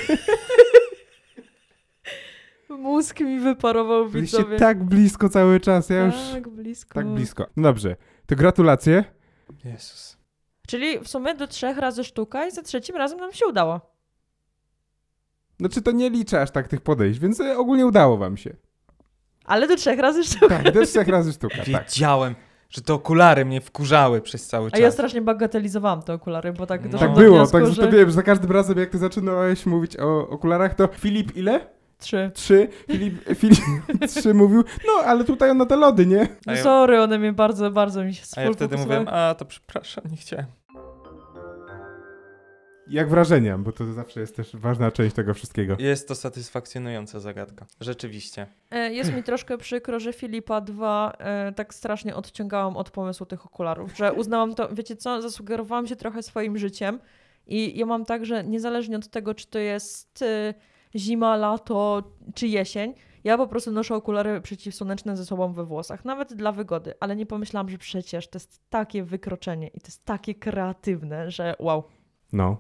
Mózg 2.70 3.20
mi 3.20 3.40
wyparował 3.40 4.10
Byliście 4.10 4.38
widzowie. 4.38 4.58
tak 4.58 4.84
blisko 4.84 5.30
cały 5.30 5.60
czas, 5.60 5.90
ja 5.90 6.06
już 6.06 6.16
tak 6.34 6.48
blisko. 6.50 6.94
tak 6.94 7.08
blisko. 7.08 7.48
No 7.56 7.64
dobrze, 7.64 7.96
to 8.26 8.36
gratulacje. 8.36 9.04
Jezus. 9.66 10.18
Czyli 10.68 11.00
w 11.00 11.08
sumie 11.08 11.36
do 11.36 11.48
trzech 11.48 11.78
razy 11.78 12.04
sztuka 12.04 12.48
i 12.48 12.52
za 12.52 12.62
trzecim 12.62 12.96
razem 12.96 13.20
nam 13.20 13.34
się 13.34 13.46
udało. 13.48 13.82
Znaczy 15.60 15.82
to 15.82 15.92
nie 15.92 16.10
liczę 16.10 16.42
aż 16.42 16.52
tak 16.52 16.68
tych 16.68 16.82
podejść, 16.82 17.20
więc 17.20 17.40
e, 17.40 17.58
ogólnie 17.58 17.86
udało 17.86 18.18
wam 18.18 18.38
się. 18.38 18.56
Ale 19.46 19.68
do 19.68 19.76
trzech 19.76 20.00
razy 20.00 20.24
sztuka. 20.24 20.48
Tak, 20.64 20.72
do 20.74 20.86
trzech 20.86 21.08
razy 21.08 21.34
sztuka, 21.34 21.58
tak. 21.58 21.66
Wiedziałem, 21.66 22.36
że 22.70 22.82
te 22.82 22.94
okulary 22.94 23.46
mnie 23.46 23.62
wkurzały 23.62 24.22
przez 24.22 24.48
cały 24.48 24.68
A 24.68 24.72
czas. 24.72 24.80
ja 24.80 24.92
strasznie 24.92 25.22
bagatelizowałam 25.22 26.02
te 26.02 26.14
okulary, 26.14 26.54
bo 26.54 26.66
tak 26.66 26.92
No. 26.92 27.00
Tak 27.00 27.14
było, 27.14 27.36
wniosku, 27.38 27.58
tak, 27.58 27.68
że... 27.68 27.82
to 27.82 27.92
wiem, 27.92 28.06
że 28.10 28.12
za 28.16 28.24
każdym 28.24 28.52
razem 28.52 28.78
jak 28.80 28.90
ty 28.90 28.98
zaczynałeś 28.98 29.66
mówić 29.66 29.98
o 30.00 30.30
okularach, 30.30 30.76
to 30.76 30.88
Filip 30.88 31.38
ile? 31.38 31.68
Trzy. 32.04 32.32
Trzy. 32.34 32.68
Filip, 32.92 33.38
Filip 33.38 33.60
trzy 34.16 34.34
mówił, 34.34 34.64
no 34.88 34.94
ale 35.06 35.24
tutaj 35.24 35.56
na 35.56 35.66
te 35.66 35.76
lody, 35.76 36.06
nie? 36.06 36.28
No 36.46 36.58
sorry, 36.58 37.02
one 37.02 37.20
mnie 37.20 37.34
bardzo, 37.34 37.72
bardzo 37.72 38.04
mi 38.04 38.14
się 38.14 38.24
A 38.36 38.42
ja 38.42 38.54
wtedy 38.54 38.78
mówiłem, 38.78 39.08
a 39.08 39.36
to 39.36 39.46
przepraszam, 39.46 40.04
nie 40.12 40.18
chciałem. 40.18 40.46
Jak 42.88 43.10
wrażenia, 43.10 43.58
bo 43.58 43.72
to 43.72 43.94
zawsze 43.94 44.20
jest 44.20 44.36
też 44.36 44.56
ważna 44.56 44.92
część 44.92 45.16
tego 45.16 45.34
wszystkiego. 45.34 45.76
Jest 45.80 46.08
to 46.08 46.16
satysfakcjonująca 46.16 47.20
zagadka. 47.20 47.66
Rzeczywiście. 47.82 48.48
E, 48.72 48.94
Jest 48.94 49.14
mi 49.14 49.24
troszkę 49.24 49.58
przykro, 49.58 50.00
że 50.00 50.14
Filipa 50.14 50.62
2 50.62 51.14
e, 51.20 51.52
tak 51.56 51.74
strasznie 51.74 52.16
odciągałam 52.16 52.78
od 52.78 52.90
pomysłu 52.90 53.26
tych 53.26 53.46
okularów, 53.46 53.98
że 53.98 54.14
uznałam 54.14 54.56
to, 54.56 54.70
wiecie 54.70 54.96
co, 54.96 55.22
zasugerowałam 55.22 55.88
się 55.88 55.96
trochę 55.96 56.24
swoim 56.24 56.58
życiem 56.58 57.00
i 57.48 57.80
ja 57.80 57.86
mam 57.86 58.06
tak, 58.06 58.26
że 58.26 58.44
niezależnie 58.44 58.98
od 58.98 59.08
tego, 59.08 59.34
czy 59.34 59.48
to 59.48 59.60
jest 59.60 60.22
e, 60.22 60.54
zima, 60.96 61.36
lato 61.36 62.04
czy 62.36 62.48
jesień, 62.48 62.94
ja 63.24 63.38
po 63.38 63.48
prostu 63.48 63.72
noszę 63.72 63.96
okulary 63.96 64.42
przeciwsłoneczne 64.42 65.18
ze 65.18 65.26
sobą 65.26 65.54
we 65.54 65.66
włosach, 65.66 66.06
nawet 66.06 66.34
dla 66.34 66.52
wygody, 66.52 66.94
ale 67.00 67.16
nie 67.16 67.26
pomyślałam, 67.26 67.70
że 67.70 67.78
przecież 67.78 68.28
to 68.28 68.36
jest 68.36 68.70
takie 68.70 69.04
wykroczenie 69.04 69.68
i 69.68 69.80
to 69.80 69.88
jest 69.88 70.06
takie 70.06 70.36
kreatywne, 70.36 71.32
że 71.32 71.56
wow. 71.60 71.84
No. 72.34 72.58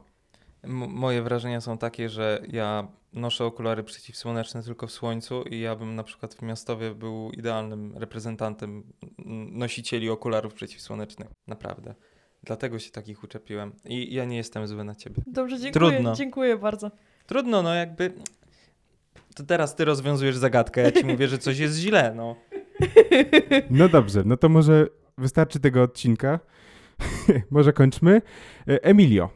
M- 0.61 0.89
moje 0.89 1.21
wrażenia 1.21 1.61
są 1.61 1.77
takie, 1.77 2.09
że 2.09 2.41
ja 2.47 2.87
noszę 3.13 3.45
okulary 3.45 3.83
przeciwsłoneczne 3.83 4.63
tylko 4.63 4.87
w 4.87 4.91
słońcu 4.91 5.41
i 5.43 5.59
ja 5.59 5.75
bym 5.75 5.95
na 5.95 6.03
przykład 6.03 6.33
w 6.33 6.41
Miastowie 6.41 6.95
był 6.95 7.31
idealnym 7.31 7.97
reprezentantem 7.97 8.83
nosicieli 9.51 10.09
okularów 10.09 10.53
przeciwsłonecznych. 10.53 11.29
Naprawdę. 11.47 11.95
Dlatego 12.43 12.79
się 12.79 12.91
takich 12.91 13.23
uczepiłem. 13.23 13.73
I 13.85 14.13
ja 14.13 14.25
nie 14.25 14.37
jestem 14.37 14.67
zły 14.67 14.83
na 14.83 14.95
ciebie. 14.95 15.23
Dobrze, 15.27 15.59
dziękuję, 15.59 15.91
Trudno. 15.91 16.15
dziękuję 16.15 16.57
bardzo. 16.57 16.91
Trudno, 17.27 17.61
no 17.61 17.73
jakby... 17.73 18.13
To 19.35 19.43
teraz 19.43 19.75
ty 19.75 19.85
rozwiązujesz 19.85 20.35
zagadkę, 20.37 20.81
ja 20.81 20.91
ci 20.91 21.05
mówię, 21.11 21.27
że 21.27 21.37
coś 21.37 21.59
jest 21.59 21.77
źle, 21.77 22.13
no. 22.15 22.35
No 23.69 23.89
dobrze, 23.89 24.23
no 24.25 24.37
to 24.37 24.49
może 24.49 24.87
wystarczy 25.17 25.59
tego 25.59 25.81
odcinka. 25.81 26.39
może 27.51 27.73
kończmy. 27.73 28.21
E, 28.67 28.83
Emilio, 28.83 29.29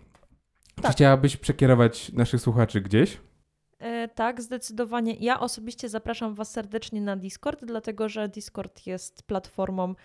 czy 0.75 0.81
Tak. 0.81 0.91
chciałabyś 0.91 1.37
przekierować 1.37 2.11
naszych 2.11 2.41
słuchaczy 2.41 2.81
gdzieś? 2.81 3.17
E, 3.79 4.07
tak, 4.07 4.41
zdecydowanie. 4.41 5.15
Ja 5.19 5.39
osobiście 5.39 5.89
zapraszam 5.89 6.35
Was 6.35 6.51
serdecznie 6.51 7.01
na 7.01 7.15
Discord, 7.15 7.65
dlatego 7.65 8.09
że 8.09 8.27
Discord 8.29 8.87
jest 8.87 9.23
platformą, 9.23 9.95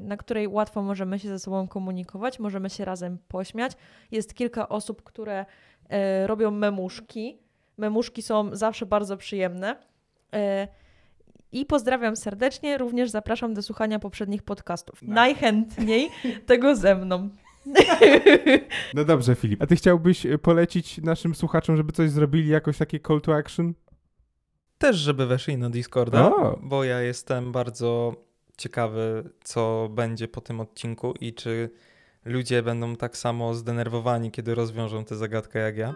na 0.00 0.16
której 0.16 0.48
łatwo 0.48 0.82
możemy 0.82 1.18
się 1.18 1.28
ze 1.28 1.38
sobą 1.38 1.68
komunikować, 1.68 2.38
możemy 2.38 2.70
się 2.70 2.84
razem 2.84 3.18
pośmiać. 3.28 3.72
Jest 4.10 4.34
kilka 4.34 4.68
osób, 4.68 5.02
które 5.02 5.46
e, 5.88 6.26
robią 6.26 6.50
memuszki. 6.50 7.38
Memuszki 7.76 8.22
są 8.22 8.56
zawsze 8.56 8.86
bardzo 8.86 9.16
przyjemne. 9.16 9.76
E, 10.34 10.68
I 11.52 11.66
pozdrawiam 11.66 12.16
serdecznie. 12.16 12.78
Również 12.78 13.10
zapraszam 13.10 13.54
do 13.54 13.62
słuchania 13.62 13.98
poprzednich 13.98 14.42
podcastów. 14.42 15.02
Najchętniej 15.02 16.08
tego 16.46 16.76
ze 16.76 16.94
mną. 16.94 17.28
No 18.94 19.04
dobrze, 19.04 19.34
Filip. 19.34 19.62
A 19.62 19.66
ty 19.66 19.76
chciałbyś 19.76 20.26
e, 20.26 20.38
polecić 20.38 20.98
naszym 20.98 21.34
słuchaczom, 21.34 21.76
żeby 21.76 21.92
coś 21.92 22.10
zrobili, 22.10 22.48
jakoś 22.48 22.78
takie 22.78 23.00
call 23.00 23.20
to 23.20 23.34
action? 23.34 23.74
Też, 24.78 24.96
żeby 24.96 25.26
weszli 25.26 25.58
na 25.58 25.70
Discorda, 25.70 26.26
O. 26.26 26.58
bo 26.62 26.84
ja 26.84 27.00
jestem 27.00 27.52
bardzo 27.52 28.14
ciekawy, 28.60 29.30
co 29.44 29.88
będzie 29.92 30.28
po 30.28 30.40
tym 30.40 30.60
odcinku 30.60 31.14
i 31.20 31.34
czy 31.34 31.70
ludzie 32.24 32.62
będą 32.62 32.96
tak 32.96 33.16
samo 33.16 33.54
zdenerwowani, 33.54 34.30
kiedy 34.30 34.54
rozwiążą 34.54 35.04
tę 35.04 35.16
zagadkę 35.16 35.58
jak 35.58 35.76
ja. 35.76 35.94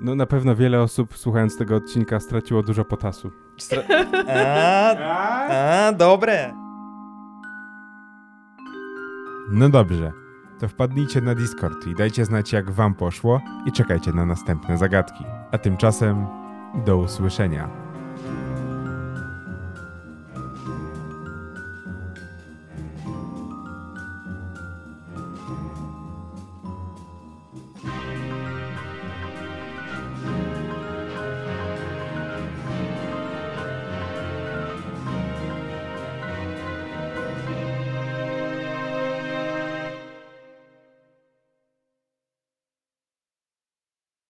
No 0.00 0.14
na 0.14 0.26
pewno 0.26 0.56
wiele 0.56 0.82
osób 0.82 1.16
słuchając 1.18 1.58
tego 1.58 1.76
odcinka 1.76 2.20
straciło 2.20 2.62
dużo 2.62 2.84
potasu. 2.84 3.30
Stra- 3.60 3.82
a, 4.28 5.86
a, 5.86 5.92
dobre. 5.92 6.54
No 9.50 9.68
dobrze. 9.68 10.12
To 10.60 10.68
wpadnijcie 10.68 11.20
na 11.20 11.34
Discord 11.34 11.86
i 11.86 11.94
dajcie 11.94 12.24
znać 12.24 12.52
jak 12.52 12.70
wam 12.70 12.94
poszło 12.94 13.40
i 13.66 13.72
czekajcie 13.72 14.12
na 14.12 14.26
następne 14.26 14.78
zagadki. 14.78 15.24
A 15.52 15.58
tymczasem 15.58 16.26
do 16.86 16.96
usłyszenia. 16.96 17.85